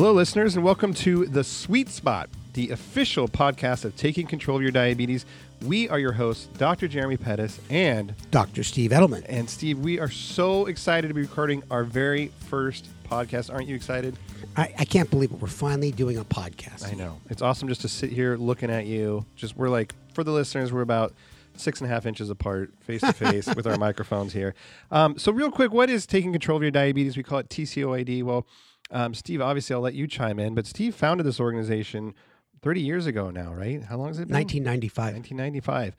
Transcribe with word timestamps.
Hello, 0.00 0.14
listeners, 0.14 0.56
and 0.56 0.64
welcome 0.64 0.94
to 0.94 1.26
The 1.26 1.44
Sweet 1.44 1.90
Spot, 1.90 2.30
the 2.54 2.70
official 2.70 3.28
podcast 3.28 3.84
of 3.84 3.94
taking 3.96 4.26
control 4.26 4.56
of 4.56 4.62
your 4.62 4.70
diabetes. 4.70 5.26
We 5.60 5.90
are 5.90 5.98
your 5.98 6.12
hosts, 6.12 6.46
Dr. 6.56 6.88
Jeremy 6.88 7.18
Pettus 7.18 7.60
and 7.68 8.14
Dr. 8.30 8.62
Steve 8.64 8.92
Edelman. 8.92 9.26
and 9.28 9.50
Steve. 9.50 9.78
We 9.80 10.00
are 10.00 10.08
so 10.08 10.64
excited 10.64 11.08
to 11.08 11.12
be 11.12 11.20
recording 11.20 11.62
our 11.70 11.84
very 11.84 12.32
first 12.48 12.88
podcast. 13.10 13.52
Aren't 13.52 13.68
you 13.68 13.76
excited? 13.76 14.16
I, 14.56 14.72
I 14.78 14.86
can't 14.86 15.10
believe 15.10 15.32
it. 15.32 15.38
We're 15.38 15.48
finally 15.48 15.92
doing 15.92 16.16
a 16.16 16.24
podcast. 16.24 16.90
I 16.90 16.94
know. 16.94 17.20
It's 17.28 17.42
awesome 17.42 17.68
just 17.68 17.82
to 17.82 17.88
sit 17.88 18.10
here 18.10 18.38
looking 18.38 18.70
at 18.70 18.86
you. 18.86 19.26
Just 19.36 19.54
we're 19.54 19.68
like 19.68 19.94
for 20.14 20.24
the 20.24 20.32
listeners, 20.32 20.72
we're 20.72 20.80
about 20.80 21.12
six 21.56 21.82
and 21.82 21.90
a 21.90 21.92
half 21.92 22.06
inches 22.06 22.30
apart, 22.30 22.72
face 22.80 23.02
to 23.02 23.12
face, 23.12 23.46
with 23.54 23.66
our 23.66 23.76
microphones 23.76 24.32
here. 24.32 24.54
Um, 24.90 25.18
so, 25.18 25.30
real 25.30 25.50
quick, 25.50 25.72
what 25.72 25.90
is 25.90 26.06
taking 26.06 26.32
control 26.32 26.56
of 26.56 26.62
your 26.62 26.70
diabetes? 26.70 27.18
We 27.18 27.22
call 27.22 27.40
it 27.40 27.50
TCOYD. 27.50 28.22
Well, 28.22 28.46
um, 28.90 29.14
Steve, 29.14 29.40
obviously, 29.40 29.74
I'll 29.74 29.80
let 29.80 29.94
you 29.94 30.06
chime 30.06 30.38
in, 30.38 30.54
but 30.54 30.66
Steve 30.66 30.94
founded 30.94 31.26
this 31.26 31.40
organization 31.40 32.14
30 32.62 32.80
years 32.80 33.06
ago 33.06 33.30
now, 33.30 33.52
right? 33.52 33.82
How 33.82 33.96
long 33.96 34.08
has 34.08 34.18
it 34.18 34.28
been? 34.28 34.36
1995. 34.36 35.14
1995. 35.14 35.96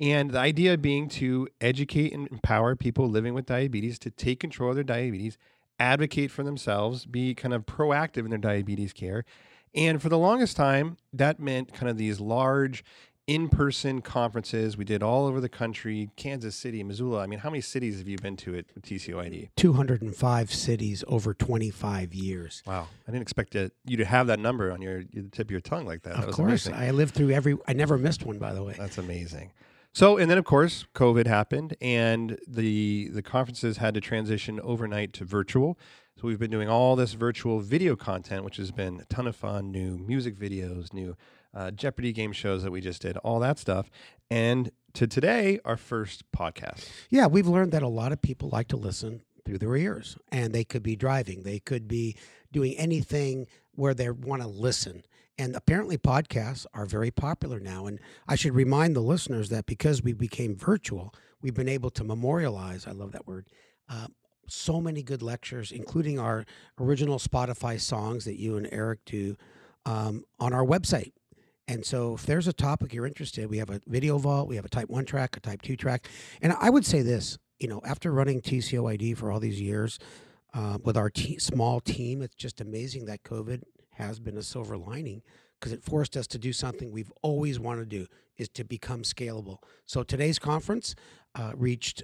And 0.00 0.30
the 0.30 0.38
idea 0.38 0.76
being 0.76 1.08
to 1.10 1.48
educate 1.60 2.12
and 2.12 2.28
empower 2.28 2.74
people 2.74 3.08
living 3.08 3.34
with 3.34 3.46
diabetes 3.46 3.98
to 4.00 4.10
take 4.10 4.40
control 4.40 4.70
of 4.70 4.76
their 4.76 4.84
diabetes, 4.84 5.38
advocate 5.78 6.30
for 6.30 6.42
themselves, 6.42 7.06
be 7.06 7.34
kind 7.34 7.54
of 7.54 7.64
proactive 7.66 8.24
in 8.24 8.30
their 8.30 8.38
diabetes 8.38 8.92
care. 8.92 9.24
And 9.74 10.00
for 10.00 10.08
the 10.08 10.18
longest 10.18 10.56
time, 10.56 10.96
that 11.12 11.40
meant 11.40 11.72
kind 11.72 11.88
of 11.88 11.96
these 11.96 12.20
large 12.20 12.84
in 13.26 13.48
person 13.48 14.02
conferences 14.02 14.76
we 14.76 14.84
did 14.84 15.02
all 15.02 15.26
over 15.26 15.40
the 15.40 15.48
country 15.48 16.10
Kansas 16.16 16.54
City, 16.54 16.82
Missoula. 16.82 17.22
I 17.22 17.26
mean, 17.26 17.38
how 17.38 17.50
many 17.50 17.60
cities 17.60 17.98
have 17.98 18.08
you 18.08 18.18
been 18.18 18.36
to 18.38 18.56
at 18.56 18.66
TCOYD? 18.82 19.50
205 19.56 20.52
cities 20.52 21.04
over 21.08 21.32
25 21.32 22.12
years. 22.12 22.62
Wow. 22.66 22.88
I 23.06 23.10
didn't 23.10 23.22
expect 23.22 23.54
it, 23.54 23.72
you 23.86 23.96
to 23.96 24.04
have 24.04 24.26
that 24.26 24.38
number 24.38 24.70
on 24.70 24.82
your 24.82 25.04
the 25.04 25.22
tip 25.30 25.46
of 25.46 25.50
your 25.50 25.60
tongue 25.60 25.86
like 25.86 26.02
that. 26.02 26.14
that 26.14 26.20
of 26.20 26.26
was 26.26 26.36
course. 26.36 26.66
amazing. 26.66 26.74
I 26.74 26.90
lived 26.90 27.14
through 27.14 27.30
every, 27.30 27.56
I 27.66 27.72
never 27.72 27.96
missed 27.96 28.24
one, 28.24 28.38
by 28.38 28.52
the 28.52 28.62
way. 28.62 28.74
That's 28.78 28.98
amazing. 28.98 29.52
So, 29.94 30.16
and 30.16 30.28
then 30.28 30.38
of 30.38 30.44
course, 30.44 30.86
COVID 30.96 31.28
happened, 31.28 31.76
and 31.80 32.36
the 32.48 33.10
the 33.10 33.22
conferences 33.22 33.76
had 33.76 33.94
to 33.94 34.00
transition 34.00 34.58
overnight 34.60 35.12
to 35.14 35.24
virtual. 35.24 35.78
So 36.20 36.26
we've 36.26 36.38
been 36.38 36.50
doing 36.50 36.68
all 36.68 36.96
this 36.96 37.12
virtual 37.12 37.60
video 37.60 37.94
content, 37.94 38.44
which 38.44 38.56
has 38.56 38.72
been 38.72 39.00
a 39.00 39.04
ton 39.04 39.28
of 39.28 39.36
fun. 39.36 39.70
New 39.70 39.96
music 39.98 40.36
videos, 40.36 40.92
new 40.92 41.16
uh, 41.54 41.70
Jeopardy 41.70 42.12
game 42.12 42.32
shows 42.32 42.62
that 42.62 42.70
we 42.70 42.80
just 42.80 43.02
did, 43.02 43.16
all 43.18 43.38
that 43.40 43.58
stuff. 43.58 43.90
And 44.30 44.70
to 44.94 45.06
today, 45.06 45.60
our 45.64 45.76
first 45.76 46.30
podcast. 46.32 46.88
Yeah, 47.10 47.26
we've 47.26 47.46
learned 47.46 47.72
that 47.72 47.82
a 47.82 47.88
lot 47.88 48.12
of 48.12 48.22
people 48.22 48.48
like 48.48 48.68
to 48.68 48.76
listen 48.76 49.22
through 49.44 49.58
their 49.58 49.76
ears, 49.76 50.16
and 50.32 50.52
they 50.54 50.64
could 50.64 50.82
be 50.82 50.96
driving, 50.96 51.42
they 51.42 51.58
could 51.58 51.86
be 51.86 52.16
doing 52.52 52.74
anything 52.76 53.46
where 53.74 53.94
they 53.94 54.08
want 54.10 54.42
to 54.42 54.48
listen. 54.48 55.02
And 55.36 55.56
apparently, 55.56 55.98
podcasts 55.98 56.64
are 56.74 56.86
very 56.86 57.10
popular 57.10 57.58
now. 57.58 57.86
And 57.86 57.98
I 58.28 58.36
should 58.36 58.54
remind 58.54 58.94
the 58.94 59.00
listeners 59.00 59.48
that 59.48 59.66
because 59.66 60.02
we 60.02 60.12
became 60.12 60.54
virtual, 60.56 61.12
we've 61.42 61.54
been 61.54 61.68
able 61.68 61.90
to 61.90 62.04
memorialize, 62.04 62.86
I 62.86 62.92
love 62.92 63.10
that 63.12 63.26
word, 63.26 63.48
uh, 63.88 64.06
so 64.46 64.80
many 64.80 65.02
good 65.02 65.22
lectures, 65.22 65.72
including 65.72 66.20
our 66.20 66.44
original 66.78 67.18
Spotify 67.18 67.80
songs 67.80 68.24
that 68.26 68.38
you 68.38 68.56
and 68.56 68.68
Eric 68.70 69.04
do 69.06 69.36
um, 69.86 70.24
on 70.38 70.52
our 70.52 70.64
website. 70.64 71.12
And 71.66 71.84
so, 71.84 72.14
if 72.14 72.26
there's 72.26 72.46
a 72.46 72.52
topic 72.52 72.92
you're 72.92 73.06
interested, 73.06 73.48
we 73.48 73.58
have 73.58 73.70
a 73.70 73.80
video 73.86 74.18
vault, 74.18 74.48
we 74.48 74.56
have 74.56 74.66
a 74.66 74.68
type 74.70 74.90
one 74.90 75.06
track, 75.06 75.36
a 75.36 75.40
type 75.40 75.62
two 75.62 75.76
track. 75.76 76.08
And 76.42 76.54
I 76.60 76.68
would 76.68 76.84
say 76.84 77.00
this, 77.00 77.38
you 77.58 77.68
know, 77.68 77.80
after 77.84 78.12
running 78.12 78.42
TCOYD 78.42 79.16
for 79.16 79.32
all 79.32 79.40
these 79.40 79.60
years 79.60 79.98
uh, 80.52 80.78
with 80.84 80.96
our 80.96 81.10
small 81.38 81.80
team, 81.80 82.20
it's 82.20 82.34
just 82.34 82.60
amazing 82.60 83.06
that 83.06 83.22
COVID 83.22 83.62
has 83.92 84.20
been 84.20 84.36
a 84.36 84.42
silver 84.42 84.76
lining 84.76 85.22
because 85.58 85.72
it 85.72 85.82
forced 85.82 86.16
us 86.16 86.26
to 86.26 86.38
do 86.38 86.52
something 86.52 86.90
we've 86.90 87.12
always 87.22 87.58
wanted 87.58 87.88
to 87.88 87.98
do 88.00 88.06
is 88.36 88.48
to 88.50 88.64
become 88.64 89.02
scalable. 89.02 89.58
So 89.86 90.02
today's 90.02 90.38
conference 90.38 90.94
uh, 91.34 91.52
reached 91.54 92.02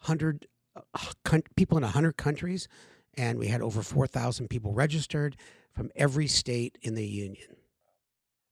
100 0.00 0.46
uh, 0.76 0.80
coun- 1.24 1.44
people 1.56 1.78
in 1.78 1.82
100 1.84 2.16
countries, 2.16 2.68
and 3.16 3.38
we 3.38 3.46
had 3.46 3.62
over 3.62 3.82
4,000 3.82 4.48
people 4.48 4.74
registered 4.74 5.36
from 5.72 5.90
every 5.96 6.26
state 6.26 6.76
in 6.82 6.94
the 6.94 7.06
union. 7.06 7.56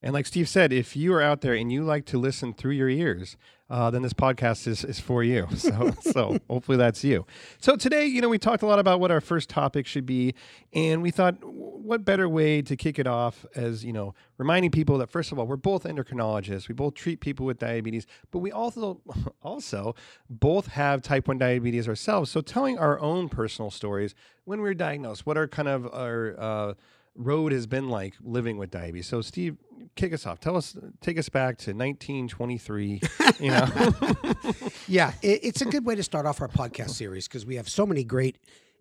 And 0.03 0.13
like 0.13 0.27
Steve 0.27 0.49
said, 0.49 0.73
if 0.73 0.97
you 0.97 1.15
are 1.15 1.23
out 1.23 1.43
there 1.43 1.55
and 1.55 1.71
you 1.71 1.85
like 1.85 2.05
to 2.07 2.19
listen 2.19 2.53
through 2.53 2.73
your 2.73 2.89
ears, 2.89 3.37
uh, 3.71 3.91
then 3.91 4.03
this 4.03 4.13
podcast 4.13 4.67
is, 4.67 4.85
is 4.85 5.01
for 5.01 5.23
you. 5.25 5.47
So, 5.63 5.93
so 6.01 6.39
hopefully 6.51 6.77
that's 6.77 7.05
you. 7.05 7.25
So 7.59 7.77
today, 7.77 8.05
you 8.05 8.21
know, 8.21 8.29
we 8.29 8.37
talked 8.37 8.65
a 8.65 8.67
lot 8.67 8.81
about 8.81 8.99
what 8.99 9.13
our 9.13 9.21
first 9.21 9.49
topic 9.49 9.87
should 9.87 10.05
be, 10.05 10.35
and 10.73 11.03
we 11.03 11.13
thought, 11.13 11.37
what 11.45 12.05
better 12.05 12.29
way 12.29 12.63
to 12.63 12.77
kick 12.77 12.99
it 12.99 13.07
off 13.07 13.47
as 13.55 13.85
you 13.85 13.93
know, 13.93 14.13
reminding 14.39 14.73
people 14.73 14.99
that 14.99 15.09
first 15.09 15.31
of 15.31 15.39
all, 15.39 15.47
we're 15.47 15.57
both 15.57 15.85
endocrinologists. 15.85 16.69
We 16.69 16.75
both 16.75 16.95
treat 16.95 17.21
people 17.21 17.47
with 17.47 17.59
diabetes, 17.59 18.07
but 18.33 18.41
we 18.41 18.51
also 18.51 19.01
also 19.43 19.95
both 20.29 20.67
have 20.69 21.01
type 21.01 21.29
one 21.29 21.39
diabetes 21.39 21.87
ourselves. 21.89 22.31
So 22.31 22.41
telling 22.41 22.77
our 22.79 22.99
own 22.99 23.29
personal 23.29 23.71
stories 23.71 24.15
when 24.45 24.59
we 24.59 24.65
were 24.65 24.75
diagnosed, 24.75 25.27
what 25.27 25.39
are 25.39 25.47
kind 25.47 25.69
of 25.69 25.87
our 25.95 26.35
uh, 26.39 26.75
road 27.15 27.53
has 27.53 27.67
been 27.67 27.89
like 27.89 28.15
living 28.23 28.57
with 28.59 28.71
diabetes. 28.71 29.07
So, 29.07 29.21
Steve, 29.21 29.57
kick 29.97 30.13
us 30.13 30.27
off. 30.27 30.41
Tell 30.41 30.57
us, 30.57 30.77
take 31.01 31.19
us 31.19 31.29
back 31.29 31.59
to 31.59 31.73
1923. 31.73 33.01
you 33.41 33.51
know, 33.51 33.67
Yeah, 34.89 35.13
it, 35.23 35.41
it's 35.43 35.61
a 35.61 35.67
good 35.67 35.85
way 35.85 35.95
to 35.95 36.03
start 36.03 36.27
off 36.27 36.41
our 36.41 36.49
podcast 36.49 36.91
series 36.91 37.29
because 37.29 37.45
we 37.47 37.57
have 37.57 37.69
so 37.69 37.87
many 37.87 38.05
great 38.05 38.39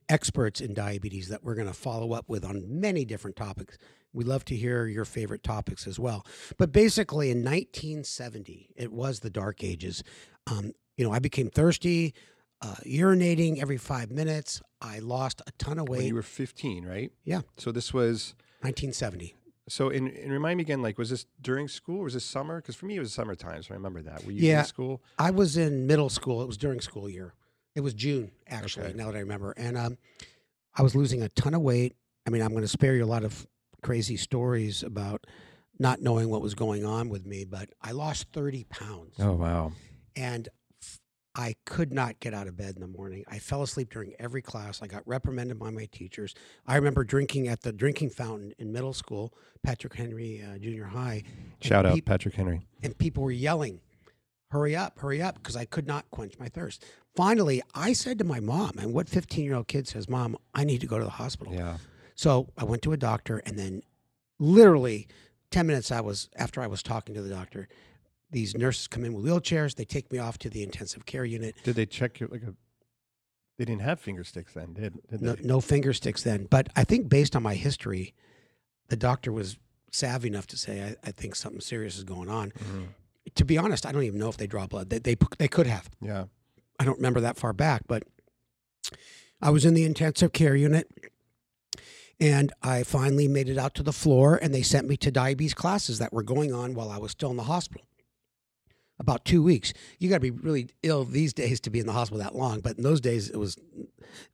experts 0.10 0.62
in 0.62 0.74
diabetes 0.74 1.30
that 1.30 1.44
we're 1.44 1.56
going 1.56 1.68
to 1.68 1.74
follow 1.74 2.14
up 2.14 2.28
with 2.28 2.44
on 2.44 2.64
many 2.68 3.06
different 3.06 3.36
topics. 3.36 3.78
We 4.14 4.24
love 4.26 4.44
to 4.46 4.56
hear 4.56 4.88
your 4.88 5.06
favorite 5.06 5.44
topics 5.44 5.88
as 5.88 5.98
well. 6.00 6.26
But 6.58 6.72
basically, 6.72 7.32
in 7.32 7.40
1970, 7.44 8.72
it 8.76 8.92
was 8.92 9.22
the 9.22 9.30
dark 9.30 9.64
ages. 9.64 10.04
Um, 10.48 10.74
you 10.98 11.06
know, 11.06 11.14
I 11.14 11.20
became 11.20 11.50
thirsty, 11.50 12.14
uh, 12.62 12.76
urinating 12.86 13.62
every 13.62 13.78
five 13.78 14.12
minutes. 14.12 14.62
I 14.82 15.00
lost 15.00 15.42
a 15.48 15.52
ton 15.58 15.80
of 15.80 15.90
when 15.90 16.00
weight. 16.00 16.08
you 16.08 16.16
were 16.16 16.22
15, 16.22 16.86
right? 16.86 17.12
Yeah. 17.24 17.42
So 17.58 17.72
this 17.72 17.94
was 17.94 18.36
1970. 18.62 19.36
so. 19.68 19.90
And, 19.90 20.08
and 20.10 20.32
remind 20.32 20.58
me 20.58 20.62
again, 20.64 20.82
like, 20.82 20.98
was 20.98 21.10
this 21.10 21.26
during 21.42 21.68
school? 21.68 22.02
or 22.02 22.04
Was 22.06 22.14
this 22.14 22.26
summer? 22.26 22.62
Because 22.62 22.76
for 22.76 22.86
me, 22.86 22.96
it 22.98 23.00
was 23.00 23.14
summertime. 23.14 23.62
So 23.64 23.74
I 23.74 23.78
remember 23.78 24.02
that. 24.04 24.26
Were 24.26 24.32
you 24.32 24.48
Yeah. 24.48 24.60
in 24.60 24.66
school? 24.66 25.02
I 25.20 25.32
was 25.32 25.58
in 25.58 25.88
middle 25.88 26.10
school. 26.10 26.42
It 26.42 26.48
was 26.48 26.58
during 26.58 26.82
school 26.82 27.10
year. 27.10 27.34
It 27.76 27.82
was 27.82 27.94
June, 27.94 28.32
actually, 28.48 28.88
Okay. 28.88 28.98
now 28.98 29.06
that 29.12 29.16
I 29.16 29.22
remember. 29.22 29.54
And 29.56 29.78
um, 29.78 29.98
I 30.76 30.82
was 30.82 30.96
losing 30.96 31.22
a 31.24 31.30
ton 31.30 31.54
of 31.54 31.62
weight. 31.62 31.96
I 32.28 32.30
mean, 32.30 32.42
I'm 32.42 32.50
going 32.52 32.64
to 32.64 32.68
spare 32.68 32.96
you 32.96 33.04
a 33.04 33.06
lot 33.06 33.24
of 33.24 33.48
crazy 33.82 34.18
stories 34.18 34.84
about 34.84 35.26
not 35.80 36.02
knowing 36.02 36.30
what 36.30 36.42
was 36.42 36.54
going 36.54 36.86
on 36.86 37.10
with 37.10 37.26
me, 37.26 37.46
but 37.46 37.70
I 37.82 37.92
lost 37.94 38.28
30 38.34 38.66
pounds. 38.66 39.16
Oh 39.20 39.32
wow. 39.34 39.72
And 40.16 40.48
I 41.34 41.56
could 41.66 41.94
not 41.94 42.20
get 42.20 42.34
out 42.34 42.48
of 42.48 42.58
bed 42.58 42.76
in 42.76 42.82
the 42.82 42.88
morning. 42.88 43.24
I 43.30 43.40
fell 43.40 43.64
asleep 43.64 43.90
during 43.90 44.14
every 44.20 44.42
class. 44.42 44.82
I 44.82 44.88
got 44.88 45.08
reprimanded 45.08 45.58
by 45.58 45.70
my 45.70 45.86
teachers. 45.86 46.36
I 46.68 46.76
remember 46.76 47.04
drinking 47.06 47.48
at 47.48 47.62
the 47.62 47.72
drinking 47.72 48.10
fountain 48.10 48.54
in 48.60 48.72
middle 48.74 48.94
school, 48.94 49.34
Patrick 49.64 49.94
Henry 49.94 50.42
uh, 50.44 50.58
Junior 50.58 50.86
High. 50.86 51.24
Shout 51.62 51.86
out 51.86 51.94
peop- 51.96 52.06
Patrick 52.06 52.36
Henry. 52.36 52.62
and 52.84 52.98
people 52.98 53.24
were 53.24 53.32
yelling, 53.32 53.80
"Hurry 54.50 54.76
up, 54.76 55.00
hurry 55.00 55.22
up!" 55.22 55.36
because 55.36 55.56
I 55.56 55.64
could 55.66 55.88
not 55.88 56.10
quench 56.12 56.38
my 56.38 56.50
thirst. 56.50 56.84
Finally, 57.16 57.62
I 57.74 57.94
said 57.94 58.18
to 58.20 58.24
my 58.26 58.40
mom, 58.42 58.74
and 58.78 58.94
what 58.94 59.08
15 59.08 59.46
year 59.46 59.56
old 59.56 59.68
kid 59.70 59.88
says, 59.88 60.10
"Mom, 60.10 60.38
I 60.54 60.66
need 60.66 60.82
to 60.82 60.88
go 60.88 60.98
to 60.98 61.04
the 61.06 61.12
hospital." 61.12 61.54
Yeah. 61.54 61.78
So 62.16 62.50
I 62.58 62.66
went 62.66 62.82
to 62.82 62.92
a 62.92 62.98
doctor, 62.98 63.38
and 63.46 63.58
then 63.58 63.84
literally 64.38 65.08
10 65.52 65.68
minutes 65.68 65.92
I 65.92 66.02
was 66.02 66.30
after 66.36 66.62
I 66.62 66.68
was 66.68 66.84
talking 66.84 67.16
to 67.16 67.22
the 67.22 67.30
doctor, 67.30 67.68
these 68.32 68.56
nurses 68.56 68.88
come 68.88 69.04
in 69.06 69.14
with 69.14 69.26
wheelchairs. 69.26 69.76
They 69.76 69.86
take 69.86 70.12
me 70.12 70.18
off 70.18 70.38
to 70.40 70.50
the 70.50 70.64
intensive 70.64 71.06
care 71.06 71.26
unit. 71.26 71.56
Did 71.64 71.76
they 71.76 71.86
check 71.86 72.20
your 72.20 72.30
like 72.30 72.44
a? 72.44 72.54
They 73.58 73.66
didn't 73.66 73.82
have 73.82 74.00
finger 74.00 74.24
sticks 74.24 74.54
then, 74.54 74.74
did 74.74 75.00
did 75.10 75.22
No, 75.22 75.34
they? 75.34 75.44
no 75.44 75.62
finger 75.62 75.94
sticks 75.94 76.24
then, 76.24 76.48
but 76.50 76.70
I 76.76 76.84
think 76.84 77.10
based 77.10 77.36
on 77.36 77.44
my 77.44 77.54
history, 77.56 78.14
the 78.88 78.96
doctor 78.96 79.32
was 79.32 79.58
savvy 79.92 80.30
enough 80.30 80.48
to 80.48 80.58
say, 80.58 80.82
"I, 80.84 80.96
I 81.10 81.12
think 81.12 81.36
something 81.36 81.62
serious 81.62 81.98
is 81.98 82.04
going 82.04 82.30
on." 82.30 82.52
Mhm. 82.52 82.88
To 83.36 83.46
be 83.46 83.58
honest, 83.58 83.86
I 83.86 83.92
don't 83.92 84.04
even 84.04 84.20
know 84.20 84.30
if 84.30 84.38
they 84.38 84.48
draw 84.48 84.66
blood. 84.66 84.90
They 84.90 84.98
they, 85.00 85.16
they 85.38 85.48
could 85.48 85.68
have. 85.68 85.90
Yeah. 86.02 86.26
I 86.80 86.86
don't 86.86 86.98
remember 86.98 87.20
that 87.22 87.38
far 87.38 87.54
back, 87.54 87.84
but 87.88 88.04
I 89.42 89.52
was 89.52 89.64
in 89.66 89.76
the 89.76 89.84
intensive 89.84 90.34
care 90.34 90.56
unit 90.56 90.88
and 92.20 92.52
I 92.64 92.82
finally 92.84 93.28
made 93.28 93.50
it 93.50 93.58
out 93.60 93.76
to 93.76 93.84
the 93.84 93.94
floor 93.94 94.40
and 94.42 94.54
they 94.54 94.64
sent 94.64 94.88
me 94.88 94.98
to 94.98 95.12
diabetes 95.12 95.54
classes 95.54 96.00
that 96.00 96.12
were 96.14 96.24
going 96.24 96.52
on 96.54 96.74
while 96.74 96.90
I 96.90 96.98
was 96.98 97.12
still 97.12 97.30
in 97.30 97.38
the 97.38 97.44
hospital. 97.44 97.86
About 99.02 99.26
two 99.26 99.44
weeks. 99.44 99.74
You 100.00 100.10
got 100.10 100.18
to 100.18 100.22
be 100.22 100.32
really 100.32 100.70
ill 100.84 101.04
these 101.04 101.34
days 101.34 101.60
to 101.62 101.70
be 101.70 101.80
in 101.80 101.88
the 101.88 101.94
hospital 101.94 102.20
that 102.24 102.36
long, 102.36 102.62
but 102.62 102.78
in 102.78 102.84
those 102.84 103.02
days 103.02 103.30
it 103.30 103.38
was 103.38 103.58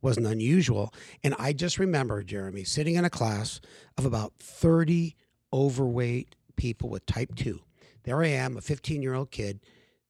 wasn't 0.01 0.27
unusual. 0.27 0.93
And 1.23 1.33
I 1.39 1.53
just 1.53 1.79
remember 1.79 2.21
Jeremy 2.21 2.63
sitting 2.63 2.95
in 2.95 3.05
a 3.05 3.09
class 3.09 3.61
of 3.97 4.05
about 4.05 4.33
thirty 4.39 5.15
overweight 5.53 6.35
people 6.57 6.89
with 6.89 7.05
type 7.05 7.33
two. 7.35 7.61
There 8.03 8.21
I 8.21 8.27
am, 8.27 8.57
a 8.57 8.61
fifteen 8.61 9.01
year 9.01 9.13
old 9.13 9.31
kid, 9.31 9.61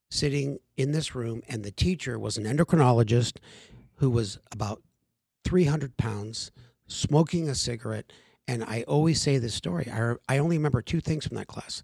sitting 0.10 0.60
in 0.76 0.92
this 0.92 1.16
room, 1.16 1.42
and 1.48 1.64
the 1.64 1.72
teacher 1.72 2.18
was 2.18 2.38
an 2.38 2.46
endocrinologist 2.46 3.38
who 3.96 4.10
was 4.10 4.40
about 4.52 4.82
300 5.44 5.96
pounds, 5.98 6.52
smoking 6.88 7.48
a 7.48 7.56
cigarette, 7.56 8.12
And 8.50 8.64
I 8.64 8.84
always 8.88 9.22
say 9.22 9.38
this 9.38 9.54
story. 9.54 9.90
I, 9.92 10.16
I 10.28 10.38
only 10.40 10.58
remember 10.58 10.82
two 10.82 11.02
things 11.02 11.26
from 11.26 11.38
that 11.38 11.48
class 11.48 11.82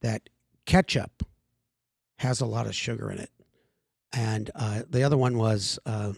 that 0.00 0.28
ketchup 0.64 1.24
has 2.20 2.40
a 2.42 2.46
lot 2.46 2.66
of 2.66 2.74
sugar 2.74 3.10
in 3.10 3.18
it. 3.18 3.30
And 4.12 4.50
uh, 4.54 4.82
the 4.90 5.02
other 5.04 5.16
one 5.16 5.38
was, 5.38 5.78
uh, 5.86 6.12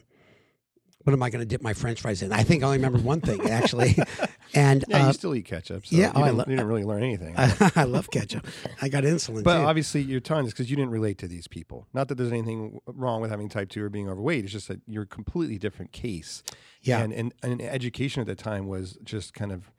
what 1.04 1.12
am 1.12 1.22
I 1.22 1.30
going 1.30 1.40
to 1.42 1.46
dip 1.46 1.62
my 1.62 1.74
French 1.74 2.00
fries 2.00 2.22
in? 2.22 2.32
I 2.32 2.42
think 2.42 2.62
I 2.62 2.66
only 2.66 2.78
remember 2.78 2.98
one 2.98 3.20
thing 3.20 3.48
actually. 3.48 3.96
and 4.54 4.84
Yeah, 4.88 5.04
uh, 5.04 5.06
you 5.08 5.12
still 5.12 5.34
eat 5.34 5.44
ketchup. 5.44 5.86
So 5.86 5.94
yeah, 5.96 6.06
you, 6.06 6.12
oh, 6.16 6.20
I 6.22 6.24
didn't, 6.26 6.38
lo- 6.38 6.44
you 6.48 6.56
didn't 6.56 6.66
really 6.68 6.84
learn 6.84 7.02
anything. 7.04 7.34
I 7.36 7.84
love 7.96 8.10
ketchup. 8.10 8.46
I 8.80 8.88
got 8.88 9.04
insulin 9.04 9.44
But 9.44 9.58
too. 9.58 9.64
obviously, 9.64 10.02
your 10.02 10.20
tons 10.20 10.50
because 10.50 10.70
you 10.70 10.76
didn't 10.76 10.90
relate 10.90 11.18
to 11.18 11.28
these 11.28 11.46
people. 11.46 11.86
Not 11.92 12.08
that 12.08 12.16
there's 12.16 12.32
anything 12.32 12.80
wrong 12.86 13.20
with 13.20 13.30
having 13.30 13.48
type 13.48 13.68
two 13.68 13.84
or 13.84 13.88
being 13.88 14.08
overweight. 14.08 14.42
It's 14.44 14.52
just 14.52 14.68
that 14.68 14.80
you're 14.88 15.02
a 15.04 15.06
completely 15.06 15.58
different 15.58 15.92
case. 15.92 16.42
yeah. 16.82 17.00
And, 17.02 17.12
and 17.12 17.34
and 17.42 17.60
education 17.62 18.20
at 18.20 18.26
the 18.26 18.34
time 18.34 18.66
was 18.66 18.98
just 19.04 19.34
kind 19.34 19.52
of 19.52 19.70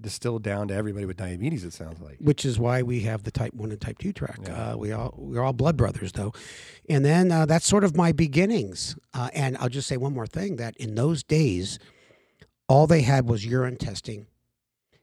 distilled 0.00 0.42
down 0.42 0.68
to 0.68 0.74
everybody 0.74 1.06
with 1.06 1.16
diabetes. 1.16 1.64
It 1.64 1.72
sounds 1.72 2.00
like. 2.00 2.18
which 2.18 2.44
is 2.44 2.58
why 2.58 2.82
we 2.82 3.00
have 3.00 3.22
the 3.22 3.30
type 3.30 3.54
one 3.54 3.70
and 3.70 3.80
type 3.80 3.98
two 3.98 4.12
track. 4.12 4.38
Yeah. 4.42 4.72
Uh, 4.72 4.76
we 4.76 4.92
all 4.92 5.14
we're 5.16 5.42
all 5.42 5.52
blood 5.52 5.76
brothers 5.76 6.12
though, 6.12 6.32
and 6.88 7.04
then 7.04 7.32
uh, 7.32 7.46
that's 7.46 7.66
sort 7.66 7.84
of 7.84 7.96
my 7.96 8.12
beginnings. 8.12 8.96
Uh, 9.14 9.30
and 9.34 9.56
I'll 9.58 9.68
just 9.68 9.88
say 9.88 9.96
one 9.96 10.14
more 10.14 10.26
thing: 10.26 10.56
that 10.56 10.76
in 10.76 10.94
those 10.94 11.22
days, 11.22 11.78
all 12.68 12.86
they 12.86 13.02
had 13.02 13.28
was 13.28 13.44
urine 13.46 13.76
testing, 13.76 14.26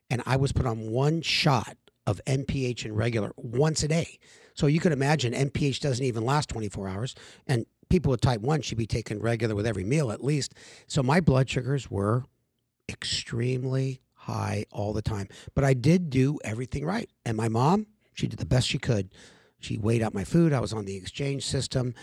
and 0.10 0.22
I 0.26 0.36
was 0.36 0.52
put 0.52 0.66
on 0.66 0.92
one 0.92 1.22
shot 1.22 1.78
of 2.06 2.22
NPH 2.26 2.86
and 2.86 2.98
regular 2.98 3.32
once 3.38 3.84
a 3.84 3.88
day. 3.88 4.20
So 4.56 4.68
you 4.68 4.80
could 4.80 4.92
imagine 4.92 5.34
NPH 5.34 5.80
doesn't 5.80 6.06
even 6.06 6.26
last 6.26 6.50
24 6.50 6.88
hours, 6.88 7.16
and 7.48 7.66
people 7.90 8.12
with 8.12 8.22
type 8.22 8.42
one 8.42 8.62
should 8.62 8.78
be 8.78 8.86
taking 8.86 9.20
regular 9.20 9.56
with 9.56 9.66
every 9.66 9.84
meal 9.84 10.12
at 10.12 10.24
least. 10.24 10.54
So 10.88 11.02
my 11.02 11.22
blood 11.22 11.50
sugars 11.50 11.90
were 11.90 12.26
extremely 12.90 14.02
high 14.24 14.66
all 14.72 14.94
the 14.94 15.02
time. 15.02 15.28
But 15.54 15.64
I 15.64 15.74
did 15.74 16.10
do 16.10 16.40
everything 16.44 16.86
right. 16.86 17.10
And 17.26 17.38
my 17.38 17.50
mom, 17.50 17.88
she 18.14 18.28
did 18.28 18.40
the 18.40 18.46
best 18.46 18.68
she 18.68 18.78
could. 18.80 19.10
She 19.60 19.78
weighed 19.78 20.02
out 20.02 20.14
my 20.14 20.24
food. 20.24 20.54
I 20.54 20.60
was 20.60 20.74
on 20.74 20.86
the 20.86 20.96
exchange 20.96 21.46
system, 21.46 21.94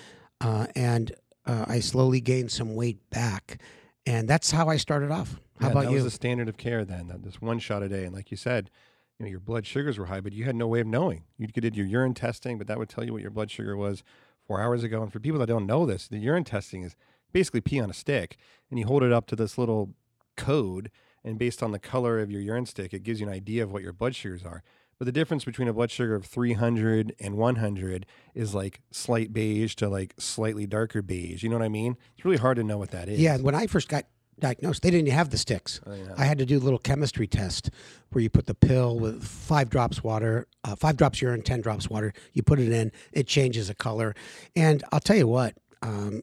uh, 0.41 0.67
and 0.75 1.13
uh, 1.47 1.67
I 1.69 1.81
slowly 1.81 2.21
gained 2.21 2.51
some 2.51 2.75
weight 2.75 3.11
back. 3.11 3.61
And 4.07 4.29
that's 4.29 4.51
how 4.51 4.69
I 4.69 4.77
started 4.77 5.11
off. 5.11 5.39
How 5.61 5.67
Yeah, 5.67 5.73
about 5.73 5.85
that 5.85 5.91
you? 5.91 5.97
was 5.97 6.05
the 6.05 6.11
standard 6.11 6.49
of 6.49 6.57
care 6.57 6.85
then. 6.85 7.09
That 7.09 7.23
just 7.23 7.43
one 7.43 7.59
shot 7.59 7.83
a 7.83 7.89
day, 7.89 8.05
and 8.05 8.15
like 8.15 8.31
you 8.31 8.37
said, 8.37 8.71
you 9.19 9.27
know 9.27 9.31
your 9.31 9.41
blood 9.41 9.67
sugars 9.67 9.99
were 9.99 10.07
high, 10.07 10.21
but 10.21 10.33
you 10.33 10.45
had 10.45 10.57
no 10.57 10.67
way 10.67 10.81
of 10.81 10.87
knowing. 10.87 11.25
You 11.37 11.47
did 11.49 11.77
your 11.77 11.87
urine 11.87 12.15
testing, 12.15 12.57
but 12.57 12.67
that 12.67 12.79
would 12.79 12.89
tell 12.89 13.05
you 13.05 13.13
what 13.13 13.21
your 13.21 13.31
blood 13.31 13.51
sugar 13.51 13.77
was 13.77 14.03
four 14.47 14.61
hours 14.61 14.83
ago. 14.83 15.03
And 15.03 15.13
for 15.13 15.21
people 15.21 15.39
that 15.41 15.47
don't 15.47 15.67
know 15.67 15.85
this, 15.85 16.09
the 16.09 16.17
urine 16.17 16.45
testing 16.45 16.83
is 16.83 16.97
basically 17.33 17.61
pee 17.61 17.79
on 17.79 17.91
a 17.91 17.95
stick, 17.95 18.39
and 18.71 18.79
you 18.79 18.87
hold 18.87 19.03
it 19.03 19.13
up 19.13 19.27
to 19.27 19.37
this 19.37 19.59
little 19.59 19.91
code, 20.37 20.91
and 21.25 21.39
based 21.39 21.63
on 21.63 21.73
the 21.73 21.79
color 21.79 22.21
of 22.21 22.31
your 22.31 22.41
urine 22.41 22.67
stick, 22.67 22.93
it 22.95 23.03
gives 23.03 23.21
you 23.21 23.27
an 23.27 23.33
idea 23.33 23.63
of 23.63 23.73
what 23.73 23.83
your 23.83 23.93
blood 23.93 24.15
sugars 24.15 24.43
are. 24.45 24.63
But 24.99 25.07
the 25.07 25.13
difference 25.13 25.47
between 25.47 25.67
a 25.67 25.73
blood 25.73 25.91
sugar 25.91 26.15
of 26.15 26.27
300 26.27 27.15
and 27.19 27.39
100 27.39 28.07
is 28.35 28.55
like 28.55 28.81
slight 28.91 29.33
beige 29.33 29.75
to 29.77 29.89
like 29.89 30.15
slightly 30.19 30.67
darker 30.67 31.01
beige. 31.01 31.43
You 31.43 31.49
know 31.49 31.57
what 31.57 31.65
I 31.65 31.71
mean? 31.71 31.97
It's 32.17 32.25
really 32.25 32.37
hard 32.37 32.59
to 32.59 32.65
know 32.65 32.77
what 32.77 32.91
that 32.91 33.09
is. 33.09 33.19
yeah, 33.19 33.39
when 33.39 33.55
I 33.55 33.67
first 33.67 33.89
got 33.89 34.05
diagnosed, 34.39 34.83
they 34.83 34.91
didn't 34.91 35.11
have 35.11 35.31
the 35.31 35.39
sticks. 35.39 35.81
Oh, 35.87 35.95
yeah. 35.95 36.15
I 36.19 36.25
had 36.25 36.37
to 36.39 36.45
do 36.45 36.59
a 36.59 36.61
little 36.61 36.79
chemistry 36.79 37.27
test 37.27 37.71
where 38.11 38.21
you 38.23 38.29
put 38.29 38.47
the 38.47 38.55
pill 38.55 38.99
with 38.99 39.25
five 39.25 39.71
drops 39.71 40.05
water, 40.05 40.47
uh, 40.65 40.77
five 40.77 40.99
drops 40.99 41.23
urine, 41.23 41.43
ten 41.43 41.63
drops 41.63 41.89
water. 41.89 42.13
You 42.35 42.43
put 42.43 42.59
it 42.59 42.71
in, 42.71 42.93
it 43.13 43.27
changes 43.27 43.69
the 43.69 43.75
color. 43.75 44.15
And 44.55 44.83
I'll 44.93 45.01
tell 45.01 45.17
you 45.17 45.29
what, 45.29 45.55
um, 45.81 46.23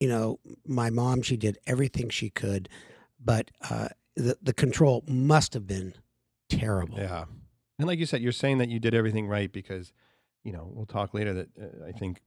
you 0.00 0.08
know, 0.08 0.40
my 0.66 0.90
mom, 0.90 1.22
she 1.22 1.36
did 1.36 1.58
everything 1.68 2.08
she 2.08 2.30
could, 2.30 2.68
but 3.24 3.52
uh, 3.70 3.88
the 4.16 4.36
the 4.42 4.52
control 4.52 5.04
must 5.06 5.54
have 5.54 5.66
been 5.66 5.94
terrible. 6.48 6.98
Yeah. 6.98 7.24
And 7.78 7.88
like 7.88 7.98
you 7.98 8.06
said, 8.06 8.20
you're 8.20 8.32
saying 8.32 8.58
that 8.58 8.68
you 8.68 8.78
did 8.78 8.94
everything 8.94 9.26
right 9.26 9.50
because, 9.50 9.92
you 10.44 10.52
know, 10.52 10.70
we'll 10.72 10.86
talk 10.86 11.14
later 11.14 11.32
that 11.34 11.48
uh, 11.60 11.86
I 11.88 11.92
think 11.92 12.20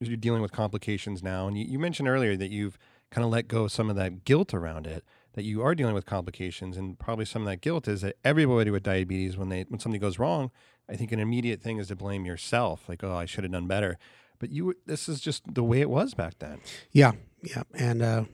you're 0.00 0.16
dealing 0.16 0.42
with 0.42 0.52
complications 0.52 1.22
now. 1.22 1.46
And 1.46 1.56
you, 1.56 1.64
you 1.64 1.78
mentioned 1.78 2.08
earlier 2.08 2.36
that 2.36 2.50
you've 2.50 2.76
kind 3.10 3.24
of 3.24 3.30
let 3.30 3.48
go 3.48 3.64
of 3.64 3.72
some 3.72 3.90
of 3.90 3.96
that 3.96 4.24
guilt 4.24 4.52
around 4.54 4.86
it, 4.86 5.04
that 5.34 5.44
you 5.44 5.62
are 5.62 5.74
dealing 5.74 5.94
with 5.94 6.06
complications. 6.06 6.76
And 6.76 6.98
probably 6.98 7.24
some 7.24 7.42
of 7.42 7.46
that 7.46 7.60
guilt 7.60 7.88
is 7.88 8.00
that 8.02 8.16
everybody 8.24 8.70
with 8.70 8.82
diabetes, 8.82 9.36
when 9.36 9.48
they 9.48 9.64
when 9.68 9.80
something 9.80 10.00
goes 10.00 10.18
wrong, 10.18 10.50
I 10.88 10.96
think 10.96 11.12
an 11.12 11.20
immediate 11.20 11.62
thing 11.62 11.78
is 11.78 11.88
to 11.88 11.96
blame 11.96 12.24
yourself. 12.24 12.88
Like, 12.88 13.04
oh, 13.04 13.14
I 13.14 13.26
should 13.26 13.44
have 13.44 13.52
done 13.52 13.66
better. 13.66 13.96
But 14.38 14.50
you, 14.50 14.74
this 14.86 15.08
is 15.08 15.20
just 15.20 15.54
the 15.54 15.62
way 15.62 15.80
it 15.80 15.90
was 15.90 16.14
back 16.14 16.38
then. 16.38 16.60
Yeah, 16.92 17.12
yeah. 17.42 17.62
And 17.74 18.02
uh, 18.02 18.24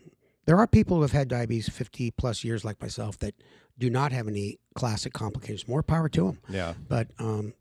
there 0.47 0.59
are 0.59 0.67
people 0.67 0.97
who 0.97 1.03
have 1.03 1.13
had 1.13 1.29
diabetes 1.29 1.69
50 1.69 2.11
plus 2.13 2.43
years, 2.45 2.65
like 2.65 2.81
myself, 2.81 3.19
that 3.19 3.35
do 3.79 3.91
not 3.91 4.13
have 4.13 4.27
any 4.29 4.59
classic 4.75 5.13
complications. 5.13 5.69
More 5.69 5.83
power 5.83 6.09
to 6.09 6.25
them. 6.27 6.39
Yeah. 6.49 6.73
But 6.89 7.09
um, 7.19 7.53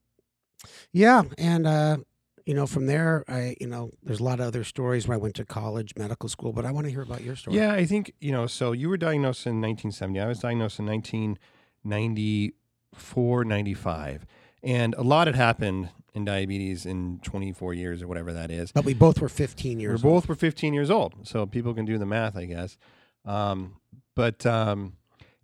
yeah, 0.91 1.23
and 1.37 1.67
uh, 1.67 1.97
you 2.45 2.53
know, 2.53 2.65
from 2.67 2.85
there, 2.85 3.25
I 3.27 3.57
you 3.59 3.67
know, 3.67 3.91
there's 4.03 4.21
a 4.21 4.23
lot 4.23 4.39
of 4.39 4.45
other 4.47 4.63
stories 4.63 5.05
where 5.07 5.15
I 5.15 5.17
went 5.17 5.33
to 5.35 5.45
college, 5.45 5.93
medical 5.97 6.29
school, 6.29 6.53
but 6.53 6.65
I 6.65 6.71
want 6.71 6.85
to 6.85 6.91
hear 6.91 7.01
about 7.01 7.23
your 7.23 7.35
story. 7.35 7.57
Yeah, 7.57 7.73
I 7.73 7.85
think, 7.85 8.13
you 8.19 8.31
know, 8.31 8.47
so 8.47 8.71
you 8.71 8.89
were 8.89 8.97
diagnosed 8.97 9.45
in 9.45 9.61
1970. 9.61 10.19
I 10.19 10.25
was 10.27 10.39
diagnosed 10.39 10.79
in 10.79 10.85
1994, 10.85 13.45
95. 13.45 14.25
And 14.63 14.95
a 14.95 15.03
lot 15.03 15.27
had 15.27 15.35
happened 15.35 15.89
in 16.15 16.25
diabetes 16.25 16.85
in 16.85 17.19
24 17.23 17.73
years 17.73 18.01
or 18.01 18.07
whatever 18.07 18.33
that 18.33 18.49
is. 18.49 18.71
But 18.71 18.85
we 18.85 18.93
both 18.93 19.19
were 19.21 19.29
15 19.29 19.79
years. 19.79 20.01
We 20.01 20.09
both 20.09 20.27
were 20.27 20.35
15 20.35 20.73
years 20.73 20.89
old. 20.89 21.13
So 21.23 21.45
people 21.45 21.73
can 21.73 21.85
do 21.85 21.97
the 21.97 22.05
math, 22.05 22.35
I 22.37 22.45
guess. 22.45 22.77
Um, 23.25 23.75
but, 24.15 24.45
um, 24.45 24.93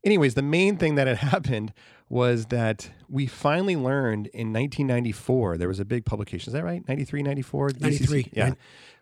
anyways, 0.04 0.34
the 0.36 0.42
main 0.42 0.78
thing 0.78 0.96
that 0.96 1.08
had 1.08 1.18
happened 1.30 1.74
was 2.08 2.48
that 2.48 2.90
we 3.10 3.26
finally 3.28 3.76
learned 3.76 4.28
in 4.28 4.52
1994, 4.54 5.58
there 5.58 5.68
was 5.68 5.80
a 5.80 5.86
big 5.86 6.06
publication. 6.06 6.50
Is 6.50 6.54
that 6.54 6.64
right? 6.64 6.88
93, 6.88 7.22
94? 7.24 7.72
93, 7.80 8.30
Yeah. 8.34 8.44
right. 8.44 8.54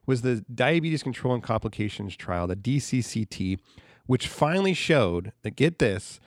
Was 0.06 0.22
the 0.24 0.44
Diabetes 0.54 1.04
Control 1.04 1.36
and 1.36 1.44
Complications 1.44 2.16
Trial, 2.16 2.48
the 2.48 2.56
DCCT, 2.56 3.60
which 4.08 4.28
finally 4.28 4.74
showed 4.74 5.34
that, 5.44 5.52
get 5.56 5.78
this, 5.78 6.20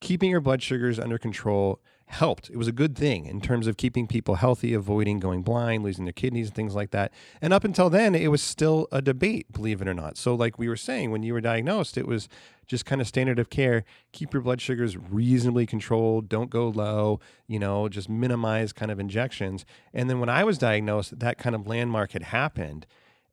keeping 0.00 0.30
your 0.30 0.40
blood 0.40 0.62
sugars 0.62 0.98
under 0.98 1.18
control 1.18 1.80
helped. 2.12 2.50
It 2.50 2.56
was 2.56 2.68
a 2.68 2.72
good 2.72 2.96
thing 2.96 3.26
in 3.26 3.40
terms 3.40 3.66
of 3.66 3.76
keeping 3.76 4.06
people 4.06 4.34
healthy, 4.36 4.74
avoiding 4.74 5.18
going 5.18 5.42
blind, 5.42 5.82
losing 5.82 6.04
their 6.04 6.12
kidneys, 6.12 6.48
and 6.48 6.54
things 6.54 6.74
like 6.74 6.90
that. 6.90 7.12
And 7.40 7.52
up 7.52 7.64
until 7.64 7.88
then, 7.88 8.14
it 8.14 8.30
was 8.30 8.42
still 8.42 8.86
a 8.92 9.00
debate, 9.00 9.50
believe 9.52 9.80
it 9.80 9.88
or 9.88 9.94
not. 9.94 10.16
So, 10.16 10.34
like 10.34 10.58
we 10.58 10.68
were 10.68 10.76
saying, 10.76 11.10
when 11.10 11.22
you 11.22 11.32
were 11.32 11.40
diagnosed, 11.40 11.96
it 11.96 12.06
was 12.06 12.28
just 12.66 12.84
kind 12.84 13.00
of 13.00 13.06
standard 13.06 13.38
of 13.38 13.50
care. 13.50 13.84
Keep 14.12 14.34
your 14.34 14.42
blood 14.42 14.60
sugars 14.60 14.96
reasonably 14.96 15.66
controlled. 15.66 16.28
Don't 16.28 16.50
go 16.50 16.68
low. 16.68 17.20
You 17.46 17.58
know, 17.58 17.88
just 17.88 18.08
minimize 18.08 18.72
kind 18.72 18.90
of 18.90 19.00
injections. 19.00 19.64
And 19.94 20.10
then 20.10 20.20
when 20.20 20.28
I 20.28 20.44
was 20.44 20.58
diagnosed, 20.58 21.18
that 21.18 21.38
kind 21.38 21.56
of 21.56 21.66
landmark 21.66 22.12
had 22.12 22.24
happened, 22.24 22.86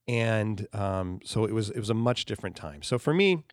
and 0.08 0.68
um, 0.74 1.20
so 1.24 1.44
it 1.44 1.54
was 1.54 1.70
it 1.70 1.80
was 1.80 1.90
a 1.90 1.96
much 1.96 2.26
different 2.26 2.56
time. 2.56 2.82
So 2.82 2.98
for 2.98 3.14
me, 3.14 3.44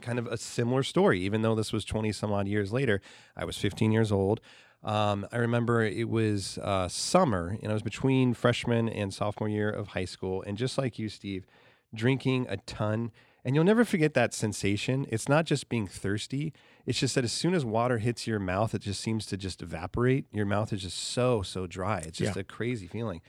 kind 0.00 0.18
of 0.18 0.26
a 0.26 0.36
similar 0.36 0.82
story, 0.82 1.20
even 1.20 1.42
though 1.42 1.54
this 1.54 1.72
was 1.72 1.84
20 1.84 2.12
some 2.12 2.32
odd 2.32 2.48
years 2.48 2.72
later. 2.72 3.00
I 3.36 3.44
was 3.44 3.56
15 3.56 3.92
years 3.92 4.10
old. 4.12 4.40
Um, 4.82 5.26
I 5.32 5.38
remember 5.38 5.82
it 5.82 6.08
was 6.10 6.58
uh, 6.58 6.88
summer, 6.88 7.56
and 7.62 7.70
I 7.70 7.74
was 7.74 7.82
between 7.82 8.34
freshman 8.34 8.88
and 8.88 9.14
sophomore 9.14 9.48
year 9.48 9.70
of 9.70 9.88
high 9.88 10.04
school. 10.04 10.42
And 10.46 10.58
just 10.58 10.76
like 10.76 10.98
you, 10.98 11.08
Steve, 11.08 11.46
drinking 11.94 12.46
a 12.50 12.56
ton. 12.58 13.12
And 13.46 13.54
you'll 13.54 13.64
never 13.64 13.84
forget 13.84 14.14
that 14.14 14.32
sensation. 14.34 15.06
It's 15.10 15.28
not 15.28 15.44
just 15.44 15.68
being 15.68 15.86
thirsty. 15.86 16.52
It's 16.86 16.98
just 16.98 17.14
that 17.14 17.24
as 17.24 17.32
soon 17.32 17.54
as 17.54 17.64
water 17.64 17.98
hits 17.98 18.26
your 18.26 18.38
mouth, 18.38 18.74
it 18.74 18.80
just 18.80 19.00
seems 19.00 19.26
to 19.26 19.36
just 19.36 19.62
evaporate. 19.62 20.26
Your 20.32 20.46
mouth 20.46 20.72
is 20.72 20.82
just 20.82 20.98
so, 20.98 21.42
so 21.42 21.66
dry. 21.66 21.98
It's 22.00 22.18
just 22.18 22.36
Yeah. 22.36 22.40
a 22.40 22.44
crazy 22.44 22.86
feeling. 22.86 23.20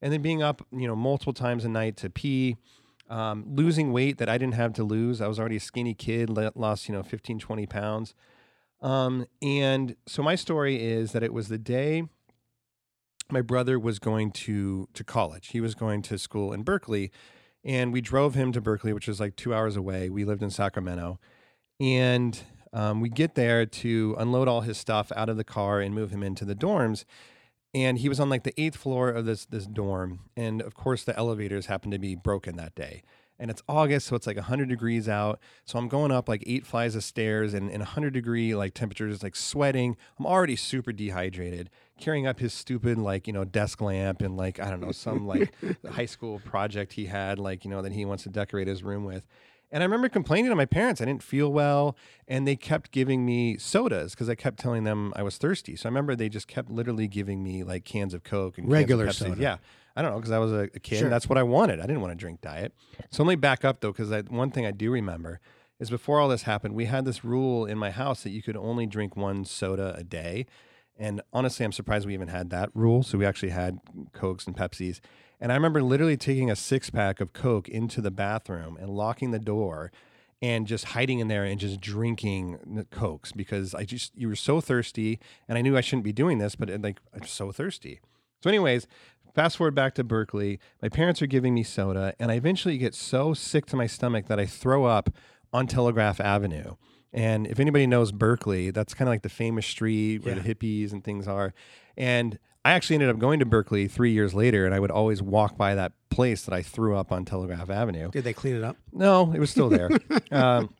And 0.00 0.12
then 0.12 0.22
being 0.22 0.42
up, 0.42 0.66
you 0.72 0.86
know, 0.86 0.96
multiple 0.96 1.32
times 1.34 1.64
a 1.64 1.68
night 1.68 1.96
to 1.98 2.08
pee, 2.10 2.56
um, 3.08 3.44
losing 3.48 3.92
weight 3.92 4.18
that 4.18 4.28
I 4.28 4.38
didn't 4.38 4.54
have 4.54 4.72
to 4.74 4.84
lose. 4.84 5.20
I 5.20 5.28
was 5.28 5.38
already 5.38 5.56
a 5.56 5.60
skinny 5.60 5.94
kid, 5.94 6.30
lost, 6.30 6.88
you 6.88 6.94
know, 6.94 7.02
15, 7.02 7.38
20 7.38 7.66
pounds. 7.66 8.14
Um, 8.80 9.26
and 9.42 9.96
so 10.06 10.22
my 10.22 10.34
story 10.34 10.82
is 10.82 11.12
that 11.12 11.22
it 11.22 11.32
was 11.32 11.48
the 11.48 11.58
day 11.58 12.04
my 13.30 13.42
brother 13.42 13.78
was 13.78 13.98
going 13.98 14.30
to 14.30 14.88
to 14.94 15.04
college. 15.04 15.48
He 15.48 15.60
was 15.60 15.74
going 15.74 16.02
to 16.02 16.18
school 16.18 16.52
in 16.52 16.62
Berkeley, 16.62 17.10
and 17.64 17.92
we 17.92 18.00
drove 18.00 18.34
him 18.34 18.52
to 18.52 18.60
Berkeley, 18.60 18.92
which 18.92 19.08
was 19.08 19.20
like 19.20 19.36
two 19.36 19.54
hours 19.54 19.76
away. 19.76 20.08
We 20.08 20.24
lived 20.24 20.42
in 20.42 20.50
Sacramento, 20.50 21.18
and 21.80 22.40
um, 22.72 23.00
we 23.00 23.08
get 23.08 23.34
there 23.34 23.66
to 23.66 24.14
unload 24.18 24.48
all 24.48 24.62
his 24.62 24.78
stuff 24.78 25.12
out 25.16 25.28
of 25.28 25.36
the 25.36 25.44
car 25.44 25.80
and 25.80 25.94
move 25.94 26.10
him 26.10 26.22
into 26.22 26.44
the 26.44 26.54
dorms. 26.54 27.04
And 27.74 27.98
he 27.98 28.08
was 28.08 28.18
on 28.18 28.30
like 28.30 28.44
the 28.44 28.58
eighth 28.60 28.76
floor 28.76 29.10
of 29.10 29.26
this 29.26 29.44
this 29.44 29.66
dorm, 29.66 30.20
and 30.36 30.62
of 30.62 30.74
course 30.74 31.04
the 31.04 31.16
elevators 31.18 31.66
happened 31.66 31.92
to 31.92 31.98
be 31.98 32.14
broken 32.14 32.56
that 32.56 32.74
day. 32.74 33.02
And 33.40 33.52
it's 33.52 33.62
August, 33.68 34.08
so 34.08 34.16
it's 34.16 34.26
like 34.26 34.36
100 34.36 34.68
degrees 34.68 35.08
out. 35.08 35.38
So 35.64 35.78
I'm 35.78 35.86
going 35.86 36.10
up 36.10 36.28
like 36.28 36.42
eight 36.44 36.66
flights 36.66 36.96
of 36.96 37.04
stairs 37.04 37.54
and 37.54 37.70
in 37.70 37.78
100 37.78 38.12
degree 38.12 38.52
like 38.56 38.74
temperatures, 38.74 39.22
like 39.22 39.36
sweating. 39.36 39.96
I'm 40.18 40.26
already 40.26 40.56
super 40.56 40.92
dehydrated. 40.92 41.70
Carrying 42.00 42.26
up 42.26 42.40
his 42.40 42.52
stupid 42.52 42.98
like 42.98 43.26
you 43.26 43.32
know 43.32 43.44
desk 43.44 43.80
lamp 43.80 44.22
and 44.22 44.36
like 44.36 44.58
I 44.58 44.70
don't 44.70 44.80
know 44.80 44.92
some 44.92 45.26
like 45.26 45.52
high 45.90 46.06
school 46.06 46.40
project 46.40 46.94
he 46.94 47.06
had 47.06 47.38
like 47.38 47.64
you 47.64 47.70
know 47.70 47.82
that 47.82 47.92
he 47.92 48.04
wants 48.04 48.24
to 48.24 48.28
decorate 48.30 48.66
his 48.66 48.82
room 48.82 49.04
with. 49.04 49.24
And 49.70 49.82
I 49.82 49.86
remember 49.86 50.08
complaining 50.08 50.50
to 50.50 50.56
my 50.56 50.64
parents. 50.64 51.00
I 51.00 51.04
didn't 51.04 51.22
feel 51.22 51.52
well, 51.52 51.96
and 52.26 52.48
they 52.48 52.56
kept 52.56 52.90
giving 52.90 53.26
me 53.26 53.58
sodas 53.58 54.12
because 54.12 54.28
I 54.28 54.34
kept 54.34 54.58
telling 54.58 54.84
them 54.84 55.12
I 55.14 55.22
was 55.22 55.36
thirsty. 55.36 55.76
So 55.76 55.88
I 55.88 55.90
remember 55.90 56.16
they 56.16 56.30
just 56.30 56.48
kept 56.48 56.70
literally 56.70 57.06
giving 57.06 57.42
me 57.42 57.62
like 57.62 57.84
cans 57.84 58.14
of 58.14 58.22
Coke 58.24 58.56
and 58.56 58.70
Regular 58.70 59.06
cans 59.06 59.18
soda. 59.18 59.40
Yeah, 59.40 59.56
I 59.94 60.02
don't 60.02 60.12
know 60.12 60.18
because 60.18 60.30
I 60.30 60.38
was 60.38 60.52
a, 60.52 60.68
a 60.74 60.80
kid. 60.80 61.00
Sure. 61.00 61.10
That's 61.10 61.28
what 61.28 61.36
I 61.36 61.42
wanted. 61.42 61.80
I 61.80 61.82
didn't 61.82 62.00
want 62.00 62.12
to 62.12 62.16
drink 62.16 62.40
diet. 62.40 62.72
So 63.10 63.22
let 63.22 63.28
me 63.28 63.36
back 63.36 63.64
up 63.64 63.80
though, 63.80 63.92
because 63.92 64.10
one 64.28 64.50
thing 64.50 64.64
I 64.64 64.70
do 64.70 64.90
remember 64.90 65.40
is 65.78 65.90
before 65.90 66.18
all 66.18 66.28
this 66.28 66.42
happened, 66.42 66.74
we 66.74 66.86
had 66.86 67.04
this 67.04 67.24
rule 67.24 67.66
in 67.66 67.78
my 67.78 67.90
house 67.90 68.22
that 68.22 68.30
you 68.30 68.42
could 68.42 68.56
only 68.56 68.86
drink 68.86 69.16
one 69.16 69.44
soda 69.44 69.94
a 69.96 70.02
day. 70.02 70.46
And 70.96 71.20
honestly, 71.32 71.64
I'm 71.64 71.72
surprised 71.72 72.06
we 72.06 72.14
even 72.14 72.28
had 72.28 72.50
that 72.50 72.70
rule. 72.74 73.02
So 73.04 73.18
we 73.18 73.24
actually 73.26 73.50
had 73.50 73.78
Cokes 74.12 74.46
and 74.46 74.56
Pepsis. 74.56 75.00
And 75.40 75.52
I 75.52 75.54
remember 75.54 75.82
literally 75.82 76.16
taking 76.16 76.50
a 76.50 76.56
six 76.56 76.90
pack 76.90 77.20
of 77.20 77.32
Coke 77.32 77.68
into 77.68 78.00
the 78.00 78.10
bathroom 78.10 78.76
and 78.80 78.90
locking 78.90 79.30
the 79.30 79.38
door 79.38 79.92
and 80.42 80.66
just 80.66 80.86
hiding 80.86 81.18
in 81.18 81.28
there 81.28 81.44
and 81.44 81.58
just 81.60 81.80
drinking 81.80 82.58
the 82.66 82.84
Cokes 82.84 83.32
because 83.32 83.74
I 83.74 83.84
just, 83.84 84.16
you 84.16 84.28
were 84.28 84.36
so 84.36 84.60
thirsty. 84.60 85.18
And 85.48 85.56
I 85.58 85.62
knew 85.62 85.76
I 85.76 85.80
shouldn't 85.80 86.04
be 86.04 86.12
doing 86.12 86.38
this, 86.38 86.54
but 86.56 86.68
like, 86.80 87.00
I'm 87.14 87.26
so 87.26 87.50
thirsty. 87.52 88.00
So, 88.42 88.48
anyways, 88.50 88.86
fast 89.34 89.56
forward 89.56 89.74
back 89.74 89.94
to 89.94 90.04
Berkeley. 90.04 90.60
My 90.82 90.88
parents 90.88 91.20
are 91.22 91.26
giving 91.26 91.54
me 91.54 91.64
soda, 91.64 92.14
and 92.20 92.30
I 92.30 92.34
eventually 92.34 92.78
get 92.78 92.94
so 92.94 93.34
sick 93.34 93.66
to 93.66 93.76
my 93.76 93.86
stomach 93.88 94.26
that 94.26 94.38
I 94.38 94.46
throw 94.46 94.84
up 94.84 95.10
on 95.52 95.66
Telegraph 95.66 96.20
Avenue. 96.20 96.76
And 97.12 97.46
if 97.48 97.58
anybody 97.58 97.86
knows 97.86 98.12
Berkeley, 98.12 98.70
that's 98.70 98.94
kind 98.94 99.08
of 99.08 99.12
like 99.12 99.22
the 99.22 99.28
famous 99.28 99.66
street 99.66 100.24
where 100.24 100.36
Yeah. 100.36 100.42
the 100.42 100.54
hippies 100.54 100.92
and 100.92 101.02
things 101.02 101.26
are. 101.26 101.52
And 101.96 102.38
I 102.68 102.72
actually 102.72 102.96
ended 102.96 103.08
up 103.08 103.18
going 103.18 103.38
to 103.38 103.46
Berkeley 103.46 103.88
three 103.88 104.12
years 104.12 104.34
later, 104.34 104.66
and 104.66 104.74
I 104.74 104.78
would 104.78 104.90
always 104.90 105.22
walk 105.22 105.56
by 105.56 105.74
that 105.74 105.92
place 106.10 106.42
that 106.42 106.52
I 106.52 106.60
threw 106.60 106.98
up 106.98 107.10
on 107.10 107.24
Telegraph 107.24 107.70
Avenue. 107.70 108.10
Did 108.10 108.24
they 108.24 108.34
clean 108.34 108.56
it 108.56 108.62
up? 108.62 108.76
No, 108.92 109.32
it 109.32 109.38
was 109.38 109.48
still 109.48 109.70
there. 109.70 109.88
um, 110.30 110.74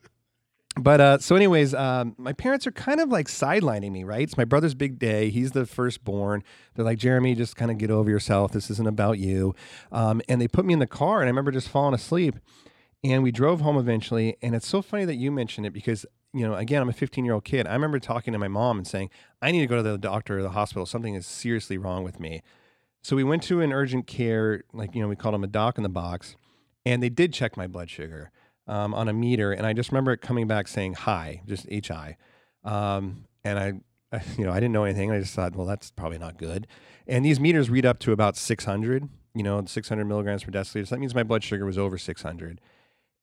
but 0.77 1.01
uh, 1.01 1.17
so, 1.17 1.35
anyways, 1.35 1.73
um, 1.73 2.13
my 2.19 2.31
parents 2.31 2.67
are 2.67 2.71
kind 2.71 2.99
of 2.99 3.09
like 3.09 3.25
sidelining 3.25 3.91
me, 3.91 4.03
right? 4.03 4.21
It's 4.21 4.37
my 4.37 4.45
brother's 4.45 4.75
big 4.75 4.99
day. 4.99 5.31
He's 5.31 5.53
the 5.53 5.65
firstborn. 5.65 6.43
They're 6.75 6.85
like, 6.85 6.99
Jeremy, 6.99 7.33
just 7.33 7.55
kind 7.55 7.71
of 7.71 7.79
get 7.79 7.89
over 7.89 8.07
yourself. 8.07 8.51
This 8.51 8.69
isn't 8.69 8.87
about 8.87 9.17
you. 9.17 9.55
Um, 9.91 10.21
and 10.29 10.39
they 10.39 10.47
put 10.47 10.65
me 10.65 10.73
in 10.73 10.79
the 10.79 10.85
car, 10.85 11.21
and 11.21 11.25
I 11.25 11.31
remember 11.31 11.49
just 11.49 11.69
falling 11.69 11.95
asleep. 11.95 12.35
And 13.03 13.23
we 13.23 13.31
drove 13.31 13.61
home 13.61 13.77
eventually. 13.77 14.37
And 14.43 14.53
it's 14.53 14.67
so 14.67 14.83
funny 14.83 15.05
that 15.05 15.15
you 15.15 15.31
mentioned 15.31 15.65
it 15.65 15.71
because, 15.71 16.05
you 16.33 16.47
know, 16.47 16.55
again, 16.55 16.81
I'm 16.81 16.89
a 16.89 16.93
15 16.93 17.25
year 17.25 17.33
old 17.33 17.43
kid. 17.43 17.67
I 17.67 17.73
remember 17.73 17.99
talking 17.99 18.33
to 18.33 18.39
my 18.39 18.47
mom 18.47 18.77
and 18.77 18.87
saying, 18.87 19.09
I 19.41 19.51
need 19.51 19.61
to 19.61 19.67
go 19.67 19.77
to 19.77 19.83
the 19.83 19.97
doctor 19.97 20.39
or 20.39 20.43
the 20.43 20.51
hospital. 20.51 20.85
Something 20.85 21.15
is 21.15 21.25
seriously 21.25 21.77
wrong 21.77 22.03
with 22.03 22.19
me. 22.19 22.41
So 23.01 23.15
we 23.15 23.23
went 23.23 23.43
to 23.43 23.61
an 23.61 23.71
urgent 23.71 24.07
care, 24.07 24.63
like, 24.73 24.93
you 24.93 25.01
know, 25.01 25.07
we 25.07 25.15
called 25.15 25.33
them 25.33 25.43
a 25.43 25.47
doc 25.47 25.77
in 25.77 25.83
the 25.83 25.89
box, 25.89 26.35
and 26.85 27.01
they 27.01 27.09
did 27.09 27.33
check 27.33 27.55
my 27.55 27.65
blood 27.65 27.89
sugar 27.89 28.29
um, 28.67 28.93
on 28.93 29.07
a 29.07 29.13
meter. 29.13 29.51
And 29.51 29.65
I 29.65 29.73
just 29.73 29.91
remember 29.91 30.11
it 30.11 30.21
coming 30.21 30.47
back 30.47 30.67
saying 30.67 30.93
high, 30.95 31.41
just 31.45 31.65
HI. 31.69 32.17
Um, 32.63 33.25
and 33.43 33.57
I, 33.57 33.73
I, 34.11 34.21
you 34.37 34.45
know, 34.45 34.51
I 34.51 34.55
didn't 34.55 34.73
know 34.73 34.83
anything. 34.83 35.11
I 35.11 35.19
just 35.19 35.33
thought, 35.33 35.55
well, 35.55 35.65
that's 35.65 35.91
probably 35.91 36.17
not 36.19 36.37
good. 36.37 36.67
And 37.07 37.25
these 37.25 37.39
meters 37.39 37.69
read 37.69 37.85
up 37.85 37.99
to 37.99 38.11
about 38.11 38.37
600, 38.37 39.09
you 39.33 39.43
know, 39.43 39.63
600 39.65 40.05
milligrams 40.05 40.43
per 40.43 40.51
deciliter. 40.51 40.87
So 40.87 40.95
that 40.95 40.99
means 40.99 41.15
my 41.15 41.23
blood 41.23 41.43
sugar 41.43 41.65
was 41.65 41.77
over 41.77 41.97
600. 41.97 42.61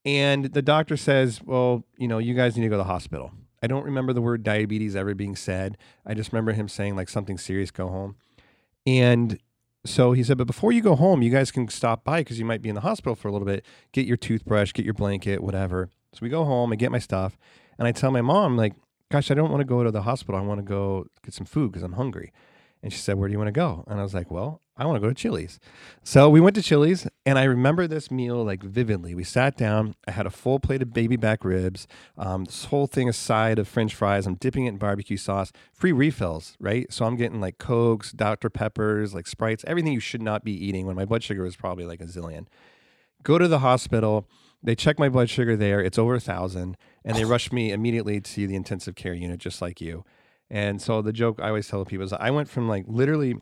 And 0.07 0.47
the 0.47 0.63
doctor 0.63 0.97
says, 0.97 1.43
well, 1.45 1.85
you 1.99 2.07
know, 2.07 2.19
you 2.19 2.33
guys 2.33 2.57
need 2.57 2.63
to 2.63 2.69
go 2.69 2.75
to 2.75 2.79
the 2.79 2.85
hospital. 2.85 3.33
I 3.61 3.67
don't 3.67 3.85
remember 3.85 4.13
the 4.13 4.23
word 4.23 4.45
diabetes 4.45 4.95
ever 4.95 5.15
being 5.15 5.35
said. 5.35 5.77
I 6.07 6.15
just 6.15 6.33
remember 6.33 6.53
him 6.53 6.69
saying 6.69 6.95
like 6.95 7.09
something 7.09 7.37
serious, 7.37 7.73
go 7.73 7.89
home. 7.89 8.15
And 8.87 9.41
so 9.85 10.13
he 10.13 10.23
said, 10.23 10.39
but 10.39 10.47
before 10.47 10.71
you 10.71 10.81
go 10.81 10.95
home, 10.95 11.23
you 11.23 11.31
guys 11.31 11.51
can 11.51 11.67
stop 11.69 12.05
by 12.05 12.21
because 12.21 12.39
you 12.39 12.45
might 12.45 12.63
be 12.63 12.69
in 12.69 12.77
the 12.77 12.83
hospital 12.83 13.17
for 13.17 13.27
a 13.27 13.33
little 13.33 13.47
bit. 13.47 13.67
Get 13.91 14.07
your 14.07 14.17
toothbrush, 14.17 14.73
get 14.73 14.85
your 14.85 14.95
blanket, 14.95 15.43
whatever. 15.43 15.91
So 16.13 16.21
we 16.23 16.29
go 16.29 16.45
home, 16.45 16.73
I 16.73 16.77
get 16.77 16.93
my 16.93 17.01
stuff, 17.01 17.37
and 17.77 17.89
I 17.89 17.93
tell 17.93 18.13
my 18.13 18.23
mom, 18.23 18.57
like, 18.57 18.75
gosh, 19.11 19.31
I 19.33 19.35
don't 19.35 19.51
want 19.51 19.61
to 19.61 19.67
go 19.67 19.83
to 19.83 19.91
the 19.91 20.03
hospital. 20.03 20.41
I 20.41 20.45
want 20.45 20.59
to 20.59 20.65
go 20.65 21.07
get 21.25 21.35
some 21.35 21.47
food 21.47 21.73
because 21.73 21.83
I'm 21.83 21.95
hungry. 21.95 22.33
And 22.87 22.93
she 22.93 23.01
said, 23.01 23.19
Where 23.19 23.27
do 23.27 23.33
you 23.33 23.39
want 23.39 23.49
to 23.49 23.53
go? 23.53 23.83
And 23.89 23.99
I 23.99 24.05
was 24.05 24.15
like, 24.15 24.31
Well, 24.31 24.63
I 24.77 24.87
want 24.87 24.95
to 24.95 25.01
go 25.01 25.09
to 25.09 25.15
Chili's. 25.15 25.59
So 26.05 26.31
we 26.31 26.41
went 26.41 26.55
to 26.55 26.63
Chili's, 26.63 27.09
and 27.25 27.37
I 27.37 27.43
remember 27.43 27.89
this 27.89 28.13
meal 28.13 28.45
like 28.45 28.63
vividly. 28.63 29.13
We 29.13 29.25
sat 29.25 29.57
down. 29.57 29.97
I 30.07 30.13
had 30.13 30.25
a 30.25 30.31
full 30.31 30.61
plate 30.61 30.83
of 30.83 30.93
baby 30.93 31.17
back 31.17 31.45
ribs, 31.45 31.89
um, 32.17 32.45
this 32.45 32.67
whole 32.67 32.87
thing, 32.87 33.09
a 33.09 33.13
side 33.13 33.59
of 33.59 33.67
French 33.67 33.93
fries. 33.93 34.25
I'm 34.25 34.37
dipping 34.37 34.67
it 34.67 34.69
in 34.69 34.77
barbecue 34.77 35.17
sauce, 35.17 35.51
free 35.73 35.91
refills, 35.91 36.57
right? 36.61 36.87
So 36.93 37.07
I'm 37.07 37.17
getting 37.17 37.41
like 37.41 37.59
Cokes, 37.59 38.13
Dr. 38.13 38.51
Peppers, 38.51 39.13
like 39.13 39.27
Sprites, 39.27 39.65
everything 39.67 39.93
you 39.93 39.99
should 39.99 40.23
not 40.23 40.45
be 40.45 40.53
eating 40.53 40.87
when 40.87 40.95
my 40.95 41.05
blood 41.05 41.25
sugar 41.25 41.43
was 41.43 41.57
probably 41.57 41.87
like 41.87 42.01
a 42.01 42.07
zillion. 42.07 42.47
Go 43.25 43.37
to 43.37 43.49
the 43.49 43.59
hospital. 43.59 44.29
They 44.63 44.77
check 44.77 44.97
my 45.01 45.09
blood 45.09 45.29
sugar 45.29 45.57
there. 45.57 45.81
It's 45.81 45.99
over 45.99 46.15
a 46.15 46.21
thousand, 46.21 46.77
and 47.05 47.17
they 47.17 47.25
rush 47.35 47.51
me 47.51 47.73
immediately 47.73 48.21
to 48.21 48.47
the 48.47 48.55
intensive 48.55 48.95
care 48.95 49.13
unit, 49.13 49.41
just 49.41 49.61
like 49.61 49.81
you. 49.81 50.05
And 50.51 50.81
so 50.81 51.03
the 51.03 51.13
joke 51.13 51.41
I 51.41 51.49
always 51.49 51.69
tell 51.69 51.85
people 51.85 52.05
is 52.05 52.13
I 52.13 52.31
went 52.31 52.49
from 52.49 52.69
like 52.69 52.85
literally 52.87 53.37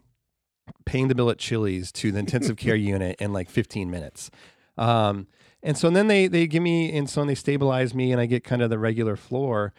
paying 0.87 1.09
the 1.09 1.15
bill 1.15 1.31
at 1.31 1.39
Chili's 1.39 1.93
to 1.93 2.13
the 2.13 2.19
intensive 2.19 2.57
care 2.57 2.75
unit 2.77 3.17
in 3.21 3.33
like 3.33 3.51
15 3.51 3.91
minutes. 3.91 4.31
Um, 4.77 5.27
and 5.63 5.79
so 5.79 5.89
then 5.91 6.09
they 6.09 6.27
they 6.27 6.47
give 6.47 6.63
me 6.63 6.97
and 6.97 7.09
so 7.09 7.25
they 7.25 7.35
stabilize 7.35 7.95
me 7.95 8.13
and 8.13 8.21
I 8.21 8.27
get 8.27 8.45
kind 8.45 8.63
of 8.63 8.71
the 8.71 8.79
regular 8.79 9.17
floor. 9.17 9.73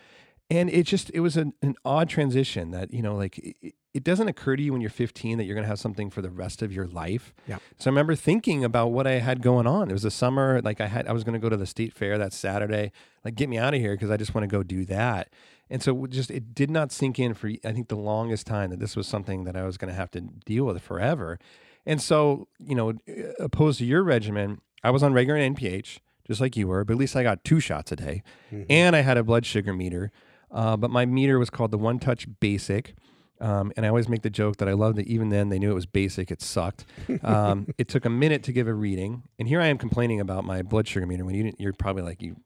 And 0.50 0.70
it 0.70 0.84
just 0.84 1.12
it 1.14 1.20
was 1.20 1.38
an, 1.38 1.54
an 1.62 1.76
odd 1.84 2.10
transition 2.10 2.72
that 2.72 2.94
you 2.94 3.02
know 3.02 3.16
like 3.16 3.38
it, 3.38 3.76
it 3.94 4.04
doesn't 4.04 4.28
occur 4.28 4.56
to 4.56 4.64
you 4.64 4.74
when 4.74 4.82
you're 4.82 4.90
15 4.90 5.38
that 5.38 5.46
you're 5.46 5.56
going 5.56 5.64
to 5.64 5.70
have 5.70 5.80
something 5.80 6.10
for 6.10 6.22
the 6.22 6.30
rest 6.30 6.62
of 6.62 6.74
your 6.74 6.86
life. 6.86 7.34
Yeah. 7.48 7.60
So 7.78 7.90
I 7.90 7.92
remember 7.92 8.14
thinking 8.14 8.64
about 8.64 8.88
what 8.88 9.08
I 9.08 9.20
had 9.20 9.42
going 9.42 9.68
on. 9.68 9.90
It 9.90 9.94
was 9.94 10.04
a 10.04 10.12
summer 10.12 10.62
like 10.64 10.82
I 10.82 10.88
had 10.88 11.08
I 11.08 11.14
was 11.14 11.24
going 11.24 11.34
to 11.34 11.40
go 11.40 11.50
to 11.50 11.58
the 11.58 11.66
state 11.66 11.94
fair 11.94 12.18
that 12.18 12.34
Saturday. 12.34 12.92
Like 13.24 13.36
get 13.36 13.48
me 13.48 13.58
out 13.58 13.74
of 13.74 13.80
here 13.80 13.94
because 13.94 14.10
I 14.10 14.18
just 14.18 14.34
want 14.34 14.44
to 14.44 14.54
go 14.54 14.64
do 14.64 14.86
that. 14.86 15.30
And 15.70 15.82
so 15.82 16.06
just 16.08 16.30
it 16.32 16.54
did 16.54 16.70
not 16.70 16.92
sink 16.92 17.18
in 17.20 17.34
for 17.34 17.50
I 17.64 17.72
think 17.72 17.88
the 17.88 17.96
longest 17.96 18.46
time 18.48 18.70
that 18.70 18.80
this 18.80 18.96
was 18.96 19.08
something 19.08 19.46
that 19.46 19.56
I 19.56 19.64
was 19.64 19.78
going 19.78 19.90
to 19.90 19.96
have 19.96 20.12
to 20.12 20.22
deal 20.22 20.66
with 20.66 20.82
forever. 20.82 21.40
And 21.86 22.02
so, 22.02 22.48
you 22.60 22.76
know, 22.76 22.94
opposed 23.40 23.80
to 23.80 23.86
your 23.86 24.04
regimen, 24.04 24.62
I 24.84 24.92
was 24.92 25.04
on 25.04 25.14
regular 25.14 25.40
NPH 25.40 26.00
just 26.28 26.42
like 26.42 26.56
you 26.58 26.68
were, 26.68 26.84
but 26.84 26.94
at 26.94 27.00
least 27.00 27.16
I 27.16 27.22
got 27.24 27.44
two 27.44 27.60
shots 27.60 27.92
a 27.92 27.96
day. 27.96 28.24
Mhm. 28.52 28.66
And 28.70 28.96
I 28.96 29.02
had 29.02 29.18
a 29.18 29.24
blood 29.24 29.46
sugar 29.46 29.74
meter. 29.74 30.12
Uh, 30.52 30.78
but 30.78 30.90
my 30.90 31.06
meter 31.06 31.38
was 31.38 31.50
called 31.50 31.72
the 31.72 31.78
One 31.78 32.00
Touch 32.00 32.28
Basic. 32.40 32.96
Um, 33.42 33.72
and 33.76 33.86
I 33.86 33.90
always 33.90 34.08
make 34.08 34.22
the 34.22 34.30
joke 34.30 34.58
that 34.58 34.70
I 34.70 34.74
love 34.74 34.96
that 34.96 35.08
even 35.08 35.28
then 35.30 35.50
they 35.50 35.60
knew 35.60 35.70
it 35.70 35.74
was 35.76 35.86
basic. 35.86 36.32
It 36.32 36.42
sucked. 36.42 36.86
Um, 37.22 37.68
it 37.78 37.90
took 37.90 38.06
a 38.06 38.10
minute 38.10 38.44
to 38.44 38.54
give 38.54 38.66
a 38.68 38.74
reading, 38.74 39.24
and 39.38 39.48
here 39.48 39.60
I 39.60 39.68
am 39.68 39.78
complaining 39.78 40.22
about 40.22 40.46
my 40.46 40.62
blood 40.62 40.88
sugar 40.88 41.06
meter 41.06 41.26
when 41.26 41.36
you 41.36 41.44
didn't. 41.44 41.60
You're 41.60 41.74
probably 41.74 42.02
like 42.04 42.22
you, 42.22 42.38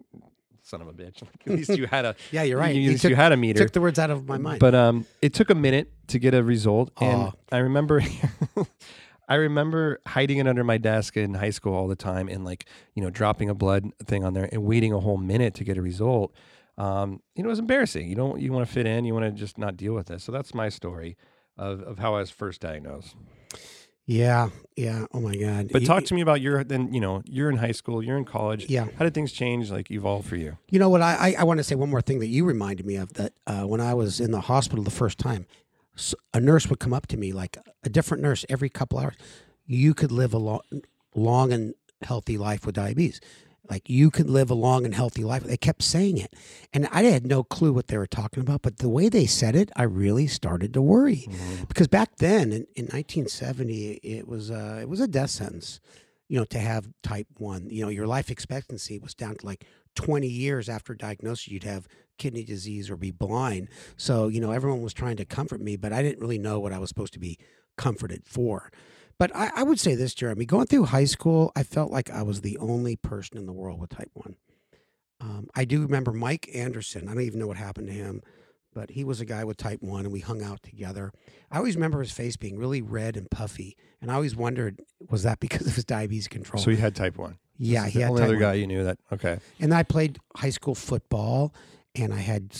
son 0.69 0.81
of 0.81 0.87
a 0.87 0.93
bitch. 0.93 1.21
Like, 1.23 1.47
at 1.47 1.53
least 1.53 1.77
you 1.77 1.87
had 1.87 2.05
a. 2.05 2.15
Yeah, 2.31 2.43
you're 2.43 2.59
right. 2.59 2.73
You, 2.75 2.81
You 2.81 2.89
at 2.89 2.91
least 2.91 3.01
took- 3.01 3.09
you 3.09 3.15
had 3.15 3.31
a 3.31 3.37
meter. 3.37 3.59
Took 3.59 3.73
the 3.73 3.81
words 3.81 3.99
out 3.99 4.09
of 4.11 4.27
my 4.27 4.37
mind. 4.37 4.59
But 4.59 4.75
um, 4.75 5.05
it 5.21 5.33
took 5.33 5.49
a 5.49 5.55
minute 5.55 5.91
to 6.07 6.19
get 6.19 6.33
a 6.33 6.43
result, 6.43 6.91
and 7.01 7.21
Aw. 7.23 7.31
I 7.51 7.57
remember, 7.57 8.01
I 9.27 9.35
remember 9.35 9.99
hiding 10.07 10.37
it 10.37 10.47
under 10.47 10.63
my 10.63 10.77
desk 10.77 11.17
in 11.17 11.33
high 11.33 11.49
school 11.51 11.73
all 11.73 11.87
the 11.87 11.95
time, 11.95 12.27
and 12.29 12.45
like 12.45 12.65
you 12.95 13.03
know, 13.03 13.09
dropping 13.09 13.49
a 13.49 13.55
blood 13.55 13.89
thing 14.05 14.23
on 14.23 14.33
there 14.33 14.49
and 14.51 14.63
waiting 14.63 14.93
a 14.93 14.99
whole 14.99 15.17
minute 15.17 15.53
to 15.55 15.63
get 15.63 15.77
a 15.77 15.81
result. 15.81 16.33
Um, 16.77 17.21
you 17.35 17.43
know, 17.43 17.49
it 17.49 17.51
was 17.51 17.59
embarrassing. 17.59 18.07
You 18.07 18.15
don't, 18.15 18.39
you 18.39 18.53
want 18.53 18.65
to 18.65 18.73
fit 18.73 18.85
in, 18.85 19.03
you 19.03 19.13
want 19.13 19.25
to 19.25 19.31
just 19.31 19.57
not 19.57 19.75
deal 19.75 19.93
with 19.93 20.07
this. 20.07 20.23
So 20.23 20.31
that's 20.31 20.53
my 20.53 20.69
story 20.69 21.17
of 21.57 21.81
of 21.81 21.99
how 21.99 22.15
I 22.15 22.19
was 22.19 22.29
first 22.31 22.61
diagnosed. 22.61 23.15
Yeah, 24.09 24.49
yeah. 24.75 25.05
Oh 25.13 25.19
my 25.19 25.35
God. 25.35 25.69
But 25.71 25.85
talk 25.85 26.03
to 26.05 26.15
me 26.15 26.21
about 26.21 26.41
your 26.41 26.63
then. 26.63 26.91
You 26.91 26.99
know, 26.99 27.21
you're 27.25 27.51
in 27.51 27.57
high 27.57 27.73
school, 27.73 28.01
you're 28.01 28.17
in 28.17 28.25
college. 28.25 28.67
Yeah. 28.67 28.87
How 28.97 29.05
did 29.05 29.13
things 29.13 29.31
change, 29.31 29.69
like 29.69 29.91
evolve 29.91 30.25
for 30.25 30.35
you? 30.35 30.57
You 30.71 30.79
know 30.79 30.89
what? 30.89 31.03
I, 31.03 31.13
I, 31.15 31.35
I 31.41 31.43
want 31.43 31.59
to 31.59 31.63
say 31.63 31.75
one 31.75 31.91
more 31.91 32.01
thing 32.01 32.17
that 32.19 32.27
you 32.27 32.43
reminded 32.43 32.87
me 32.87 32.95
of 32.95 33.13
that 33.13 33.33
uh, 33.45 33.65
when 33.65 33.79
I 33.79 33.93
was 33.93 34.19
in 34.19 34.31
the 34.31 34.41
hospital 34.41 34.83
the 34.83 34.89
first 34.89 35.19
time, 35.19 35.45
a 36.33 36.39
nurse 36.39 36.67
would 36.71 36.79
come 36.79 36.91
up 36.91 37.05
to 37.07 37.17
me, 37.17 37.31
like 37.33 37.55
a 37.83 37.89
different 37.89 38.23
nurse 38.23 38.45
every 38.49 38.69
couple 38.69 38.97
hours. 38.97 39.13
You 39.67 39.93
could 39.93 40.11
live 40.11 40.33
a 40.33 40.39
long, 40.39 40.61
long 41.13 41.53
and 41.53 41.75
healthy 42.01 42.39
life 42.39 42.65
with 42.65 42.73
diabetes. 42.73 43.21
Like 43.69 43.89
you 43.89 44.09
could 44.09 44.29
live 44.29 44.49
a 44.49 44.55
long 44.55 44.85
and 44.85 44.95
healthy 44.95 45.23
life. 45.23 45.43
They 45.43 45.57
kept 45.57 45.83
saying 45.83 46.17
it. 46.17 46.33
And 46.73 46.87
I 46.91 47.03
had 47.03 47.25
no 47.25 47.43
clue 47.43 47.71
what 47.71 47.87
they 47.87 47.97
were 47.97 48.07
talking 48.07 48.41
about. 48.41 48.61
But 48.61 48.77
the 48.77 48.89
way 48.89 49.09
they 49.09 49.25
said 49.25 49.55
it, 49.55 49.69
I 49.75 49.83
really 49.83 50.27
started 50.27 50.73
to 50.73 50.81
worry. 50.81 51.27
Because 51.67 51.87
back 51.87 52.17
then 52.17 52.51
in, 52.51 52.65
in 52.75 52.85
1970, 52.85 53.99
it 54.03 54.27
was, 54.27 54.49
uh, 54.49 54.79
it 54.81 54.89
was 54.89 54.99
a 54.99 55.07
death 55.07 55.29
sentence, 55.29 55.79
you 56.27 56.39
know, 56.39 56.45
to 56.45 56.59
have 56.59 56.89
type 57.03 57.27
1. 57.37 57.69
You 57.69 57.83
know, 57.83 57.89
your 57.89 58.07
life 58.07 58.31
expectancy 58.31 58.97
was 58.97 59.13
down 59.13 59.35
to 59.35 59.45
like 59.45 59.65
20 59.95 60.27
years 60.27 60.69
after 60.69 60.93
diagnosis, 60.93 61.47
you'd 61.47 61.63
have 61.63 61.87
kidney 62.17 62.43
disease 62.43 62.89
or 62.89 62.95
be 62.95 63.11
blind. 63.11 63.69
So, 63.97 64.27
you 64.27 64.41
know, 64.41 64.51
everyone 64.51 64.81
was 64.81 64.93
trying 64.93 65.17
to 65.17 65.25
comfort 65.25 65.61
me, 65.61 65.77
but 65.77 65.93
I 65.93 66.01
didn't 66.01 66.21
really 66.21 66.37
know 66.37 66.59
what 66.59 66.73
I 66.73 66.79
was 66.79 66.89
supposed 66.89 67.13
to 67.13 67.19
be 67.19 67.37
comforted 67.77 68.23
for. 68.25 68.71
But 69.19 69.35
I, 69.35 69.51
I 69.53 69.63
would 69.63 69.79
say 69.79 69.95
this, 69.95 70.13
Jeremy, 70.13 70.45
going 70.45 70.65
through 70.65 70.85
high 70.85 71.03
school, 71.05 71.51
I 71.55 71.63
felt 71.63 71.91
like 71.91 72.09
I 72.09 72.21
was 72.23 72.41
the 72.41 72.57
only 72.57 72.95
person 72.95 73.37
in 73.37 73.45
the 73.45 73.51
world 73.53 73.79
with 73.79 73.89
type 73.89 74.09
1. 74.13 74.35
Um, 75.21 75.47
I 75.53 75.65
do 75.65 75.81
remember 75.81 76.13
Mike 76.13 76.49
Anderson. 76.55 77.09
I 77.09 77.13
don't 77.13 77.23
even 77.23 77.39
know 77.39 77.47
what 77.47 77.57
happened 77.57 77.87
to 77.87 77.93
him, 77.93 78.21
but 78.73 78.91
he 78.91 79.03
was 79.03 79.19
a 79.19 79.25
guy 79.25 79.43
with 79.43 79.57
type 79.57 79.81
1 79.81 80.05
and 80.05 80.13
we 80.13 80.21
hung 80.21 80.41
out 80.41 80.63
together. 80.63 81.11
I 81.51 81.57
always 81.57 81.75
remember 81.75 81.99
his 81.99 82.13
face 82.13 82.37
being 82.37 82.57
really 82.57 82.81
red 82.81 83.17
and 83.17 83.29
puffy. 83.29 83.75
And 84.01 84.09
I 84.09 84.13
always 84.15 84.37
wondered, 84.37 84.81
was 85.09 85.23
that 85.23 85.39
because 85.41 85.67
of 85.67 85.75
his 85.75 85.83
diabetes 85.83 86.29
control? 86.29 86.63
So 86.63 86.71
he 86.71 86.77
had 86.77 86.95
type 86.95 87.17
one. 87.17 87.37
Yeah, 87.57 87.81
This 87.81 87.87
is 87.89 87.93
he 87.93 87.99
the 87.99 88.03
had 88.05 88.09
only 88.11 88.21
type 88.21 88.27
other 88.29 88.35
1. 88.35 88.41
guy 88.41 88.53
you 88.53 88.67
knew 88.67 88.83
that. 88.85 88.99
Okay. 89.11 89.39
And 89.59 89.73
I 89.73 89.83
played 89.83 90.17
high 90.37 90.49
school 90.49 90.75
football, 90.75 91.53
and 91.93 92.13
I 92.13 92.19
had 92.19 92.55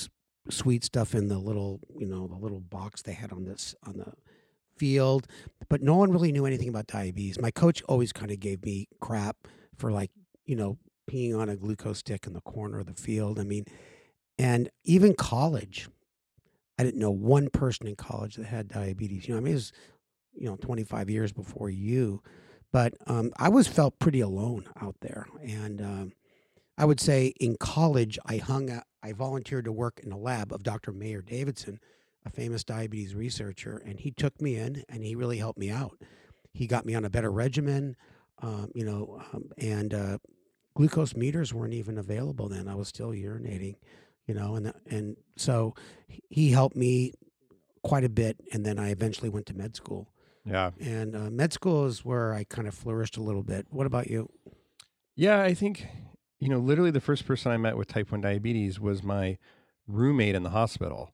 sweet 0.49 0.83
stuff 0.83 1.15
in 1.15 1.29
the 1.29 1.37
little, 1.37 1.79
you 1.97 2.05
know, 2.05 2.27
the 2.27 2.35
little 2.35 2.59
box 2.59 3.01
they 3.01 3.13
had 3.13 3.31
on 3.31 3.45
this 3.45 3.75
on 3.87 3.95
the 3.97 4.11
field. 4.79 5.27
But 5.69 5.81
no 5.83 5.95
one 5.95 6.11
really 6.11 6.31
knew 6.31 6.45
anything 6.45 6.69
about 6.69 6.87
diabetes. 6.87 7.39
My 7.39 7.51
coach 7.51 7.83
always 7.83 8.11
kind 8.11 8.31
of 8.31 8.39
gave 8.39 8.63
me 8.65 8.87
crap 8.99 9.37
for 9.77 9.91
like, 9.91 10.09
you 10.45 10.55
know, 10.55 10.77
peeing 11.09 11.37
on 11.37 11.49
a 11.49 11.55
glucose 11.55 11.99
stick 11.99 12.25
in 12.25 12.33
the 12.33 12.41
corner 12.41 12.79
of 12.79 12.87
the 12.87 12.93
field. 12.93 13.39
I 13.39 13.43
mean, 13.43 13.65
and 14.37 14.69
even 14.85 15.13
college, 15.13 15.89
I 16.79 16.83
didn't 16.83 16.99
know 16.99 17.11
one 17.11 17.49
person 17.49 17.87
in 17.87 17.95
college 17.95 18.35
that 18.35 18.45
had 18.45 18.69
diabetes. 18.69 19.27
You 19.27 19.33
know, 19.33 19.39
I 19.39 19.41
mean, 19.41 19.51
it 19.51 19.55
was, 19.55 19.73
you 20.33 20.45
know, 20.47 20.55
25 20.55 21.09
years 21.09 21.33
before 21.33 21.69
you. 21.69 22.21
But 22.71 22.93
um, 23.07 23.31
I 23.37 23.49
was 23.49 23.67
felt 23.67 23.99
pretty 23.99 24.21
alone 24.21 24.65
out 24.79 24.95
there, 25.01 25.25
and 25.41 25.81
um, 25.81 26.13
I 26.77 26.85
would 26.85 26.99
say 26.99 27.33
in 27.39 27.57
college, 27.57 28.19
I 28.25 28.37
hung 28.37 28.69
out, 28.69 28.83
I 29.01 29.11
volunteered 29.11 29.65
to 29.65 29.71
work 29.71 29.99
in 30.03 30.11
a 30.11 30.17
lab 30.17 30.53
of 30.53 30.63
Dr. 30.63 30.91
Mayer 30.91 31.21
Davidson, 31.21 31.79
a 32.25 32.29
famous 32.29 32.63
diabetes 32.63 33.15
researcher, 33.15 33.81
and 33.85 33.99
he 33.99 34.11
took 34.11 34.41
me 34.41 34.55
in 34.55 34.83
and 34.89 35.03
he 35.03 35.15
really 35.15 35.37
helped 35.37 35.59
me 35.59 35.69
out. 35.69 35.97
He 36.53 36.67
got 36.67 36.85
me 36.85 36.95
on 36.95 37.05
a 37.05 37.09
better 37.09 37.31
regimen, 37.31 37.95
um, 38.41 38.71
you 38.73 38.85
know, 38.85 39.21
um, 39.33 39.51
and 39.57 39.93
uh, 39.93 40.17
glucose 40.75 41.15
meters 41.15 41.53
weren't 41.53 41.73
even 41.73 41.97
available 41.97 42.49
then. 42.49 42.67
I 42.67 42.75
was 42.75 42.87
still 42.87 43.09
urinating, 43.09 43.75
you 44.27 44.33
know, 44.33 44.55
and 44.55 44.73
and 44.89 45.17
so 45.37 45.75
he 46.07 46.51
helped 46.51 46.75
me 46.75 47.13
quite 47.83 48.03
a 48.03 48.09
bit, 48.09 48.37
and 48.51 48.65
then 48.65 48.79
I 48.79 48.89
eventually 48.89 49.29
went 49.29 49.45
to 49.47 49.53
med 49.53 49.75
school. 49.75 50.11
Yeah. 50.45 50.71
And 50.79 51.15
uh, 51.15 51.29
med 51.29 51.53
school 51.53 51.85
is 51.85 52.03
where 52.03 52.33
I 52.33 52.43
kind 52.43 52.67
of 52.67 52.73
flourished 52.73 53.17
a 53.17 53.21
little 53.21 53.43
bit. 53.43 53.67
What 53.69 53.85
about 53.85 54.09
you? 54.09 54.29
Yeah, 55.15 55.41
I 55.41 55.53
think 55.53 55.87
you 56.39 56.47
know, 56.47 56.59
literally 56.59 56.91
the 56.91 57.01
first 57.01 57.25
person 57.25 57.51
I 57.51 57.57
met 57.57 57.77
with 57.77 57.87
type 57.87 58.11
1 58.11 58.21
diabetes 58.21 58.79
was 58.79 59.03
my 59.03 59.37
roommate 59.87 60.35
in 60.35 60.43
the 60.43 60.51
hospital. 60.51 61.13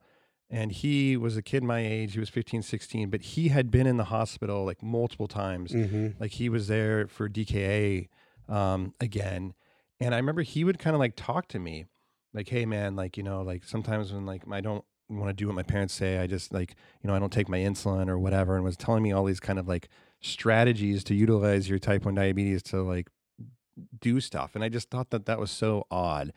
And 0.56 0.72
he 0.72 1.18
was 1.18 1.36
a 1.36 1.42
kid 1.42 1.66
my 1.66 1.86
age, 1.86 2.14
he 2.14 2.20
was 2.22 2.30
15, 2.30 2.62
16, 2.62 3.10
but 3.10 3.22
he 3.22 3.50
had 3.50 3.70
been 3.70 3.86
in 3.86 3.98
the 3.98 4.06
hospital 4.06 4.64
like 4.64 4.82
multiple 4.82 5.28
times. 5.28 5.74
Mm-hmm. 5.74 6.12
Like 6.18 6.32
he 6.32 6.48
was 6.48 6.70
there 6.70 7.08
for 7.08 7.28
DKA 7.28 8.08
um, 8.48 8.94
again. 9.02 9.54
And 10.00 10.16
I 10.16 10.18
remember 10.18 10.44
he 10.44 10.64
would 10.64 10.80
kind 10.80 10.96
of 10.96 11.02
like 11.02 11.18
talk 11.18 11.50
to 11.50 11.60
me 11.60 11.88
like, 12.34 12.48
hey 12.48 12.66
man, 12.66 12.96
like, 12.96 13.18
you 13.18 13.24
know, 13.24 13.42
like 13.42 13.66
sometimes 13.66 14.14
when 14.14 14.26
like 14.26 14.44
I 14.50 14.62
don't 14.62 14.86
want 15.10 15.28
to 15.28 15.34
do 15.34 15.48
what 15.48 15.58
my 15.58 15.64
parents 15.64 15.94
say, 15.94 16.20
I 16.20 16.28
just 16.28 16.54
like, 16.54 16.76
you 17.04 17.10
know, 17.10 17.14
I 17.14 17.20
don't 17.20 17.34
take 17.34 17.50
my 17.50 17.60
insulin 17.60 18.08
or 18.08 18.18
whatever. 18.18 18.56
And 18.56 18.64
was 18.64 18.78
telling 18.78 19.04
me 19.04 19.12
all 19.12 19.26
these 19.26 19.42
kind 19.42 19.60
of 19.60 19.68
like 19.68 19.90
strategies 20.22 21.04
to 21.04 21.16
utilize 21.16 21.68
your 21.68 21.80
type 21.80 22.06
1 22.06 22.16
diabetes 22.16 22.64
to 22.64 22.82
like 22.82 23.10
do 24.00 24.22
stuff. 24.22 24.56
And 24.56 24.64
I 24.64 24.70
just 24.70 24.90
thought 24.90 25.10
that 25.10 25.26
that 25.26 25.38
was 25.38 25.52
so 25.52 25.86
odd. 25.92 26.32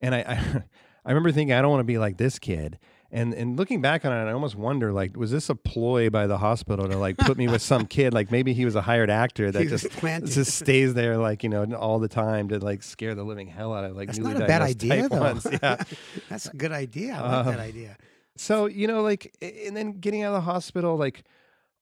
And 0.00 0.16
I, 0.16 0.18
I, 0.18 0.62
I 1.04 1.10
remember 1.10 1.30
thinking, 1.30 1.54
I 1.54 1.62
don't 1.62 1.70
want 1.70 1.80
to 1.80 1.84
be 1.84 1.98
like 1.98 2.16
this 2.16 2.40
kid. 2.40 2.80
And 3.14 3.34
and 3.34 3.58
looking 3.58 3.82
back 3.82 4.06
on 4.06 4.12
it, 4.12 4.28
I 4.28 4.32
almost 4.32 4.56
wonder, 4.56 4.90
like, 4.90 5.18
was 5.18 5.30
this 5.30 5.50
a 5.50 5.54
ploy 5.54 6.08
by 6.08 6.26
the 6.26 6.38
hospital 6.38 6.88
to 6.88 6.96
like 6.96 7.18
put 7.18 7.36
me 7.36 7.46
with 7.46 7.60
some 7.60 7.84
kid? 7.86 8.14
Like 8.14 8.30
maybe 8.30 8.54
he 8.54 8.64
was 8.64 8.74
a 8.74 8.80
hired 8.80 9.10
actor 9.10 9.50
that 9.50 9.68
just 9.68 9.90
planted. 9.90 10.30
just 10.30 10.54
stays 10.54 10.94
there, 10.94 11.18
like 11.18 11.42
you 11.42 11.50
know, 11.50 11.64
all 11.74 11.98
the 11.98 12.08
time 12.08 12.48
to 12.48 12.58
like 12.58 12.82
scare 12.82 13.14
the 13.14 13.22
living 13.22 13.48
hell 13.48 13.74
out 13.74 13.84
of 13.84 13.94
like 13.94 14.06
That's 14.06 14.18
newly 14.18 14.32
not 14.32 14.42
a 14.44 14.46
bad 14.46 14.62
idea, 14.62 15.08
though. 15.10 15.20
ones. 15.20 15.46
Yeah. 15.62 15.82
That's 16.30 16.46
a 16.46 16.56
good 16.56 16.72
idea. 16.72 17.12
I 17.14 17.36
like 17.36 17.44
that 17.54 17.58
Uh, 17.60 17.62
idea. 17.62 17.96
So, 18.38 18.64
you 18.64 18.86
know, 18.86 19.02
like 19.02 19.36
and 19.42 19.76
then 19.76 19.92
getting 20.00 20.22
out 20.22 20.28
of 20.34 20.42
the 20.42 20.50
hospital, 20.50 20.96
like 20.96 21.22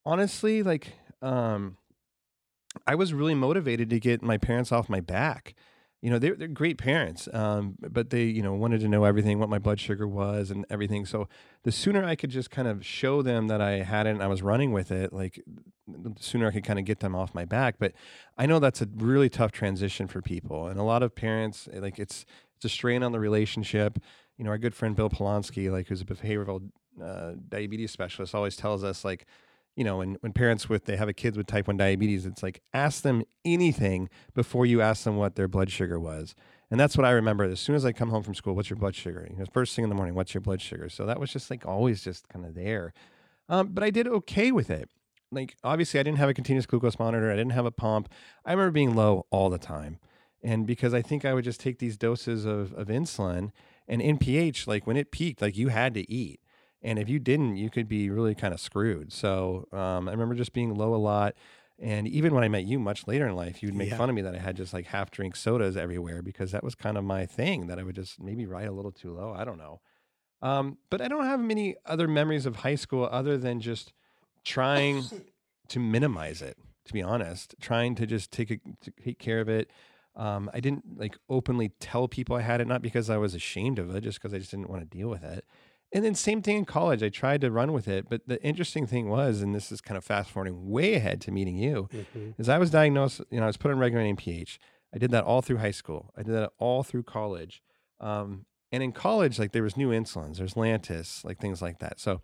honestly, 0.04 0.64
like 0.64 0.94
um 1.22 1.76
I 2.88 2.96
was 2.96 3.14
really 3.14 3.34
motivated 3.36 3.88
to 3.90 4.00
get 4.00 4.20
my 4.20 4.36
parents 4.36 4.72
off 4.72 4.88
my 4.88 5.00
back. 5.00 5.54
You 6.02 6.10
know, 6.10 6.18
they're 6.18 6.34
they're 6.34 6.48
great 6.48 6.78
parents. 6.78 7.28
Um, 7.32 7.76
but 7.80 8.10
they, 8.10 8.24
you 8.24 8.42
know, 8.42 8.54
wanted 8.54 8.80
to 8.80 8.88
know 8.88 9.04
everything, 9.04 9.38
what 9.38 9.48
my 9.48 9.58
blood 9.58 9.78
sugar 9.78 10.08
was 10.08 10.50
and 10.50 10.64
everything. 10.70 11.04
So 11.04 11.28
the 11.62 11.72
sooner 11.72 12.04
I 12.04 12.16
could 12.16 12.30
just 12.30 12.50
kind 12.50 12.66
of 12.68 12.84
show 12.84 13.22
them 13.22 13.48
that 13.48 13.60
I 13.60 13.82
had 13.82 14.06
it 14.06 14.10
and 14.10 14.22
I 14.22 14.26
was 14.26 14.42
running 14.42 14.72
with 14.72 14.90
it, 14.90 15.12
like 15.12 15.42
the 15.86 16.14
sooner 16.18 16.48
I 16.48 16.52
could 16.52 16.64
kind 16.64 16.78
of 16.78 16.84
get 16.84 17.00
them 17.00 17.14
off 17.14 17.34
my 17.34 17.44
back. 17.44 17.76
But 17.78 17.92
I 18.38 18.46
know 18.46 18.58
that's 18.58 18.80
a 18.80 18.88
really 18.96 19.28
tough 19.28 19.52
transition 19.52 20.06
for 20.06 20.22
people. 20.22 20.68
And 20.68 20.80
a 20.80 20.84
lot 20.84 21.02
of 21.02 21.14
parents, 21.14 21.68
eh, 21.72 21.80
like 21.80 21.98
it's 21.98 22.24
it's 22.56 22.64
a 22.64 22.68
strain 22.68 23.02
on 23.02 23.12
the 23.12 23.20
relationship 23.20 23.98
you 24.40 24.44
know, 24.44 24.52
our 24.52 24.58
good 24.58 24.74
friend 24.74 24.96
Bill 24.96 25.10
Polonsky, 25.10 25.70
like 25.70 25.88
who's 25.88 26.00
a 26.00 26.04
behavioral 26.06 26.70
uh, 27.04 27.32
diabetes 27.50 27.90
specialist, 27.90 28.34
always 28.34 28.56
tells 28.56 28.82
us 28.82 29.04
like, 29.04 29.26
you 29.76 29.84
know, 29.84 29.98
when, 29.98 30.16
when 30.20 30.32
parents 30.32 30.68
with 30.68 30.84
they 30.84 30.96
have 30.96 31.08
a 31.08 31.12
kids 31.12 31.36
with 31.36 31.46
type 31.46 31.66
one 31.66 31.76
diabetes, 31.76 32.26
it's 32.26 32.42
like 32.42 32.60
ask 32.74 33.02
them 33.02 33.22
anything 33.44 34.08
before 34.34 34.66
you 34.66 34.80
ask 34.80 35.04
them 35.04 35.16
what 35.16 35.36
their 35.36 35.48
blood 35.48 35.70
sugar 35.70 35.98
was. 35.98 36.34
And 36.70 36.78
that's 36.78 36.96
what 36.96 37.04
I 37.04 37.10
remember. 37.10 37.44
As 37.44 37.60
soon 37.60 37.74
as 37.74 37.84
I 37.84 37.92
come 37.92 38.10
home 38.10 38.22
from 38.22 38.34
school, 38.34 38.54
what's 38.54 38.70
your 38.70 38.76
blood 38.76 38.94
sugar? 38.94 39.26
You 39.28 39.36
know, 39.36 39.44
first 39.52 39.74
thing 39.74 39.82
in 39.82 39.88
the 39.88 39.94
morning, 39.94 40.14
what's 40.14 40.34
your 40.34 40.40
blood 40.40 40.60
sugar? 40.60 40.88
So 40.88 41.06
that 41.06 41.18
was 41.18 41.32
just 41.32 41.50
like 41.50 41.66
always 41.66 42.02
just 42.02 42.28
kind 42.28 42.44
of 42.44 42.54
there. 42.54 42.92
Um, 43.48 43.68
but 43.68 43.82
I 43.82 43.90
did 43.90 44.06
okay 44.06 44.52
with 44.52 44.70
it. 44.70 44.88
Like 45.32 45.56
obviously, 45.62 46.00
I 46.00 46.02
didn't 46.02 46.18
have 46.18 46.28
a 46.28 46.34
continuous 46.34 46.66
glucose 46.66 46.98
monitor. 46.98 47.30
I 47.30 47.36
didn't 47.36 47.52
have 47.52 47.66
a 47.66 47.70
pump. 47.70 48.08
I 48.44 48.52
remember 48.52 48.72
being 48.72 48.94
low 48.94 49.26
all 49.30 49.50
the 49.50 49.58
time, 49.58 49.98
and 50.42 50.66
because 50.66 50.92
I 50.92 51.02
think 51.02 51.24
I 51.24 51.34
would 51.34 51.44
just 51.44 51.60
take 51.60 51.78
these 51.78 51.96
doses 51.96 52.44
of 52.44 52.72
of 52.72 52.88
insulin 52.88 53.52
and 53.86 54.00
NPH, 54.00 54.66
like 54.66 54.86
when 54.86 54.96
it 54.96 55.10
peaked, 55.10 55.40
like 55.40 55.56
you 55.56 55.68
had 55.68 55.94
to 55.94 56.10
eat. 56.10 56.40
And 56.82 56.98
if 56.98 57.08
you 57.08 57.18
didn't, 57.18 57.56
you 57.56 57.68
could 57.70 57.88
be 57.88 58.08
really 58.10 58.34
kind 58.34 58.54
of 58.54 58.60
screwed. 58.60 59.12
So 59.12 59.68
um, 59.72 60.08
I 60.08 60.12
remember 60.12 60.34
just 60.34 60.52
being 60.52 60.74
low 60.74 60.94
a 60.94 60.96
lot. 60.96 61.34
And 61.78 62.06
even 62.08 62.34
when 62.34 62.44
I 62.44 62.48
met 62.48 62.64
you 62.64 62.78
much 62.78 63.06
later 63.06 63.26
in 63.26 63.34
life, 63.36 63.62
you'd 63.62 63.74
make 63.74 63.90
Yeah. 63.90 63.96
fun 63.98 64.08
of 64.10 64.14
me 64.14 64.22
that 64.22 64.34
I 64.34 64.38
had 64.38 64.56
just 64.56 64.72
like 64.74 64.86
half 64.86 65.10
drink 65.10 65.34
sodas 65.36 65.76
everywhere 65.76 66.22
because 66.22 66.52
that 66.52 66.62
was 66.62 66.74
kind 66.74 66.96
of 66.98 67.04
my 67.04 67.26
thing 67.26 67.66
that 67.68 67.78
I 67.78 67.82
would 67.82 67.94
just 67.96 68.20
maybe 68.20 68.44
ride 68.46 68.68
a 68.68 68.72
little 68.72 68.92
too 68.92 69.12
low. 69.14 69.32
I 69.32 69.44
don't 69.44 69.58
know. 69.58 69.80
Um, 70.42 70.78
but 70.90 71.00
I 71.02 71.08
don't 71.08 71.24
have 71.24 71.40
many 71.40 71.76
other 71.84 72.08
memories 72.08 72.46
of 72.46 72.56
high 72.56 72.74
school 72.74 73.08
other 73.10 73.36
than 73.36 73.60
just 73.60 73.92
trying 74.44 75.04
to 75.68 75.78
minimize 75.78 76.40
it, 76.42 76.56
to 76.86 76.92
be 76.92 77.02
honest, 77.02 77.54
trying 77.60 77.94
to 77.96 78.06
just 78.06 78.30
take, 78.32 78.50
a, 78.50 78.56
to 78.82 78.90
take 79.02 79.18
care 79.18 79.40
of 79.40 79.48
it. 79.48 79.70
Um, 80.16 80.50
I 80.52 80.60
didn't 80.60 80.98
like 80.98 81.16
openly 81.28 81.70
tell 81.78 82.08
people 82.08 82.36
I 82.36 82.40
had 82.42 82.60
it, 82.60 82.66
not 82.66 82.82
because 82.82 83.08
I 83.10 83.16
was 83.16 83.34
ashamed 83.34 83.78
of 83.78 83.94
it, 83.94 84.02
just 84.02 84.18
because 84.20 84.34
I 84.34 84.38
just 84.38 84.50
didn't 84.50 84.68
want 84.68 84.82
to 84.82 84.98
deal 84.98 85.08
with 85.08 85.22
it. 85.22 85.44
And 85.92 86.04
then 86.04 86.14
same 86.14 86.40
thing 86.40 86.56
in 86.58 86.64
college. 86.64 87.02
I 87.02 87.08
tried 87.08 87.40
to 87.40 87.50
run 87.50 87.72
with 87.72 87.88
it, 87.88 88.06
but 88.08 88.22
the 88.28 88.40
interesting 88.44 88.86
thing 88.86 89.08
was, 89.08 89.42
and 89.42 89.54
this 89.54 89.72
is 89.72 89.80
kind 89.80 89.98
of 89.98 90.04
fast 90.04 90.30
forwarding 90.30 90.70
way 90.70 90.94
ahead 90.94 91.20
to 91.22 91.32
meeting 91.32 91.56
you, 91.56 91.88
Mhm. 91.92 92.34
is 92.38 92.48
I 92.48 92.58
was 92.58 92.70
diagnosed. 92.70 93.20
You 93.30 93.38
know, 93.40 93.44
I 93.44 93.46
was 93.48 93.56
put 93.56 93.70
on 93.72 93.78
regular 93.78 94.04
NPH. 94.04 94.58
I 94.94 94.98
did 94.98 95.10
that 95.10 95.24
all 95.24 95.42
through 95.42 95.56
high 95.58 95.70
school. 95.72 96.12
I 96.16 96.22
did 96.22 96.32
that 96.34 96.52
all 96.58 96.82
through 96.84 97.02
college. 97.04 97.62
Um, 98.00 98.46
and 98.72 98.82
in 98.84 98.92
college, 98.92 99.38
like 99.38 99.50
there 99.52 99.64
was 99.64 99.76
new 99.76 99.90
insulins, 99.90 100.36
there's 100.38 100.54
Lantus, 100.54 101.24
like 101.24 101.38
things 101.40 101.60
like 101.60 101.80
that. 101.80 101.98
So, 101.98 102.20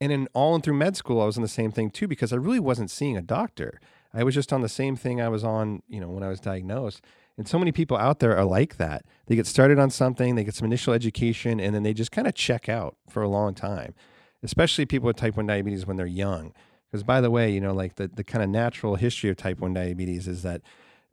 and 0.00 0.12
in 0.12 0.28
all 0.32 0.54
and 0.54 0.62
through 0.62 0.74
med 0.74 0.96
school, 0.96 1.20
I 1.20 1.26
was 1.26 1.36
on 1.36 1.42
the 1.42 1.48
same 1.48 1.72
thing 1.72 1.90
too 1.90 2.06
because 2.06 2.32
I 2.32 2.36
really 2.36 2.60
wasn't 2.60 2.90
seeing 2.90 3.16
a 3.16 3.22
doctor. 3.22 3.80
I 4.14 4.22
was 4.22 4.34
just 4.34 4.52
on 4.52 4.60
the 4.60 4.68
same 4.68 4.94
thing 4.96 5.20
I 5.20 5.28
was 5.28 5.42
on, 5.44 5.82
you 5.88 6.00
know, 6.00 6.08
when 6.10 6.22
I 6.22 6.28
was 6.28 6.40
diagnosed. 6.40 7.04
And 7.40 7.48
so 7.48 7.58
many 7.58 7.72
people 7.72 7.96
out 7.96 8.18
there 8.18 8.36
are 8.36 8.44
like 8.44 8.76
that. 8.76 9.06
They 9.24 9.34
get 9.34 9.46
started 9.46 9.78
on 9.78 9.88
something, 9.88 10.34
they 10.34 10.44
get 10.44 10.54
some 10.54 10.66
initial 10.66 10.92
education, 10.92 11.58
and 11.58 11.74
then 11.74 11.84
they 11.84 11.94
just 11.94 12.12
kind 12.12 12.28
of 12.28 12.34
check 12.34 12.68
out 12.68 12.98
for 13.08 13.22
a 13.22 13.28
long 13.28 13.54
time. 13.54 13.94
Especially 14.42 14.84
people 14.84 15.06
with 15.06 15.16
type 15.16 15.38
1 15.38 15.46
diabetes 15.46 15.86
when 15.86 15.96
they're 15.96 16.04
young. 16.04 16.52
Because 16.86 17.02
by 17.02 17.22
the 17.22 17.30
way, 17.30 17.50
you 17.50 17.58
know, 17.58 17.72
like 17.72 17.94
the, 17.94 18.08
the 18.08 18.22
kind 18.22 18.44
of 18.44 18.50
natural 18.50 18.96
history 18.96 19.30
of 19.30 19.38
type 19.38 19.58
1 19.58 19.72
diabetes 19.72 20.28
is 20.28 20.42
that 20.42 20.60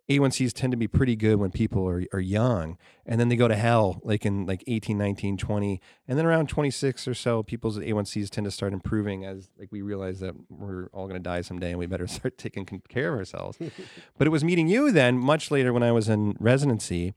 A1Cs 0.10 0.54
tend 0.54 0.72
to 0.72 0.78
be 0.78 0.88
pretty 0.88 1.16
good 1.18 1.36
when 1.36 1.52
people 1.52 1.88
are, 1.88 2.04
are 2.14 2.20
young. 2.20 2.78
And 3.06 3.20
then 3.20 3.28
they 3.28 3.36
go 3.36 3.48
to 3.48 3.56
hell 3.56 4.00
like 4.04 4.26
in 4.26 4.46
like 4.46 4.64
18, 4.66 4.98
19, 4.98 5.38
20. 5.38 5.82
And 6.08 6.18
then 6.18 6.26
around 6.26 6.48
26 6.48 7.08
or 7.08 7.14
so, 7.14 7.44
people's 7.44 7.78
A1Cs 7.78 8.30
tend 8.30 8.46
to 8.46 8.52
start 8.52 8.72
improving 8.72 9.26
as 9.26 9.50
like 9.60 9.72
we 9.72 9.82
realize 9.82 10.22
that 10.22 10.34
we're 10.50 10.88
all 10.94 11.08
going 11.08 11.22
to 11.22 11.24
die 11.24 11.42
someday 11.42 11.72
and 11.72 11.80
we 11.80 11.88
better 11.88 12.08
start 12.08 12.38
taking 12.38 12.66
care 12.88 13.14
of 13.14 13.20
ourselves. 13.20 13.58
but 14.18 14.28
it 14.28 14.32
was 14.32 14.44
meeting 14.44 14.68
you 14.68 14.92
then 14.92 15.18
much 15.18 15.52
later 15.52 15.74
when 15.74 15.84
I 15.84 15.92
was 15.92 16.08
in 16.08 16.36
residency. 16.40 17.14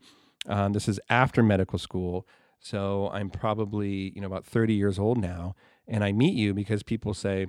Um, 0.47 0.73
this 0.73 0.89
is 0.89 0.99
after 1.09 1.43
medical 1.43 1.79
school. 1.79 2.27
So 2.59 3.09
I'm 3.13 3.31
probably, 3.31 4.13
you 4.15 4.21
know, 4.21 4.27
about 4.27 4.45
30 4.45 4.75
years 4.75 4.99
old 4.99 5.19
now. 5.19 5.55
And 5.87 6.03
I 6.03 6.13
meet 6.13 6.35
you 6.35 6.55
because 6.55 6.83
people 6.83 7.15
say, 7.15 7.47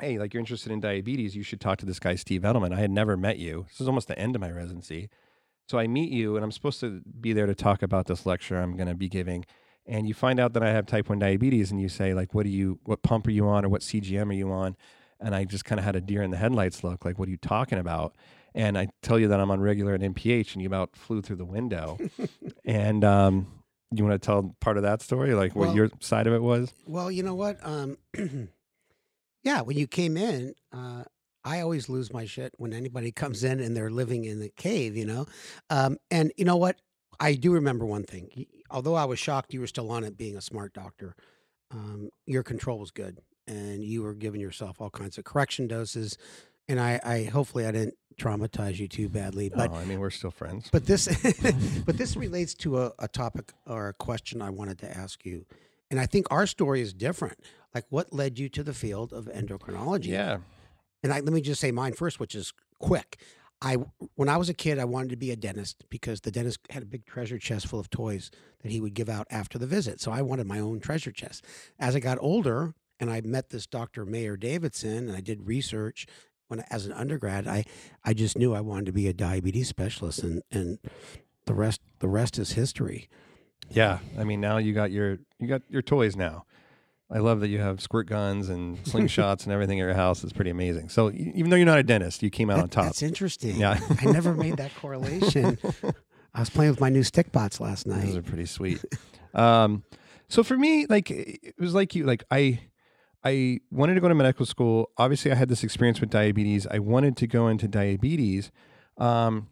hey, 0.00 0.18
like 0.18 0.34
you're 0.34 0.40
interested 0.40 0.72
in 0.72 0.80
diabetes, 0.80 1.36
you 1.36 1.42
should 1.42 1.60
talk 1.60 1.78
to 1.78 1.86
this 1.86 1.98
guy, 1.98 2.14
Steve 2.16 2.42
Edelman. 2.42 2.74
I 2.74 2.80
had 2.80 2.90
never 2.90 3.16
met 3.16 3.38
you. 3.38 3.66
This 3.68 3.80
is 3.80 3.88
almost 3.88 4.08
the 4.08 4.18
end 4.18 4.34
of 4.34 4.40
my 4.40 4.50
residency. 4.50 5.08
So 5.68 5.78
I 5.78 5.86
meet 5.86 6.10
you, 6.10 6.36
and 6.36 6.44
I'm 6.44 6.52
supposed 6.52 6.80
to 6.80 7.00
be 7.20 7.32
there 7.32 7.46
to 7.46 7.54
talk 7.54 7.82
about 7.82 8.06
this 8.06 8.26
lecture 8.26 8.56
I'm 8.60 8.76
going 8.76 8.88
to 8.88 8.94
be 8.94 9.08
giving. 9.08 9.44
And 9.86 10.06
you 10.06 10.14
find 10.14 10.38
out 10.40 10.52
that 10.54 10.62
I 10.62 10.70
have 10.70 10.86
type 10.86 11.08
1 11.08 11.18
diabetes, 11.18 11.70
and 11.70 11.80
you 11.80 11.88
say, 11.88 12.12
like, 12.12 12.34
what 12.34 12.44
do 12.44 12.50
you, 12.50 12.78
what 12.84 13.02
pump 13.02 13.26
are 13.26 13.30
you 13.30 13.46
on, 13.48 13.64
or 13.64 13.68
what 13.68 13.80
CGM 13.82 14.28
are 14.30 14.34
you 14.34 14.50
on? 14.50 14.76
And 15.20 15.34
I 15.34 15.44
just 15.44 15.64
kind 15.64 15.78
of 15.78 15.84
had 15.84 15.96
a 15.96 16.00
deer 16.00 16.22
in 16.22 16.30
the 16.30 16.36
headlights 16.36 16.84
look, 16.84 17.04
like, 17.04 17.18
what 17.18 17.28
are 17.28 17.30
you 17.30 17.36
talking 17.38 17.78
about? 17.78 18.14
And 18.54 18.76
I 18.76 18.88
tell 19.02 19.18
you 19.18 19.28
that 19.28 19.40
I'm 19.40 19.50
on 19.50 19.60
regular 19.60 19.94
and 19.94 20.14
NPH, 20.14 20.52
and 20.54 20.62
you 20.62 20.68
about 20.68 20.96
flew 20.96 21.22
through 21.22 21.36
the 21.36 21.44
window. 21.44 21.98
and 22.64 23.04
um, 23.04 23.46
you 23.90 24.04
want 24.04 24.20
to 24.20 24.24
tell 24.24 24.54
part 24.60 24.76
of 24.76 24.82
that 24.82 25.02
story, 25.02 25.34
like 25.34 25.54
what 25.54 25.68
Well- 25.68 25.76
your 25.76 25.90
side 26.00 26.26
of 26.26 26.34
it 26.34 26.42
was? 26.42 26.72
Well, 26.86 27.10
you 27.10 27.22
know 27.22 27.34
what? 27.34 27.58
Um, 27.62 27.96
yeah, 29.44 29.60
when 29.60 29.76
you 29.76 29.86
came 29.86 30.16
in, 30.16 30.54
uh, 30.72 31.04
I 31.44 31.60
always 31.60 31.88
lose 31.88 32.12
my 32.12 32.24
shit 32.24 32.54
when 32.56 32.72
anybody 32.72 33.12
comes 33.12 33.44
in 33.44 33.60
and 33.60 33.76
they're 33.76 33.90
living 33.90 34.24
in 34.24 34.40
the 34.40 34.48
cave, 34.48 34.96
you 34.96 35.04
know? 35.04 35.26
Um, 35.70 35.98
and 36.10 36.32
you 36.36 36.44
know 36.44 36.56
what? 36.56 36.80
I 37.20 37.34
do 37.34 37.52
remember 37.52 37.86
one 37.86 38.02
thing. 38.02 38.46
Although 38.70 38.96
I 38.96 39.04
was 39.04 39.20
shocked 39.20 39.54
you 39.54 39.60
were 39.60 39.68
still 39.68 39.92
on 39.92 40.02
it 40.02 40.16
being 40.16 40.36
a 40.36 40.40
smart 40.40 40.72
doctor, 40.72 41.14
um, 41.70 42.10
your 42.26 42.42
control 42.42 42.80
was 42.80 42.90
good 42.90 43.18
and 43.46 43.84
you 43.84 44.02
were 44.02 44.14
giving 44.14 44.40
yourself 44.40 44.80
all 44.80 44.90
kinds 44.90 45.16
of 45.18 45.24
correction 45.24 45.68
doses. 45.68 46.18
And 46.66 46.80
I, 46.80 46.98
I 47.04 47.24
hopefully 47.24 47.66
I 47.66 47.72
didn't 47.72 47.94
traumatize 48.18 48.78
you 48.78 48.88
too 48.88 49.08
badly. 49.08 49.48
But 49.48 49.70
oh, 49.70 49.74
I 49.74 49.84
mean, 49.84 50.00
we're 50.00 50.10
still 50.10 50.30
friends. 50.30 50.70
but 50.72 50.86
this 50.86 51.06
but 51.86 51.98
this 51.98 52.16
relates 52.16 52.54
to 52.54 52.80
a, 52.80 52.92
a 52.98 53.06
topic 53.06 53.52
or 53.66 53.88
a 53.88 53.94
question 53.94 54.42
I 54.42 54.50
wanted 54.50 54.78
to 54.80 54.96
ask 54.96 55.24
you. 55.24 55.46
And 55.90 56.00
I 56.00 56.06
think 56.06 56.26
our 56.30 56.46
story 56.46 56.80
is 56.80 56.92
different. 56.92 57.38
Like 57.74 57.86
what 57.90 58.12
led 58.12 58.38
you 58.38 58.48
to 58.50 58.62
the 58.62 58.74
field 58.74 59.12
of 59.12 59.26
endocrinology? 59.26 60.06
yeah. 60.06 60.38
And 61.02 61.12
I, 61.12 61.20
let 61.20 61.34
me 61.34 61.42
just 61.42 61.60
say 61.60 61.70
mine 61.70 61.92
first, 61.92 62.18
which 62.18 62.34
is 62.34 62.54
quick. 62.78 63.18
I 63.60 63.76
when 64.14 64.28
I 64.28 64.36
was 64.36 64.48
a 64.48 64.54
kid, 64.54 64.78
I 64.78 64.84
wanted 64.84 65.10
to 65.10 65.16
be 65.16 65.30
a 65.30 65.36
dentist 65.36 65.84
because 65.90 66.20
the 66.20 66.30
dentist 66.30 66.60
had 66.70 66.82
a 66.82 66.86
big 66.86 67.06
treasure 67.06 67.38
chest 67.38 67.66
full 67.66 67.80
of 67.80 67.90
toys 67.90 68.30
that 68.62 68.72
he 68.72 68.80
would 68.80 68.94
give 68.94 69.08
out 69.08 69.26
after 69.30 69.58
the 69.58 69.66
visit. 69.66 70.00
So 70.00 70.12
I 70.12 70.22
wanted 70.22 70.46
my 70.46 70.58
own 70.58 70.80
treasure 70.80 71.12
chest. 71.12 71.44
As 71.78 71.94
I 71.94 72.00
got 72.00 72.18
older 72.20 72.74
and 73.00 73.10
I 73.10 73.20
met 73.22 73.50
this 73.50 73.66
Dr. 73.66 74.04
Mayer 74.04 74.36
Davidson 74.36 75.08
and 75.08 75.16
I 75.16 75.20
did 75.20 75.46
research 75.46 76.06
when 76.48 76.60
as 76.70 76.86
an 76.86 76.92
undergrad, 76.92 77.46
I 77.46 77.64
I 78.04 78.14
just 78.14 78.36
knew 78.36 78.54
I 78.54 78.60
wanted 78.60 78.86
to 78.86 78.92
be 78.92 79.08
a 79.08 79.12
diabetes 79.12 79.68
specialist 79.68 80.22
and 80.22 80.42
and 80.50 80.78
the 81.46 81.54
rest 81.54 81.80
the 82.00 82.08
rest 82.08 82.38
is 82.38 82.52
history. 82.52 83.08
Yeah. 83.70 83.98
I 84.18 84.24
mean, 84.24 84.40
now 84.40 84.58
you 84.58 84.74
got 84.74 84.90
your 84.90 85.18
you 85.38 85.48
got 85.48 85.62
your 85.68 85.82
toys 85.82 86.16
now. 86.16 86.44
I 87.14 87.18
love 87.18 87.40
that 87.40 87.48
you 87.48 87.60
have 87.60 87.80
squirt 87.80 88.08
guns 88.08 88.48
and 88.48 88.76
slingshots 88.84 89.44
and 89.44 89.52
everything 89.52 89.80
at 89.80 89.84
your 89.84 89.94
house. 89.94 90.24
It's 90.24 90.32
pretty 90.32 90.50
amazing. 90.50 90.88
So 90.88 91.12
even 91.12 91.48
though 91.48 91.56
you're 91.56 91.64
not 91.64 91.78
a 91.78 91.84
dentist, 91.84 92.22
you 92.24 92.28
came 92.28 92.50
out 92.50 92.58
on 92.58 92.68
top. 92.68 92.86
That's 92.86 93.02
interesting. 93.02 93.56
Yeah. 93.56 93.78
I 94.00 94.06
never 94.06 94.34
made 94.34 94.56
that 94.56 94.74
correlation. 94.74 95.56
I 96.34 96.40
was 96.40 96.50
playing 96.50 96.72
with 96.72 96.80
my 96.80 96.88
new 96.88 97.04
stick 97.04 97.30
bots 97.30 97.60
last 97.60 97.86
night. 97.86 98.06
Those 98.06 98.16
are 98.16 98.22
pretty 98.22 98.46
sweet. 98.46 98.84
um, 99.32 99.84
so 100.28 100.42
for 100.42 100.56
me, 100.56 100.86
like 100.86 101.08
it 101.10 101.54
was 101.58 101.72
like 101.74 101.94
you, 101.94 102.04
like 102.04 102.24
I, 102.32 102.58
I 103.24 103.60
wanted 103.70 103.94
to 103.94 104.00
go 104.00 104.08
to 104.08 104.14
medical 104.16 104.44
school. 104.44 104.90
Obviously, 104.98 105.30
I 105.30 105.36
had 105.36 105.48
this 105.48 105.62
experience 105.62 106.00
with 106.00 106.10
diabetes. 106.10 106.66
I 106.66 106.80
wanted 106.80 107.16
to 107.18 107.28
go 107.28 107.46
into 107.46 107.68
diabetes, 107.68 108.50
um, 108.98 109.48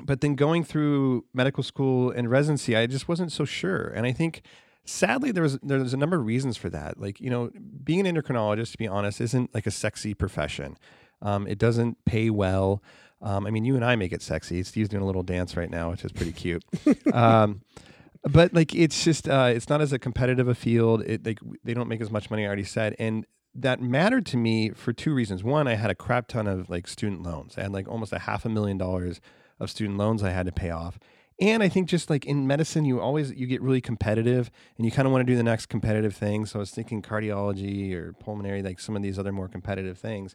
but 0.00 0.20
then 0.20 0.36
going 0.36 0.62
through 0.62 1.24
medical 1.34 1.64
school 1.64 2.10
and 2.10 2.30
residency, 2.30 2.76
I 2.76 2.86
just 2.86 3.08
wasn't 3.08 3.32
so 3.32 3.44
sure. 3.44 3.88
And 3.88 4.06
I 4.06 4.12
think, 4.12 4.42
sadly, 4.86 5.32
there 5.32 5.42
was 5.42 5.58
there's 5.62 5.94
a 5.94 5.96
number 5.96 6.16
of 6.16 6.24
reasons 6.24 6.56
for 6.56 6.70
that. 6.70 6.98
Like 6.98 7.20
you 7.20 7.30
know, 7.30 7.50
being 7.84 8.06
an 8.06 8.14
endocrinologist, 8.14 8.72
to 8.72 8.78
be 8.78 8.88
honest, 8.88 9.20
isn't 9.20 9.54
like 9.54 9.66
a 9.66 9.70
sexy 9.70 10.14
profession. 10.14 10.76
Um, 11.22 11.46
it 11.46 11.58
doesn't 11.58 12.04
pay 12.04 12.30
well. 12.30 12.82
Um, 13.22 13.46
I 13.46 13.50
mean, 13.50 13.64
you 13.64 13.76
and 13.76 13.84
I 13.84 13.96
make 13.96 14.12
it 14.12 14.22
sexy. 14.22 14.62
Steve's 14.62 14.88
doing 14.88 15.02
a 15.02 15.06
little 15.06 15.22
dance 15.22 15.56
right 15.56 15.70
now, 15.70 15.90
which 15.90 16.04
is 16.04 16.12
pretty 16.12 16.32
cute. 16.32 16.64
um, 17.12 17.62
but 18.22 18.52
like, 18.52 18.74
it's 18.74 19.04
just 19.04 19.28
uh, 19.28 19.50
it's 19.54 19.68
not 19.68 19.80
as 19.80 19.92
a 19.92 19.98
competitive 19.98 20.48
a 20.48 20.54
field. 20.54 21.02
It 21.06 21.24
like 21.24 21.38
they 21.64 21.74
don't 21.74 21.88
make 21.88 22.00
as 22.00 22.10
much 22.10 22.30
money. 22.30 22.44
I 22.44 22.46
already 22.46 22.64
said, 22.64 22.94
and 22.98 23.26
that 23.54 23.80
mattered 23.80 24.26
to 24.26 24.36
me 24.36 24.70
for 24.70 24.92
two 24.92 25.14
reasons. 25.14 25.42
One, 25.42 25.66
I 25.66 25.74
had 25.74 25.90
a 25.90 25.94
crap 25.94 26.28
ton 26.28 26.46
of 26.46 26.68
like 26.68 26.86
student 26.86 27.22
loans. 27.22 27.56
I 27.56 27.62
had 27.62 27.72
like 27.72 27.88
almost 27.88 28.12
a 28.12 28.18
half 28.20 28.44
a 28.44 28.48
million 28.48 28.76
dollars 28.76 29.20
of 29.58 29.70
student 29.70 29.96
loans 29.96 30.22
I 30.22 30.30
had 30.30 30.46
to 30.46 30.52
pay 30.52 30.70
off. 30.70 30.98
And 31.38 31.62
I 31.62 31.68
think 31.68 31.88
just 31.88 32.08
like 32.08 32.24
in 32.24 32.46
medicine, 32.46 32.84
you 32.84 33.00
always 33.00 33.32
you 33.32 33.46
get 33.46 33.60
really 33.60 33.82
competitive, 33.82 34.50
and 34.78 34.86
you 34.86 34.92
kind 34.92 35.06
of 35.06 35.12
want 35.12 35.26
to 35.26 35.30
do 35.30 35.36
the 35.36 35.42
next 35.42 35.66
competitive 35.66 36.14
thing. 36.14 36.46
So 36.46 36.58
I 36.58 36.60
was 36.60 36.70
thinking 36.70 37.02
cardiology 37.02 37.92
or 37.94 38.14
pulmonary, 38.14 38.62
like 38.62 38.80
some 38.80 38.96
of 38.96 39.02
these 39.02 39.18
other 39.18 39.32
more 39.32 39.48
competitive 39.48 39.98
things. 39.98 40.34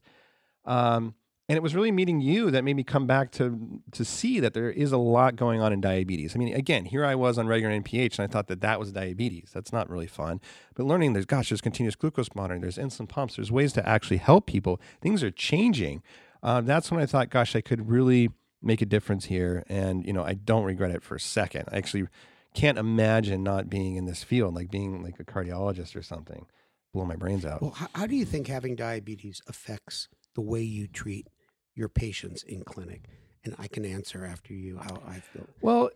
Um, 0.63 1.15
and 1.49 1.57
it 1.57 1.63
was 1.63 1.75
really 1.75 1.91
meeting 1.91 2.21
you 2.21 2.49
that 2.51 2.63
made 2.63 2.75
me 2.75 2.83
come 2.83 3.07
back 3.07 3.31
to 3.31 3.81
to 3.91 4.05
see 4.05 4.39
that 4.39 4.53
there 4.53 4.69
is 4.69 4.91
a 4.91 4.97
lot 4.97 5.35
going 5.35 5.59
on 5.59 5.73
in 5.73 5.81
diabetes. 5.81 6.35
I 6.35 6.39
mean, 6.39 6.53
again, 6.53 6.85
here 6.85 7.03
I 7.03 7.15
was 7.15 7.37
on 7.37 7.47
regular 7.47 7.77
NPH, 7.77 8.19
and 8.19 8.29
I 8.29 8.31
thought 8.31 8.47
that 8.47 8.61
that 8.61 8.79
was 8.79 8.91
diabetes. 8.91 9.49
That's 9.53 9.73
not 9.73 9.89
really 9.89 10.07
fun. 10.07 10.39
But 10.75 10.85
learning 10.85 11.13
there's 11.13 11.25
gosh, 11.25 11.49
there's 11.49 11.61
continuous 11.61 11.95
glucose 11.95 12.29
monitoring, 12.35 12.61
there's 12.61 12.77
insulin 12.77 13.09
pumps, 13.09 13.35
there's 13.35 13.51
ways 13.51 13.73
to 13.73 13.89
actually 13.89 14.17
help 14.17 14.45
people. 14.45 14.79
Things 15.01 15.23
are 15.23 15.31
changing. 15.31 16.03
Uh, 16.43 16.61
that's 16.61 16.89
when 16.89 17.01
I 17.01 17.05
thought, 17.05 17.29
gosh, 17.29 17.55
I 17.55 17.61
could 17.61 17.89
really 17.89 18.29
make 18.61 18.81
a 18.81 18.85
difference 18.85 19.25
here, 19.25 19.63
and 19.67 20.05
you 20.05 20.13
know, 20.13 20.23
I 20.23 20.33
don't 20.33 20.63
regret 20.63 20.91
it 20.91 21.03
for 21.03 21.15
a 21.15 21.19
second. 21.19 21.69
I 21.71 21.77
actually 21.77 22.07
can't 22.53 22.77
imagine 22.77 23.43
not 23.43 23.69
being 23.69 23.95
in 23.95 24.05
this 24.05 24.23
field, 24.23 24.55
like 24.55 24.69
being 24.69 25.01
like 25.03 25.19
a 25.19 25.23
cardiologist 25.23 25.95
or 25.95 26.03
something. 26.03 26.45
Blow 26.93 27.05
my 27.05 27.15
brains 27.15 27.45
out. 27.45 27.61
Well, 27.61 27.71
how, 27.71 27.87
how 27.95 28.07
do 28.07 28.15
you 28.15 28.25
think 28.25 28.47
having 28.47 28.75
diabetes 28.75 29.41
affects 29.47 30.09
the 30.35 30.41
way 30.41 30.61
you 30.61 30.87
treat 30.87 31.27
your 31.73 31.87
patients 31.87 32.43
in 32.43 32.63
clinic? 32.63 33.05
And 33.43 33.55
I 33.57 33.67
can 33.67 33.85
answer 33.85 34.25
after 34.25 34.53
you 34.53 34.77
how 34.77 35.01
I 35.07 35.19
feel. 35.19 35.47
Well, 35.61 35.89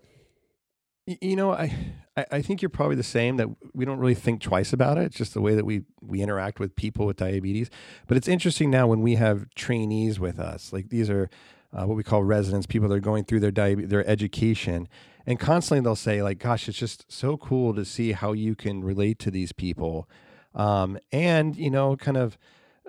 you 1.06 1.36
know, 1.36 1.51
I, 1.51 1.75
I 2.17 2.25
I 2.32 2.41
think 2.41 2.62
you're 2.62 2.69
probably 2.69 2.95
the 2.95 3.04
same. 3.04 3.38
That 3.38 3.49
we 3.73 3.86
don't 3.86 3.99
really 3.99 4.15
think 4.15 4.41
twice 4.41 4.73
about 4.73 4.97
it. 4.97 5.04
It's 5.04 5.17
just 5.17 5.34
the 5.34 5.41
way 5.41 5.54
that 5.54 5.65
we 5.65 5.84
we 6.01 6.21
interact 6.21 6.60
with 6.60 6.75
people 6.75 7.06
with 7.06 7.17
diabetes. 7.17 7.69
But 8.08 8.17
it's 8.17 8.28
interesting 8.28 8.71
now 8.71 8.88
when 8.88 9.01
we 9.01 9.15
have 9.15 9.54
trainees 9.54 10.19
with 10.19 10.39
us. 10.39 10.73
Like 10.73 10.89
these 10.89 11.10
are 11.10 11.30
uh, 11.75 11.85
what 11.85 11.97
we 11.97 12.03
call 12.03 12.23
residents, 12.23 12.65
people 12.65 12.88
that 12.88 12.95
are 12.95 12.99
going 12.99 13.25
through 13.25 13.41
their 13.41 13.51
diabetes, 13.51 13.89
their 13.89 14.07
education, 14.07 14.88
and 15.25 15.39
constantly 15.39 15.83
they'll 15.83 15.95
say 15.95 16.23
like, 16.23 16.39
"Gosh, 16.39 16.69
it's 16.69 16.77
just 16.77 17.11
so 17.11 17.38
cool 17.38 17.73
to 17.75 17.83
see 17.83 18.13
how 18.13 18.31
you 18.33 18.55
can 18.55 18.83
relate 18.83 19.19
to 19.19 19.31
these 19.31 19.51
people," 19.51 20.09
um, 20.53 20.97
and 21.11 21.55
you 21.55 21.69
know, 21.69 21.95
kind 21.95 22.17
of. 22.17 22.38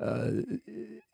Uh, 0.00 0.42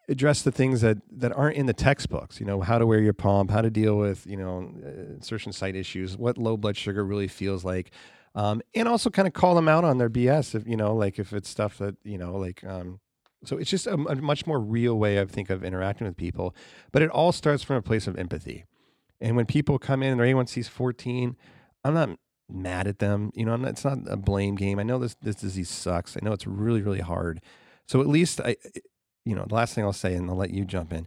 address 0.09 0.43
the 0.43 0.51
things 0.51 0.81
that 0.81 0.99
that 1.11 1.33
aren't 1.33 1.57
in 1.57 1.67
the 1.67 1.73
textbooks 1.73 2.41
you 2.41 2.45
know 2.45 2.61
how 2.61 2.77
to 2.77 2.85
wear 2.85 2.99
your 2.99 3.13
pump 3.13 3.53
how 3.53 3.63
to 3.63 3.71
deal 3.71 3.97
with 3.97 4.27
you 4.27 4.37
know 4.37 4.73
uh, 4.85 5.15
insertion 5.15 5.53
site 5.53 5.77
issues 5.77 6.17
what 6.17 6.37
low 6.37 6.57
blood 6.57 6.77
sugar 6.77 7.05
really 7.05 7.29
feels 7.29 7.65
like 7.65 7.93
um, 8.35 8.61
and 8.75 8.89
also 8.89 9.11
kind 9.11 9.29
of 9.29 9.33
call 9.33 9.55
them 9.55 9.69
out 9.69 9.85
on 9.85 9.99
their 9.99 10.11
bs 10.11 10.57
if 10.57 10.67
you 10.67 10.77
know 10.77 10.93
like 10.93 11.21
if 11.21 11.33
it's 11.33 11.49
stuff 11.49 11.79
that 11.79 11.95
you 12.03 12.19
know 12.19 12.35
like 12.35 12.65
um, 12.65 12.99
so 13.45 13.57
it's 13.57 13.71
just 13.71 13.87
a, 13.87 13.95
a 13.95 14.17
much 14.17 14.47
more 14.47 14.61
real 14.61 14.99
way 14.99 15.21
i 15.21 15.25
think 15.25 15.51
of 15.51 15.65
interacting 15.65 16.07
with 16.07 16.17
people 16.17 16.55
but 16.93 17.03
it 17.03 17.11
all 17.11 17.33
starts 17.33 17.63
from 17.63 17.77
a 17.77 17.83
place 17.83 18.07
of 18.07 18.19
empathy. 18.19 18.65
And 19.21 19.37
when 19.37 19.47
people 19.47 19.79
come 19.79 20.03
in 20.03 20.11
and 20.11 20.21
their 20.21 20.27
a1c 20.27 20.59
is 20.59 20.69
14 20.69 21.37
i'm 21.85 21.95
not 21.95 22.11
mad 22.49 22.87
at 22.87 22.99
them 22.99 23.31
you 23.35 23.47
know 23.47 23.57
not, 23.57 23.71
it's 23.71 23.85
not 23.85 23.99
a 24.09 24.17
blame 24.17 24.57
game. 24.57 24.79
I 24.79 24.83
know 24.83 24.99
this 24.99 25.17
this 25.23 25.37
disease 25.37 25.71
sucks. 25.71 26.17
I 26.17 26.25
know 26.25 26.33
it's 26.33 26.47
really 26.47 26.83
really 26.83 27.01
hard. 27.01 27.41
So 27.87 28.01
at 28.01 28.07
least 28.07 28.41
I, 28.41 28.57
you 29.25 29.35
know, 29.35 29.45
the 29.49 29.55
last 29.55 29.75
thing 29.75 29.85
I'll 29.85 29.93
say, 29.93 30.15
and 30.15 30.29
I'll 30.29 30.37
let 30.37 30.51
you 30.51 30.65
jump 30.65 30.93
in. 30.93 31.07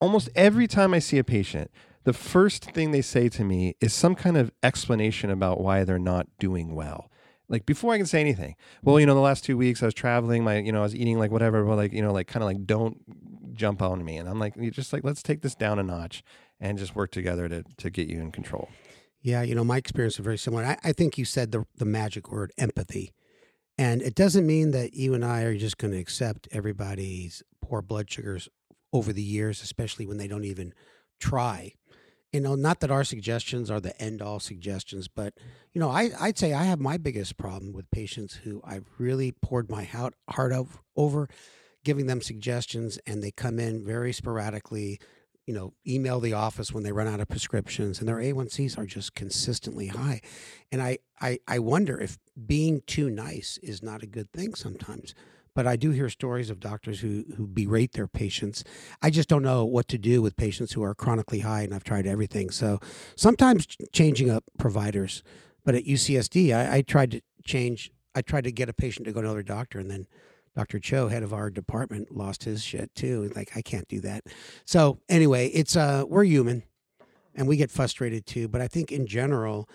Almost 0.00 0.30
every 0.34 0.66
time 0.66 0.94
I 0.94 0.98
see 0.98 1.18
a 1.18 1.24
patient, 1.24 1.70
the 2.04 2.12
first 2.12 2.64
thing 2.64 2.90
they 2.90 3.02
say 3.02 3.28
to 3.30 3.44
me 3.44 3.76
is 3.80 3.94
some 3.94 4.14
kind 4.14 4.36
of 4.36 4.50
explanation 4.62 5.30
about 5.30 5.60
why 5.60 5.84
they're 5.84 5.98
not 5.98 6.26
doing 6.38 6.74
well. 6.74 7.10
Like 7.52 7.66
before 7.66 7.92
I 7.92 7.98
can 7.98 8.06
say 8.06 8.20
anything, 8.20 8.56
well, 8.82 8.98
you 8.98 9.06
know, 9.06 9.14
the 9.14 9.20
last 9.20 9.44
two 9.44 9.56
weeks 9.56 9.82
I 9.82 9.84
was 9.84 9.94
traveling, 9.94 10.42
my, 10.42 10.58
you 10.58 10.72
know, 10.72 10.80
I 10.80 10.82
was 10.82 10.96
eating 10.96 11.18
like 11.18 11.30
whatever, 11.30 11.62
but 11.64 11.76
like, 11.76 11.92
you 11.92 12.02
know, 12.02 12.12
like 12.12 12.26
kind 12.26 12.42
of 12.42 12.48
like 12.48 12.66
don't 12.66 13.54
jump 13.54 13.82
on 13.82 14.04
me. 14.04 14.16
And 14.16 14.28
I'm 14.28 14.40
like, 14.40 14.56
you 14.56 14.70
just 14.70 14.92
like, 14.92 15.04
let's 15.04 15.22
take 15.22 15.42
this 15.42 15.54
down 15.54 15.78
a 15.78 15.82
notch 15.82 16.24
and 16.58 16.78
just 16.78 16.96
work 16.96 17.12
together 17.12 17.48
to, 17.50 17.62
to 17.76 17.90
get 17.90 18.08
you 18.08 18.20
in 18.20 18.32
control. 18.32 18.70
Yeah, 19.20 19.42
you 19.42 19.54
know, 19.54 19.64
my 19.64 19.76
experience 19.76 20.14
is 20.14 20.24
very 20.24 20.38
similar. 20.38 20.64
I, 20.64 20.78
I 20.82 20.92
think 20.92 21.16
you 21.16 21.24
said 21.24 21.52
the 21.52 21.64
the 21.76 21.84
magic 21.84 22.32
word 22.32 22.52
empathy. 22.58 23.12
And 23.78 24.02
it 24.02 24.14
doesn't 24.14 24.46
mean 24.46 24.72
that 24.72 24.94
you 24.94 25.14
and 25.14 25.24
I 25.24 25.42
are 25.42 25.56
just 25.56 25.78
going 25.78 25.92
to 25.92 25.98
accept 25.98 26.48
everybody's 26.52 27.42
poor 27.62 27.82
blood 27.82 28.10
sugars 28.10 28.48
over 28.92 29.12
the 29.12 29.22
years, 29.22 29.62
especially 29.62 30.06
when 30.06 30.18
they 30.18 30.28
don't 30.28 30.44
even 30.44 30.74
try. 31.20 31.74
You 32.32 32.40
know, 32.40 32.54
not 32.54 32.80
that 32.80 32.90
our 32.90 33.04
suggestions 33.04 33.70
are 33.70 33.80
the 33.80 34.00
end 34.00 34.22
all 34.22 34.40
suggestions, 34.40 35.06
but, 35.06 35.34
you 35.72 35.80
know, 35.80 35.90
I, 35.90 36.10
I'd 36.18 36.38
say 36.38 36.54
I 36.54 36.64
have 36.64 36.80
my 36.80 36.96
biggest 36.96 37.36
problem 37.36 37.72
with 37.74 37.90
patients 37.90 38.36
who 38.36 38.62
I've 38.64 38.86
really 38.98 39.32
poured 39.32 39.70
my 39.70 39.84
heart, 39.84 40.14
heart 40.30 40.50
out 40.50 40.68
over, 40.96 41.28
giving 41.84 42.06
them 42.06 42.22
suggestions, 42.22 42.98
and 43.06 43.22
they 43.22 43.32
come 43.32 43.58
in 43.58 43.84
very 43.84 44.14
sporadically, 44.14 44.98
you 45.46 45.52
know, 45.52 45.74
email 45.86 46.20
the 46.20 46.32
office 46.32 46.72
when 46.72 46.84
they 46.84 46.92
run 46.92 47.06
out 47.06 47.20
of 47.20 47.28
prescriptions, 47.28 47.98
and 47.98 48.08
their 48.08 48.16
A1Cs 48.16 48.78
are 48.78 48.86
just 48.86 49.14
consistently 49.14 49.88
high. 49.88 50.22
And 50.70 50.80
I, 50.80 50.98
I, 51.20 51.38
I 51.46 51.58
wonder 51.58 52.00
if 52.00 52.18
being 52.46 52.80
too 52.86 53.10
nice 53.10 53.58
is 53.62 53.82
not 53.82 54.02
a 54.02 54.06
good 54.06 54.32
thing 54.32 54.54
sometimes. 54.54 55.14
But 55.54 55.66
I 55.66 55.76
do 55.76 55.90
hear 55.90 56.08
stories 56.08 56.50
of 56.50 56.60
doctors 56.60 57.00
who, 57.00 57.24
who 57.36 57.46
berate 57.46 57.92
their 57.92 58.08
patients. 58.08 58.64
I 59.02 59.10
just 59.10 59.28
don't 59.28 59.42
know 59.42 59.64
what 59.64 59.88
to 59.88 59.98
do 59.98 60.22
with 60.22 60.36
patients 60.36 60.72
who 60.72 60.82
are 60.82 60.94
chronically 60.94 61.40
high, 61.40 61.62
and 61.62 61.74
I've 61.74 61.84
tried 61.84 62.06
everything. 62.06 62.50
So 62.50 62.78
sometimes 63.16 63.66
changing 63.92 64.30
up 64.30 64.44
providers. 64.58 65.22
But 65.64 65.74
at 65.74 65.84
UCSD, 65.84 66.54
I, 66.54 66.76
I 66.76 66.82
tried 66.82 67.10
to 67.12 67.20
change. 67.44 67.90
I 68.14 68.22
tried 68.22 68.44
to 68.44 68.52
get 68.52 68.68
a 68.68 68.72
patient 68.72 69.06
to 69.06 69.12
go 69.12 69.20
to 69.20 69.26
another 69.26 69.42
doctor, 69.42 69.78
and 69.78 69.90
then 69.90 70.06
Dr. 70.54 70.78
Cho, 70.78 71.08
head 71.08 71.22
of 71.22 71.32
our 71.32 71.50
department, 71.50 72.14
lost 72.14 72.44
his 72.44 72.62
shit 72.62 72.94
too. 72.94 73.30
Like 73.34 73.56
I 73.56 73.62
can't 73.62 73.88
do 73.88 74.00
that. 74.00 74.24
So 74.64 74.98
anyway, 75.08 75.48
it's 75.48 75.76
uh 75.76 76.04
we're 76.06 76.24
human, 76.24 76.64
and 77.34 77.46
we 77.46 77.56
get 77.56 77.70
frustrated 77.70 78.26
too. 78.26 78.48
But 78.48 78.60
I 78.60 78.68
think 78.68 78.92
in 78.92 79.06
general, 79.06 79.68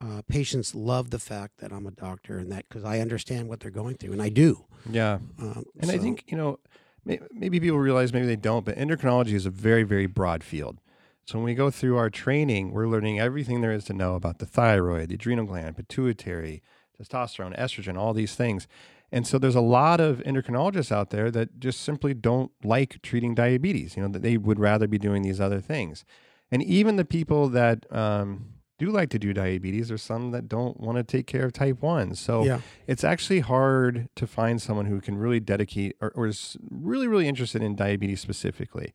uh, 0.00 0.22
patients 0.28 0.74
love 0.74 1.10
the 1.10 1.18
fact 1.18 1.58
that 1.58 1.72
I'm 1.72 1.86
a 1.86 1.90
doctor 1.90 2.38
and 2.38 2.50
that 2.52 2.68
because 2.68 2.84
I 2.84 3.00
understand 3.00 3.48
what 3.48 3.60
they're 3.60 3.70
going 3.70 3.96
through, 3.96 4.12
and 4.12 4.22
I 4.22 4.28
do. 4.28 4.66
Yeah. 4.90 5.18
Um, 5.38 5.64
And 5.80 5.90
I 5.90 5.98
think, 5.98 6.24
you 6.28 6.36
know, 6.36 6.58
may- 7.04 7.20
maybe 7.32 7.60
people 7.60 7.78
realize, 7.78 8.12
maybe 8.12 8.26
they 8.26 8.36
don't, 8.36 8.64
but 8.64 8.76
endocrinology 8.76 9.32
is 9.32 9.46
a 9.46 9.50
very, 9.50 9.84
very 9.84 10.06
broad 10.06 10.44
field. 10.44 10.80
So 11.24 11.38
when 11.38 11.44
we 11.44 11.54
go 11.54 11.70
through 11.70 11.96
our 11.96 12.10
training, 12.10 12.72
we're 12.72 12.86
learning 12.86 13.18
everything 13.18 13.60
there 13.60 13.72
is 13.72 13.84
to 13.86 13.92
know 13.92 14.14
about 14.14 14.38
the 14.38 14.46
thyroid, 14.46 15.08
the 15.08 15.16
adrenal 15.16 15.46
gland, 15.46 15.76
pituitary, 15.76 16.62
testosterone, 17.00 17.58
estrogen, 17.58 17.96
all 17.98 18.14
these 18.14 18.34
things. 18.34 18.68
And 19.10 19.26
so 19.26 19.38
there's 19.38 19.56
a 19.56 19.60
lot 19.60 20.00
of 20.00 20.18
endocrinologists 20.18 20.92
out 20.92 21.10
there 21.10 21.30
that 21.30 21.58
just 21.58 21.80
simply 21.80 22.12
don't 22.14 22.52
like 22.62 23.00
treating 23.02 23.34
diabetes. 23.34 23.96
You 23.96 24.02
know, 24.02 24.08
that 24.08 24.22
they 24.22 24.36
would 24.36 24.58
rather 24.60 24.86
be 24.86 24.98
doing 24.98 25.22
these 25.22 25.40
other 25.40 25.60
things. 25.60 26.04
And 26.50 26.62
even 26.62 26.96
the 26.96 27.04
people 27.04 27.48
that 27.48 27.86
um, 27.92 28.46
do 28.78 28.90
like 28.90 29.08
to 29.10 29.18
do 29.18 29.32
diabetes, 29.32 29.88
there's 29.88 30.02
some 30.02 30.30
that 30.32 30.48
don't 30.48 30.78
want 30.78 30.98
to 30.98 31.02
take 31.04 31.26
care 31.26 31.44
of 31.46 31.52
type 31.52 31.80
one. 31.80 32.14
So 32.14 32.44
Yeah. 32.44 32.60
it's 32.86 33.04
actually 33.04 33.40
hard 33.40 34.08
to 34.16 34.26
find 34.26 34.60
someone 34.60 34.86
who 34.86 35.00
can 35.00 35.16
really 35.16 35.40
dedicate 35.40 35.96
or, 36.00 36.10
or 36.14 36.26
is 36.26 36.56
really, 36.70 37.08
really 37.08 37.26
interested 37.28 37.62
in 37.62 37.74
diabetes 37.74 38.20
specifically. 38.20 38.92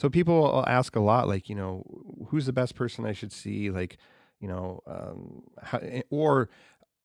So 0.00 0.10
people 0.10 0.42
will 0.42 0.64
ask 0.68 0.96
a 0.96 1.00
lot, 1.00 1.28
like, 1.28 1.48
you 1.48 1.54
know, 1.54 1.84
who's 2.28 2.46
the 2.46 2.52
best 2.52 2.74
person 2.74 3.06
I 3.06 3.12
should 3.12 3.32
see? 3.32 3.70
Like, 3.70 3.96
you 4.40 4.48
know, 4.48 4.80
um, 4.86 5.42
how, 5.62 5.80
or 6.10 6.50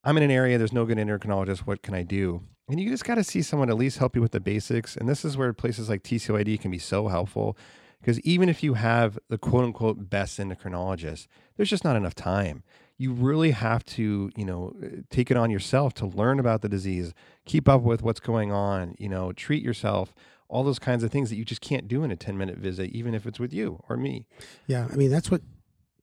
I'm 0.03 0.17
in 0.17 0.23
an 0.23 0.31
area, 0.31 0.57
there's 0.57 0.73
no 0.73 0.85
good 0.85 0.97
endocrinologist. 0.97 1.59
What 1.59 1.83
can 1.83 1.93
I 1.93 2.03
do? 2.03 2.41
And 2.67 2.79
you 2.79 2.89
just 2.89 3.05
got 3.05 3.15
to 3.15 3.23
see 3.23 3.41
someone 3.41 3.69
at 3.69 3.77
least 3.77 3.97
help 3.97 4.15
you 4.15 4.21
with 4.21 4.31
the 4.31 4.39
basics. 4.39 4.95
And 4.97 5.07
this 5.07 5.23
is 5.23 5.37
where 5.37 5.53
places 5.53 5.89
like 5.89 6.03
TCOYD 6.03 6.59
can 6.59 6.69
be 6.71 6.77
so 6.79 7.07
helpful 7.07 7.57
because 8.01 8.19
even 8.21 8.49
if 8.49 8.63
you 8.63 8.75
have 8.75 9.19
the 9.29 9.37
quote 9.37 9.65
unquote 9.65 10.09
best 10.09 10.39
endocrinologist, 10.39 11.27
there's 11.57 11.69
just 11.69 11.83
not 11.83 11.95
enough 11.95 12.15
time. 12.15 12.63
You 12.97 13.13
really 13.13 13.51
have 13.51 13.85
to, 13.85 14.29
you 14.35 14.45
know, 14.45 14.75
uh, 14.83 14.87
take 15.09 15.31
it 15.31 15.37
on 15.37 15.49
yourself 15.49 15.93
to 15.95 16.05
learn 16.05 16.39
about 16.39 16.61
the 16.61 16.69
disease, 16.69 17.13
keep 17.45 17.69
up 17.69 17.81
with 17.81 18.01
what's 18.01 18.19
going 18.19 18.51
on, 18.51 18.95
you 18.97 19.07
know, 19.07 19.31
treat 19.31 19.63
yourself, 19.63 20.13
all 20.49 20.63
those 20.63 20.79
kinds 20.79 21.03
of 21.03 21.11
things 21.11 21.29
that 21.29 21.37
you 21.37 21.45
just 21.45 21.61
can't 21.61 21.87
do 21.87 22.03
in 22.03 22.11
a 22.11 22.15
10 22.15 22.37
minute 22.37 22.57
visit, 22.57 22.89
even 22.91 23.13
if 23.13 23.25
it's 23.25 23.39
with 23.39 23.53
you 23.53 23.81
or 23.87 23.95
me. 23.95 24.25
Yeah, 24.67 24.87
I 24.91 24.95
mean 24.95 25.09
that's 25.09 25.31
what 25.31 25.41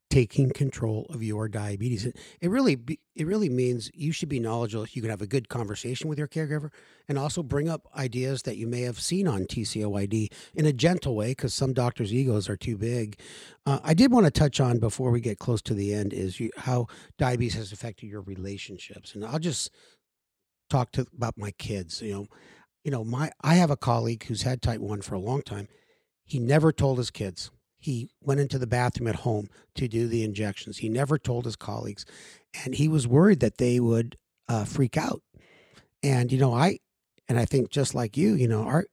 taking 0.09 0.51
control 0.51 1.07
of 1.11 1.23
your 1.23 1.49
diabetes. 1.49 2.07
It, 2.07 2.17
it 2.41 2.49
really 2.49 2.79
it 3.15 3.27
really 3.27 3.49
means 3.49 3.91
you 3.95 4.13
should 4.13 4.29
be 4.29 4.39
knowledgeable. 4.39 4.87
You 4.91 5.03
can 5.03 5.11
have 5.11 5.23
a 5.23 5.27
good 5.27 5.49
conversation 5.49 6.09
with 6.09 6.19
your 6.19 6.29
caregiver, 6.29 6.71
and 7.09 7.19
also 7.19 7.43
bring 7.43 7.69
up 7.69 7.89
ideas 7.97 8.43
that 8.43 8.57
you 8.57 8.67
may 8.67 8.83
have 8.83 9.01
seen 9.01 9.27
on 9.27 9.45
TCOYD 9.45 10.33
in 10.55 10.67
a 10.67 10.73
gentle 10.73 11.17
way, 11.17 11.33
because 11.33 11.55
some 11.55 11.73
doctors' 11.73 12.15
egos 12.15 12.49
are 12.49 12.57
too 12.57 12.77
big. 12.77 13.19
Uh, 13.65 13.81
I 13.83 13.95
did 13.95 14.13
want 14.13 14.27
to 14.27 14.31
touch 14.31 14.61
on 14.61 14.79
before 14.79 15.11
we 15.11 15.21
get 15.21 15.39
close 15.39 15.63
to 15.63 15.75
the 15.75 15.93
end 15.93 16.13
is 16.13 16.39
you, 16.39 16.51
how 16.57 16.87
diabetes 17.19 17.55
has 17.55 17.73
affected 17.73 18.07
your 18.07 18.23
relationships, 18.23 19.15
and 19.15 19.25
I'll 19.25 19.39
just 19.39 19.71
talk 20.71 20.93
to 20.93 21.07
about 21.17 21.35
my 21.37 21.51
kids. 21.53 22.01
You 22.01 22.13
know, 22.13 22.27
you 22.85 22.91
know 22.91 23.05
my 23.05 23.33
I 23.41 23.55
have 23.55 23.71
a 23.71 23.77
colleague 23.77 24.25
who's 24.25 24.43
had 24.43 24.63
type 24.63 24.81
one 24.81 25.03
for 25.03 25.15
a 25.15 25.21
long 25.21 25.43
time. 25.43 25.69
He 26.25 26.39
never 26.39 26.73
told 26.73 26.99
his 26.99 27.11
kids 27.11 27.51
he 27.79 28.09
went 28.21 28.41
into 28.41 28.59
the 28.59 28.67
bathroom 28.67 29.09
at 29.09 29.17
home 29.17 29.49
to 29.75 29.87
do 29.89 30.09
the 30.09 30.25
injections. 30.25 30.79
He 30.79 30.89
never 30.89 31.19
told 31.19 31.45
his 31.45 31.57
colleagues, 31.57 32.05
and 32.65 32.75
he 32.75 32.89
was 32.89 33.07
worried 33.07 33.41
that 33.41 33.59
they 33.59 33.81
would 33.81 34.17
uh, 34.49 34.65
freak 34.65 34.97
out. 34.97 35.23
And 36.03 36.31
you 36.33 36.39
know, 36.39 36.55
I 36.55 36.79
and 37.29 37.39
I 37.39 37.45
think 37.45 37.71
just 37.71 37.95
like 37.95 38.17
you, 38.17 38.35
you 38.35 38.49
know, 38.49 38.63
our 38.63 38.85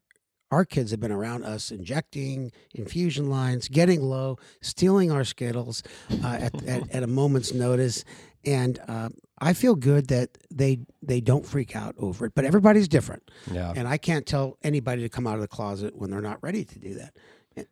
our 0.51 0.65
kids 0.65 0.91
have 0.91 0.99
been 0.99 1.11
around 1.11 1.43
us 1.43 1.71
injecting 1.71 2.51
infusion 2.75 3.29
lines, 3.29 3.67
getting 3.67 4.01
low, 4.03 4.37
stealing 4.61 5.11
our 5.11 5.23
Skittles 5.23 5.81
uh, 6.23 6.27
at, 6.41 6.63
at 6.67 6.89
at 6.95 7.03
a 7.03 7.07
moment's 7.07 7.53
notice, 7.53 8.03
and 8.45 8.79
uh, 8.87 9.09
I 9.39 9.53
feel 9.53 9.75
good 9.75 10.07
that 10.09 10.29
they 10.53 10.79
they 11.01 11.21
don't 11.21 11.45
freak 11.45 11.75
out 11.75 11.95
over 11.97 12.25
it. 12.27 12.33
But 12.35 12.45
everybody's 12.45 12.87
different, 12.87 13.29
Yeah. 13.51 13.73
and 13.75 13.87
I 13.87 13.97
can't 13.97 14.25
tell 14.25 14.57
anybody 14.63 15.01
to 15.01 15.09
come 15.09 15.25
out 15.27 15.35
of 15.35 15.41
the 15.41 15.47
closet 15.47 15.95
when 15.95 16.09
they're 16.11 16.21
not 16.21 16.41
ready 16.43 16.63
to 16.65 16.79
do 16.79 16.93
that. 16.95 17.15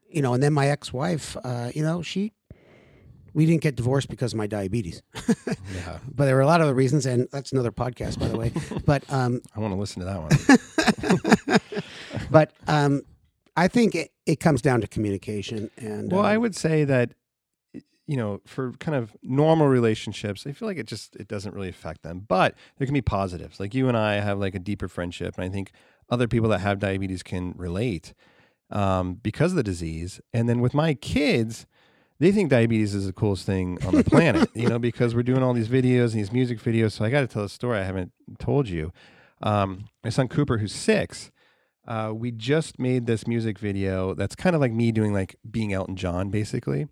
You 0.10 0.22
know, 0.22 0.34
and 0.34 0.44
then 0.44 0.54
my 0.54 0.67
ex-wife, 0.67 1.36
uh, 1.44 1.72
you 1.74 1.84
know, 1.84 2.02
she 2.02 2.34
we 3.34 3.46
didn't 3.46 3.62
get 3.62 3.76
divorced 3.76 4.10
because 4.10 4.34
of 4.34 4.38
my 4.38 4.48
diabetes, 4.48 5.02
Yeah. 5.74 6.00
but 6.13 6.26
there 6.26 6.36
were 6.36 6.41
a 6.41 6.46
lot 6.46 6.60
of 6.60 6.65
other 6.65 6.74
reasons, 6.74 7.06
and 7.06 7.28
that's 7.32 7.54
another 7.54 7.72
podcast, 7.72 8.20
by 8.20 8.28
the 8.28 8.38
way. 8.38 8.52
but 8.86 9.04
um, 9.12 9.41
I 9.56 9.60
want 9.62 9.74
to 9.74 9.80
listen 9.80 10.02
to 10.02 10.06
that 10.06 11.48
one. 11.48 11.60
but 12.32 12.52
um, 12.67 13.04
I 13.56 13.67
think 13.70 13.96
it, 13.96 14.12
it 14.26 14.39
comes 14.39 14.62
down 14.62 14.82
to 14.82 14.88
communication. 14.88 15.70
And 15.78 16.12
Well, 16.12 16.26
uh, 16.26 16.28
I 16.30 16.38
would 16.38 16.56
say 16.56 16.84
that 16.84 17.13
you 18.08 18.17
know, 18.17 18.41
for 18.46 18.74
kind 18.74 18.98
of 18.98 19.15
normal 19.24 19.67
relationships, 19.67 20.46
I 20.46 20.52
feel 20.52 20.67
like 20.67 20.78
it 20.78 20.88
just 20.88 21.15
it 21.15 21.30
doesn't 21.30 21.54
really 21.56 21.70
affect 21.70 22.04
them. 22.04 22.26
But 22.28 22.56
there 22.78 22.86
can 22.86 22.94
be 22.94 23.02
positives. 23.02 23.58
Like 23.60 23.74
you 23.74 23.88
and 23.88 23.96
I 23.96 24.15
have 24.15 24.38
like 24.38 24.56
a 24.56 24.60
deeper 24.60 24.89
friendship, 24.89 25.36
and 25.38 25.46
I 25.46 25.50
think 25.50 25.72
other 26.10 26.28
people 26.28 26.50
that 26.50 26.60
have 26.60 26.80
diabetes 26.80 27.24
can 27.24 27.54
relate 27.56 28.13
um, 28.72 29.16
because 29.16 29.52
of 29.52 29.58
the 29.58 29.64
disease. 29.64 30.22
And 30.34 30.48
then 30.48 30.62
with 30.62 30.74
my 30.74 30.94
kids, 30.94 31.66
they 32.20 32.32
think 32.32 32.50
diabetes 32.50 32.94
is 32.94 33.08
the 33.08 33.14
coolest 33.14 33.46
thing 33.46 33.78
on 33.86 33.96
the 33.96 34.04
planet, 34.04 34.50
you 34.54 34.70
know, 34.70 34.80
because 34.90 35.16
we're 35.16 35.24
doing 35.24 35.44
all 35.44 35.54
these 35.54 35.68
videos 35.68 36.12
and 36.12 36.20
these 36.20 36.32
music 36.32 36.60
videos. 36.60 36.92
So 36.94 37.04
I 37.04 37.10
got 37.10 37.22
to 37.22 37.28
tell 37.28 37.44
a 37.44 37.50
story 37.50 37.80
I 37.80 37.84
haven't 37.84 38.12
told 38.40 38.70
you. 38.70 38.92
Um, 39.42 39.86
my 40.04 40.12
son 40.12 40.28
Cooper, 40.28 40.60
who's 40.60 40.74
six, 40.74 41.32
uh, 41.88 42.12
we 42.14 42.32
just 42.32 42.78
made 42.80 43.08
this 43.08 43.26
music 43.26 43.58
video 43.58 44.14
that's 44.14 44.36
kind 44.36 44.56
of 44.56 44.62
like 44.62 44.72
me 44.72 44.92
doing 44.92 45.14
like 45.14 45.36
being 45.50 45.74
Elton 45.74 45.96
John, 45.96 46.30
basically. 46.30 46.88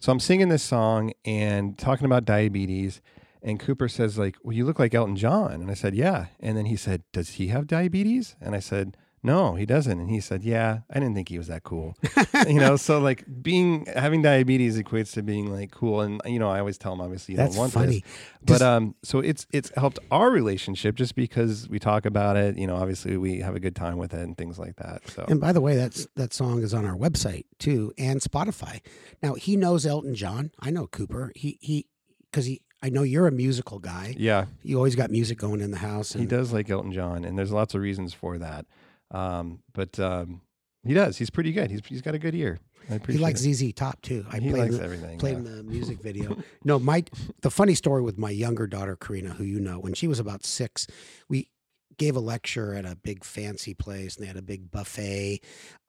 So 0.00 0.12
I'm 0.12 0.20
singing 0.20 0.48
this 0.48 0.62
song 0.62 1.12
and 1.24 1.78
talking 1.78 2.04
about 2.04 2.24
diabetes. 2.24 3.00
And 3.42 3.60
Cooper 3.60 3.88
says, 3.88 4.18
like, 4.18 4.36
well, 4.42 4.54
you 4.54 4.64
look 4.64 4.78
like 4.78 4.94
Elton 4.94 5.16
John. 5.16 5.52
And 5.52 5.70
I 5.70 5.74
said, 5.74 5.94
yeah. 5.94 6.26
And 6.40 6.56
then 6.56 6.66
he 6.66 6.76
said, 6.76 7.04
does 7.12 7.30
he 7.30 7.48
have 7.48 7.66
diabetes? 7.66 8.36
And 8.40 8.54
I 8.54 8.58
said, 8.58 8.96
no, 9.24 9.54
he 9.54 9.64
doesn't. 9.64 9.98
And 9.98 10.10
he 10.10 10.20
said, 10.20 10.44
yeah, 10.44 10.80
I 10.90 11.00
didn't 11.00 11.14
think 11.14 11.30
he 11.30 11.38
was 11.38 11.46
that 11.48 11.62
cool. 11.62 11.96
you 12.46 12.60
know, 12.60 12.76
so 12.76 12.98
like 13.00 13.24
being, 13.42 13.86
having 13.86 14.20
diabetes 14.20 14.78
equates 14.78 15.12
to 15.14 15.22
being 15.22 15.50
like 15.50 15.70
cool. 15.70 16.02
And, 16.02 16.20
you 16.26 16.38
know, 16.38 16.50
I 16.50 16.58
always 16.58 16.76
tell 16.76 16.92
him, 16.92 17.00
obviously, 17.00 17.32
you 17.32 17.38
that's 17.38 17.54
don't 17.54 17.60
want 17.60 17.72
funny. 17.72 18.04
this. 18.42 18.58
But 18.58 18.62
um, 18.62 18.94
so 19.02 19.20
it's 19.20 19.46
it's 19.50 19.72
helped 19.76 19.98
our 20.10 20.30
relationship 20.30 20.94
just 20.94 21.14
because 21.14 21.66
we 21.70 21.78
talk 21.78 22.04
about 22.04 22.36
it. 22.36 22.58
You 22.58 22.66
know, 22.66 22.76
obviously 22.76 23.16
we 23.16 23.38
have 23.40 23.56
a 23.56 23.60
good 23.60 23.74
time 23.74 23.96
with 23.96 24.12
it 24.12 24.20
and 24.20 24.36
things 24.36 24.58
like 24.58 24.76
that. 24.76 25.08
So 25.08 25.24
And 25.26 25.40
by 25.40 25.52
the 25.52 25.62
way, 25.62 25.74
that's 25.76 26.06
that 26.16 26.34
song 26.34 26.62
is 26.62 26.74
on 26.74 26.84
our 26.84 26.96
website 26.96 27.46
too 27.58 27.92
and 27.96 28.20
Spotify. 28.20 28.80
Now 29.22 29.34
he 29.34 29.56
knows 29.56 29.86
Elton 29.86 30.14
John. 30.14 30.50
I 30.60 30.70
know 30.70 30.86
Cooper. 30.86 31.32
He 31.34 31.58
he 31.62 31.86
because 32.30 32.44
he 32.44 32.60
I 32.82 32.90
know 32.90 33.02
you're 33.02 33.26
a 33.26 33.32
musical 33.32 33.78
guy. 33.78 34.14
yeah, 34.18 34.44
You 34.62 34.76
always 34.76 34.94
got 34.94 35.10
music 35.10 35.38
going 35.38 35.62
in 35.62 35.70
the 35.70 35.78
house. 35.78 36.12
he 36.12 36.26
does 36.26 36.52
like 36.52 36.68
Elton 36.68 36.92
John, 36.92 37.24
and 37.24 37.38
there's 37.38 37.50
lots 37.50 37.74
of 37.74 37.80
reasons 37.80 38.12
for 38.12 38.36
that. 38.36 38.66
Um, 39.14 39.60
but 39.72 39.98
um, 40.00 40.40
he 40.84 40.92
does. 40.92 41.16
He's 41.16 41.30
pretty 41.30 41.52
good. 41.52 41.70
He's 41.70 41.80
he's 41.86 42.02
got 42.02 42.14
a 42.14 42.18
good 42.18 42.34
ear. 42.34 42.58
I 42.90 43.00
he 43.06 43.18
likes 43.18 43.42
it. 43.44 43.54
ZZ 43.54 43.72
Top 43.72 44.02
too. 44.02 44.26
I 44.30 44.40
he 44.40 44.50
played 44.50 44.62
likes 44.62 44.76
the, 44.76 44.84
everything. 44.84 45.18
played 45.18 45.32
yeah. 45.32 45.38
in 45.38 45.56
the 45.56 45.62
music 45.62 46.00
video. 46.02 46.36
no, 46.64 46.78
my 46.78 47.04
the 47.40 47.50
funny 47.50 47.74
story 47.74 48.02
with 48.02 48.18
my 48.18 48.30
younger 48.30 48.66
daughter 48.66 48.96
Karina, 48.96 49.30
who 49.30 49.44
you 49.44 49.60
know, 49.60 49.78
when 49.78 49.94
she 49.94 50.06
was 50.06 50.18
about 50.18 50.44
six, 50.44 50.86
we 51.28 51.48
gave 51.96 52.16
a 52.16 52.20
lecture 52.20 52.74
at 52.74 52.84
a 52.84 52.96
big 52.96 53.24
fancy 53.24 53.72
place, 53.72 54.16
and 54.16 54.24
they 54.24 54.28
had 54.28 54.36
a 54.36 54.42
big 54.42 54.70
buffet 54.70 55.40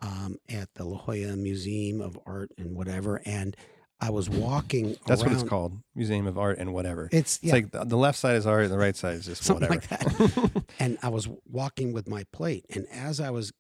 um, 0.01 0.38
at 0.47 0.73
the 0.75 0.85
La 0.85 0.97
Jolla 0.97 1.35
Museum 1.35 1.99
of 1.99 2.17
Art 2.25 2.51
and 2.57 2.75
whatever. 2.75 3.21
And 3.25 3.57
I 3.99 4.10
was 4.10 4.29
walking. 4.29 4.95
That's 5.05 5.23
what 5.23 5.31
it's 5.31 5.43
called, 5.43 5.77
Museum 5.95 6.27
of 6.27 6.38
Art 6.38 6.58
and 6.58 6.73
whatever. 6.73 7.10
It's 7.12 7.38
It's 7.38 7.43
yeah, 7.43 7.53
like 7.53 7.71
the, 7.71 7.86
the 7.86 7.97
left 7.97 8.19
side 8.19 8.36
is 8.36 8.45
art, 8.45 8.63
and 8.63 8.73
the 8.73 8.77
right 8.77 8.95
side 8.95 9.15
is 9.15 9.25
just 9.25 9.43
something 9.43 9.69
whatever. 9.69 10.23
like 10.43 10.63
and 10.79 10.97
I 11.01 11.10
was 11.10 11.27
walking 11.49 11.93
with 11.93 12.08
my 12.08 12.25
plate, 12.31 12.65
and 12.73 12.86
as 12.91 13.19
I 13.19 13.29
was 13.29 13.53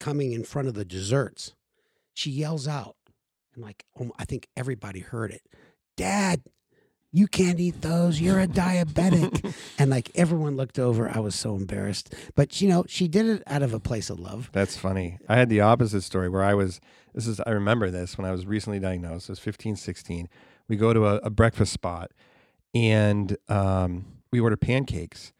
coming 0.00 0.32
in 0.32 0.44
front 0.44 0.68
of 0.68 0.74
the 0.74 0.84
desserts, 0.84 1.54
she 2.14 2.30
yells 2.30 2.66
out, 2.66 2.96
and 3.54 3.62
like 3.62 3.84
oh, 4.00 4.10
I 4.18 4.24
think 4.24 4.48
everybody 4.56 5.00
heard 5.00 5.30
it, 5.30 5.42
"Dad, 5.96 6.42
you 7.12 7.26
can't 7.26 7.60
eat 7.60 7.82
those. 7.82 8.20
You're 8.20 8.40
a 8.40 8.48
diabetic." 8.48 9.54
and 9.78 9.90
like 9.90 10.10
everyone 10.14 10.56
looked 10.56 10.78
over. 10.78 11.08
I 11.08 11.20
was 11.20 11.34
so 11.34 11.54
embarrassed, 11.54 12.14
but 12.34 12.60
you 12.60 12.68
know 12.68 12.84
she 12.88 13.08
did 13.08 13.26
it 13.26 13.42
out 13.46 13.62
of 13.62 13.72
a 13.72 13.80
place 13.80 14.10
of 14.10 14.18
love. 14.18 14.50
That's 14.52 14.76
funny. 14.76 15.18
I 15.28 15.36
had 15.36 15.48
the 15.48 15.60
opposite 15.60 16.02
story 16.02 16.28
where 16.28 16.42
I 16.42 16.54
was, 16.54 16.80
this 17.14 17.26
is, 17.26 17.40
I 17.46 17.50
remember 17.50 17.90
this 17.90 18.18
when 18.18 18.26
I 18.26 18.32
was 18.32 18.46
recently 18.46 18.78
diagnosed. 18.78 19.30
I 19.30 19.32
was 19.32 19.38
15, 19.38 19.76
16. 19.76 20.28
We 20.68 20.76
go 20.76 20.92
to 20.92 21.06
a, 21.06 21.16
a 21.16 21.30
breakfast 21.30 21.72
spot 21.72 22.10
and 22.74 23.36
um, 23.48 24.06
we 24.30 24.40
order 24.40 24.56
pancakes. 24.56 25.32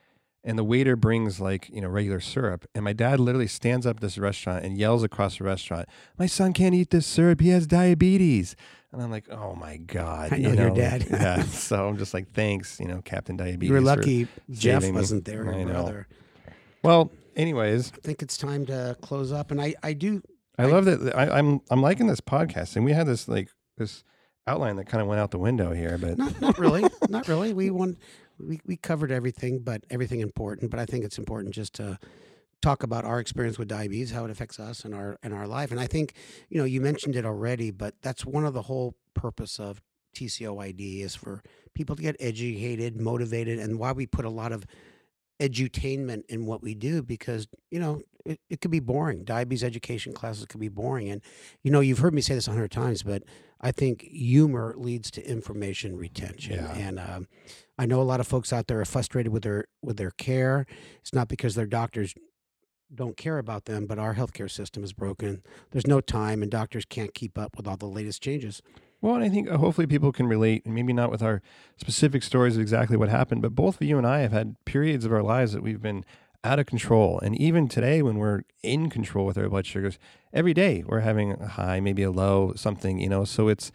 And 0.45 0.59
the 0.59 0.65
waiter 0.65 0.97
brings 0.97 1.41
like, 1.41 1.69
you 1.69 1.81
know, 1.81 1.89
regular 1.89 2.19
syrup. 2.19 2.67
And 2.75 2.83
my 2.83 2.93
dad 2.93 3.21
literally 3.21 3.47
stands 3.47 3.87
up 3.87 3.97
at 3.97 4.01
this 4.03 4.19
restaurant 4.19 4.65
and 4.65 4.77
yells 4.77 5.05
across 5.05 5.39
the 5.39 5.45
restaurant, 5.45 5.89
My 6.19 6.27
son 6.27 6.53
can't 6.53 6.75
eat 6.75 6.91
this 6.91 7.07
syrup. 7.07 7.41
He 7.41 7.51
has 7.51 7.67
diabetes. 7.67 8.57
And 8.93 9.03
I'm 9.03 9.11
like, 9.11 9.29
oh 9.31 9.55
my 9.55 9.79
God. 9.79 10.33
I 10.33 10.37
know 10.39 10.51
you 10.51 10.57
your 10.57 10.71
dad. 10.75 11.07
yeah. 11.11 11.43
So 11.45 11.89
I'm 11.89 11.97
just 11.97 12.13
like, 12.13 12.33
thanks, 12.33 12.79
you 12.79 12.87
know, 12.87 13.01
Captain 13.03 13.37
Diabetes. 13.37 13.69
You 13.69 13.75
were 13.75 13.81
lucky 13.81 14.29
Jeff 14.51 14.87
wasn't 14.91 15.25
there, 15.25 15.51
I 15.51 15.57
your 15.59 15.67
know. 15.67 15.73
brother. 15.73 16.09
Well, 16.83 17.11
anyways, 17.37 17.93
I 17.93 17.97
think 18.03 18.23
it's 18.23 18.37
time 18.37 18.67
to 18.67 18.97
close 19.01 19.33
up, 19.33 19.51
and 19.51 19.61
I 19.63 19.75
I 19.83 19.93
do 19.95 20.23
I 20.59 20.65
I- 20.65 20.67
love 20.67 20.85
that. 20.87 21.17
I, 21.17 21.39
I'm 21.39 21.61
I'm 21.71 21.81
liking 21.81 22.07
this 22.07 22.21
podcast, 22.21 22.77
and 22.77 22.85
we 22.85 22.93
had 22.93 23.07
this 23.07 23.29
like 23.29 23.49
this 23.79 24.05
outline 24.47 24.77
that 24.77 24.87
kind 24.89 25.01
of 25.01 25.07
went 25.07 25.21
out 25.21 25.31
the 25.31 25.39
window 25.39 25.73
here, 25.73 25.97
but 25.99 26.19
Not, 26.19 26.41
not 26.41 26.59
really. 26.59 26.85
not 27.09 27.29
really. 27.29 27.55
We 27.55 27.71
want 27.71 27.99
we, 28.41 28.61
we 28.67 28.77
covered 28.77 29.13
everything, 29.13 29.61
but 29.61 29.85
everything 29.89 30.21
important. 30.21 30.71
But 30.71 30.81
I 30.81 30.85
think 30.87 31.05
it's 31.05 31.17
important 31.19 31.55
just 31.55 31.75
to 31.75 31.99
talk 32.63 32.83
about 32.83 33.05
our 33.05 33.21
experience 33.21 33.59
with 33.59 33.69
diabetes, 33.69 34.13
how 34.13 34.25
it 34.25 34.31
affects 34.31 34.59
us 34.59 34.85
and 34.85 34.95
our 34.95 35.19
and 35.23 35.35
our 35.35 35.47
life. 35.47 35.71
And 35.71 35.81
I 35.81 35.87
think, 35.87 36.15
you 36.49 36.59
know, 36.59 36.65
you 36.65 36.81
mentioned 36.81 37.17
it 37.17 37.27
already, 37.27 37.71
but 37.71 37.95
that's 38.03 38.25
one 38.25 38.45
of 38.47 38.55
the 38.55 38.63
whole 38.63 38.95
purpose 39.15 39.59
of 39.61 39.83
TCOYD 40.17 41.01
is 41.03 41.15
for 41.15 41.43
people 41.75 41.97
to 41.97 42.03
get 42.03 42.17
educated, 42.21 43.01
motivated, 43.01 43.59
and 43.59 43.79
why 43.79 43.93
we 43.93 44.07
put 44.07 44.25
a 44.25 44.31
lot 44.31 44.53
of 44.53 44.65
edutainment 45.41 46.23
in 46.29 46.47
what 46.47 46.63
we 46.63 46.73
do 46.75 47.03
because 47.03 47.49
you 47.71 47.81
know 47.81 48.01
it, 48.25 48.39
it 48.49 48.61
could 48.61 48.71
be 48.71 48.79
boring 48.79 49.25
diabetes 49.25 49.65
education 49.65 50.13
classes 50.13 50.47
could 50.47 50.61
be 50.61 50.69
boring 50.69 51.09
and 51.11 51.21
you 51.65 51.71
know 51.71 51.81
you've 51.81 51.99
heard 51.99 52.15
me 52.15 52.21
say 52.21 52.35
this 52.35 52.47
a 52.47 52.53
hundred 52.53 52.71
times 52.71 53.03
but 53.03 53.25
i 53.61 53.73
think 53.73 54.03
humor 54.03 54.73
leads 54.77 55.11
to 55.11 55.27
information 55.29 55.97
retention 55.97 56.55
Yeah. 56.65 56.73
and 56.75 57.01
um, 57.01 57.27
i 57.77 57.87
know 57.87 58.01
a 58.01 58.05
lot 58.05 58.21
of 58.21 58.29
folks 58.29 58.53
out 58.53 58.69
there 58.69 58.81
are 58.81 58.85
frustrated 58.85 59.33
with 59.33 59.43
their 59.43 59.65
with 59.83 59.97
their 59.97 60.13
care 60.13 60.65
it's 61.01 61.13
not 61.13 61.27
because 61.27 61.57
their 61.57 61.67
doctors 61.67 62.15
don't 62.95 63.17
care 63.17 63.39
about 63.39 63.65
them 63.65 63.87
but 63.87 63.99
our 63.99 64.15
healthcare 64.15 64.51
system 64.51 64.85
is 64.85 64.93
broken 64.93 65.43
there's 65.71 65.87
no 65.87 66.01
time 66.01 66.43
and 66.43 66.51
doctors 66.51 66.85
can't 66.85 67.15
keep 67.15 67.39
up 67.39 67.57
with 67.57 67.67
all 67.67 67.77
the 67.77 67.87
latest 67.87 68.23
changes 68.23 68.63
Well, 69.01 69.17
and 69.17 69.25
I 69.25 69.29
think 69.29 69.51
uh, 69.51 69.59
hopefully 69.59 69.89
people 69.89 70.13
can 70.13 70.29
relate, 70.29 70.65
and 70.65 70.75
maybe 70.75 70.93
not 70.93 71.11
with 71.11 71.23
our 71.23 71.43
specific 71.77 72.23
stories 72.23 72.55
of 72.57 72.63
exactly 72.63 72.97
what 72.97 73.09
happened, 73.09 73.43
but 73.43 73.53
both 73.55 73.81
of 73.81 73.87
you 73.87 73.99
and 73.99 74.07
I 74.07 74.21
have 74.21 74.31
had 74.31 74.55
periods 74.65 75.05
of 75.05 75.13
our 75.13 75.25
lives 75.25 75.53
that 75.53 75.63
we've 75.63 75.83
been 75.83 76.05
out 76.45 76.59
of 76.59 76.67
control. 76.67 77.19
And 77.21 77.37
even 77.37 77.69
today, 77.69 78.03
when 78.03 78.19
we're 78.19 78.43
in 78.63 78.91
control 78.91 79.27
with 79.27 79.37
our 79.39 79.49
blood 79.49 79.67
sugars, 79.67 79.99
every 80.33 80.55
day 80.55 80.85
we're 80.87 81.01
having 81.01 81.33
a 81.33 81.49
high, 81.49 81.81
maybe 81.81 82.03
a 82.03 82.11
low, 82.11 82.53
something, 82.55 82.99
you 82.99 83.09
know. 83.09 83.25
So 83.25 83.49
it's 83.49 83.73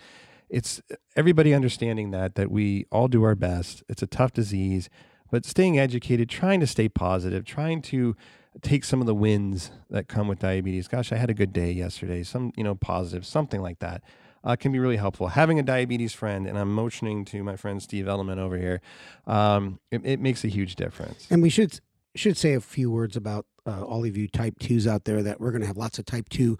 it's 0.49 0.81
everybody 1.15 1.53
understanding 1.53 2.11
that 2.11 2.35
that 2.35 2.49
we 2.49 2.85
all 2.91 3.07
do 3.07 3.23
our 3.23 3.35
best. 3.35 3.83
It's 3.89 4.01
a 4.01 4.07
tough 4.07 4.31
disease, 4.33 4.89
but 5.31 5.45
staying 5.45 5.77
educated, 5.77 6.29
trying 6.29 6.61
to 6.61 6.67
stay 6.67 6.87
positive, 6.89 7.43
trying 7.45 7.81
to 7.83 8.15
take 8.61 8.83
some 8.83 9.01
of 9.01 9.07
the 9.07 9.15
wins 9.15 9.71
that 9.89 10.07
come 10.07 10.27
with 10.27 10.39
diabetes. 10.39 10.87
Gosh, 10.87 11.11
I 11.11 11.17
had 11.17 11.29
a 11.29 11.33
good 11.33 11.53
day 11.53 11.71
yesterday. 11.71 12.23
Some, 12.23 12.51
you 12.55 12.63
know, 12.63 12.75
positive, 12.75 13.25
something 13.25 13.61
like 13.61 13.79
that 13.79 14.03
uh, 14.43 14.55
can 14.55 14.71
be 14.71 14.79
really 14.79 14.97
helpful. 14.97 15.27
Having 15.27 15.59
a 15.59 15.63
diabetes 15.63 16.13
friend, 16.13 16.47
and 16.47 16.57
I'm 16.57 16.73
motioning 16.73 17.25
to 17.25 17.43
my 17.43 17.55
friend 17.55 17.81
Steve 17.81 18.05
Edelman 18.05 18.37
over 18.37 18.57
here, 18.57 18.81
um, 19.25 19.79
it, 19.91 20.01
it 20.05 20.19
makes 20.19 20.43
a 20.43 20.47
huge 20.47 20.75
difference. 20.75 21.27
And 21.29 21.41
we 21.41 21.49
should 21.49 21.79
should 22.15 22.37
say 22.37 22.53
a 22.53 22.61
few 22.61 22.89
words 22.89 23.15
about 23.15 23.45
uh, 23.67 23.83
all 23.83 24.03
of 24.03 24.17
you 24.17 24.27
type 24.27 24.57
twos 24.59 24.87
out 24.87 25.03
there 25.03 25.21
that 25.21 25.39
we're 25.39 25.51
going 25.51 25.61
to 25.61 25.67
have 25.67 25.77
lots 25.77 25.99
of 25.99 26.05
type 26.05 26.29
two 26.29 26.57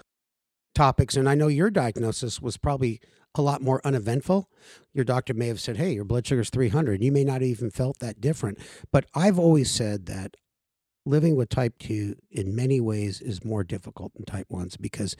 topics. 0.76 1.16
And 1.16 1.28
I 1.28 1.34
know 1.34 1.48
your 1.48 1.72
diagnosis 1.72 2.40
was 2.40 2.58
probably 2.58 3.00
a 3.34 3.42
lot 3.42 3.62
more 3.62 3.82
uneventful. 3.84 4.50
Your 4.94 5.04
doctor 5.06 5.34
may 5.34 5.48
have 5.48 5.60
said, 5.60 5.78
"Hey, 5.78 5.94
your 5.94 6.04
blood 6.04 6.28
sugar's 6.28 6.50
300." 6.50 7.02
You 7.02 7.12
may 7.12 7.24
not 7.24 7.42
even 7.42 7.72
felt 7.72 8.00
that 8.00 8.22
different. 8.22 8.60
But 8.92 9.06
I've 9.16 9.40
always 9.40 9.72
said 9.72 10.06
that 10.08 10.36
living 11.08 11.36
with 11.36 11.50
type 11.50 11.74
2 11.80 12.16
in 12.32 12.56
many 12.56 12.82
ways 12.82 13.22
is 13.22 13.44
more 13.44 13.64
difficult 13.64 14.14
than 14.14 14.26
type 14.26 14.48
1s 14.52 14.80
because 14.80 15.16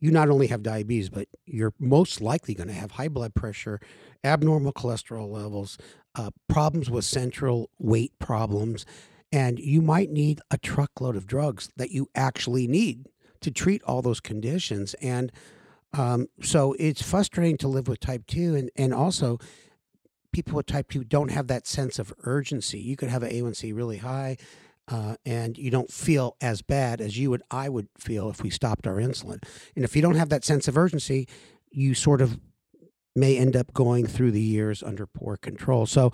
you 0.00 0.10
not 0.10 0.28
only 0.28 0.46
have 0.46 0.62
diabetes 0.62 1.10
but 1.10 1.28
you're 1.46 1.74
most 1.78 2.20
likely 2.20 2.54
going 2.54 2.68
to 2.68 2.74
have 2.74 2.92
high 2.92 3.08
blood 3.08 3.34
pressure 3.34 3.80
abnormal 4.24 4.72
cholesterol 4.72 5.30
levels 5.30 5.78
uh, 6.14 6.30
problems 6.48 6.90
with 6.90 7.04
central 7.04 7.70
weight 7.78 8.12
problems 8.18 8.86
and 9.32 9.58
you 9.58 9.80
might 9.80 10.10
need 10.10 10.40
a 10.50 10.58
truckload 10.58 11.16
of 11.16 11.26
drugs 11.26 11.70
that 11.76 11.90
you 11.90 12.08
actually 12.14 12.66
need 12.66 13.08
to 13.40 13.50
treat 13.50 13.82
all 13.84 14.02
those 14.02 14.20
conditions. 14.20 14.94
And 14.94 15.32
um, 15.94 16.28
so 16.42 16.76
it's 16.78 17.02
frustrating 17.02 17.56
to 17.58 17.68
live 17.68 17.88
with 17.88 17.98
type 18.00 18.26
2 18.26 18.54
and, 18.54 18.70
and 18.76 18.92
also 18.92 19.38
people 20.32 20.54
with 20.56 20.66
type 20.66 20.90
2 20.90 21.04
don't 21.04 21.30
have 21.30 21.46
that 21.48 21.66
sense 21.66 21.98
of 21.98 22.12
urgency. 22.24 22.78
You 22.78 22.96
could 22.96 23.08
have 23.08 23.22
an 23.22 23.30
a1c 23.30 23.74
really 23.74 23.98
high 23.98 24.36
uh, 24.92 25.16
and 25.24 25.56
you 25.56 25.70
don't 25.70 25.90
feel 25.90 26.36
as 26.42 26.60
bad 26.60 27.00
as 27.00 27.16
you 27.16 27.32
and 27.32 27.42
I 27.50 27.70
would 27.70 27.88
feel 27.96 28.28
if 28.28 28.42
we 28.42 28.50
stopped 28.50 28.86
our 28.86 28.96
insulin. 28.96 29.42
And 29.74 29.84
if 29.84 29.96
you 29.96 30.02
don't 30.02 30.16
have 30.16 30.28
that 30.28 30.44
sense 30.44 30.68
of 30.68 30.76
urgency, 30.76 31.26
you 31.70 31.94
sort 31.94 32.20
of 32.20 32.38
may 33.16 33.38
end 33.38 33.56
up 33.56 33.72
going 33.72 34.06
through 34.06 34.32
the 34.32 34.40
years 34.40 34.82
under 34.82 35.06
poor 35.06 35.38
control. 35.38 35.86
So 35.86 36.12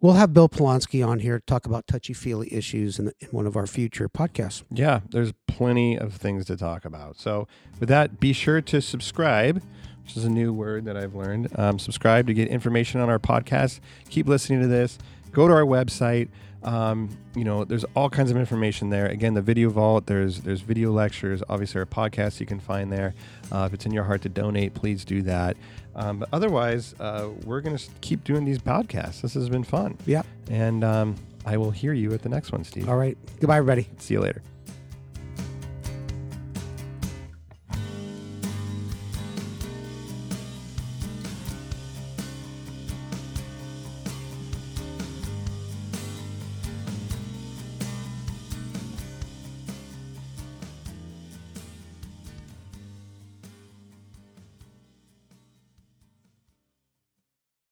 we'll 0.00 0.14
have 0.14 0.32
Bill 0.32 0.48
Polonsky 0.48 1.06
on 1.06 1.18
here 1.18 1.38
to 1.38 1.44
talk 1.44 1.66
about 1.66 1.86
touchy 1.86 2.14
feely 2.14 2.52
issues 2.52 2.98
in, 2.98 3.12
in 3.20 3.28
one 3.28 3.46
of 3.46 3.56
our 3.56 3.66
future 3.66 4.08
podcasts. 4.08 4.62
Yeah, 4.70 5.00
there's 5.10 5.32
plenty 5.46 5.98
of 5.98 6.14
things 6.14 6.46
to 6.46 6.56
talk 6.56 6.86
about. 6.86 7.18
So, 7.18 7.46
with 7.78 7.90
that, 7.90 8.20
be 8.20 8.32
sure 8.32 8.62
to 8.62 8.80
subscribe, 8.80 9.62
which 10.02 10.16
is 10.16 10.24
a 10.24 10.30
new 10.30 10.52
word 10.52 10.86
that 10.86 10.96
I've 10.96 11.14
learned. 11.14 11.48
Um, 11.58 11.78
subscribe 11.78 12.26
to 12.28 12.34
get 12.34 12.48
information 12.48 13.00
on 13.00 13.10
our 13.10 13.18
podcast. 13.18 13.80
Keep 14.08 14.28
listening 14.28 14.62
to 14.62 14.66
this. 14.66 14.98
Go 15.32 15.46
to 15.46 15.54
our 15.54 15.64
website. 15.64 16.28
Um, 16.64 17.10
you 17.34 17.44
know, 17.44 17.64
there's 17.64 17.84
all 17.94 18.08
kinds 18.08 18.30
of 18.30 18.36
information 18.36 18.90
there. 18.90 19.06
Again, 19.06 19.34
the 19.34 19.42
video 19.42 19.68
vault. 19.70 20.06
There's 20.06 20.40
there's 20.40 20.60
video 20.60 20.92
lectures. 20.92 21.42
Obviously, 21.48 21.78
our 21.78 21.86
podcast 21.86 22.40
you 22.40 22.46
can 22.46 22.60
find 22.60 22.90
there. 22.90 23.14
Uh, 23.52 23.64
if 23.66 23.74
it's 23.74 23.86
in 23.86 23.92
your 23.92 24.04
heart 24.04 24.22
to 24.22 24.28
donate, 24.28 24.74
please 24.74 25.04
do 25.04 25.22
that. 25.22 25.56
Um, 25.94 26.18
but 26.20 26.28
otherwise, 26.32 26.94
uh, 26.98 27.28
we're 27.44 27.60
gonna 27.60 27.78
keep 28.00 28.24
doing 28.24 28.44
these 28.44 28.58
podcasts. 28.58 29.20
This 29.20 29.34
has 29.34 29.48
been 29.48 29.64
fun. 29.64 29.98
Yeah. 30.06 30.22
And 30.50 30.82
um, 30.82 31.16
I 31.44 31.56
will 31.56 31.70
hear 31.70 31.92
you 31.92 32.12
at 32.14 32.22
the 32.22 32.28
next 32.28 32.52
one, 32.52 32.64
Steve. 32.64 32.88
All 32.88 32.96
right. 32.96 33.16
Goodbye, 33.40 33.58
everybody. 33.58 33.88
See 33.98 34.14
you 34.14 34.20
later. 34.20 34.42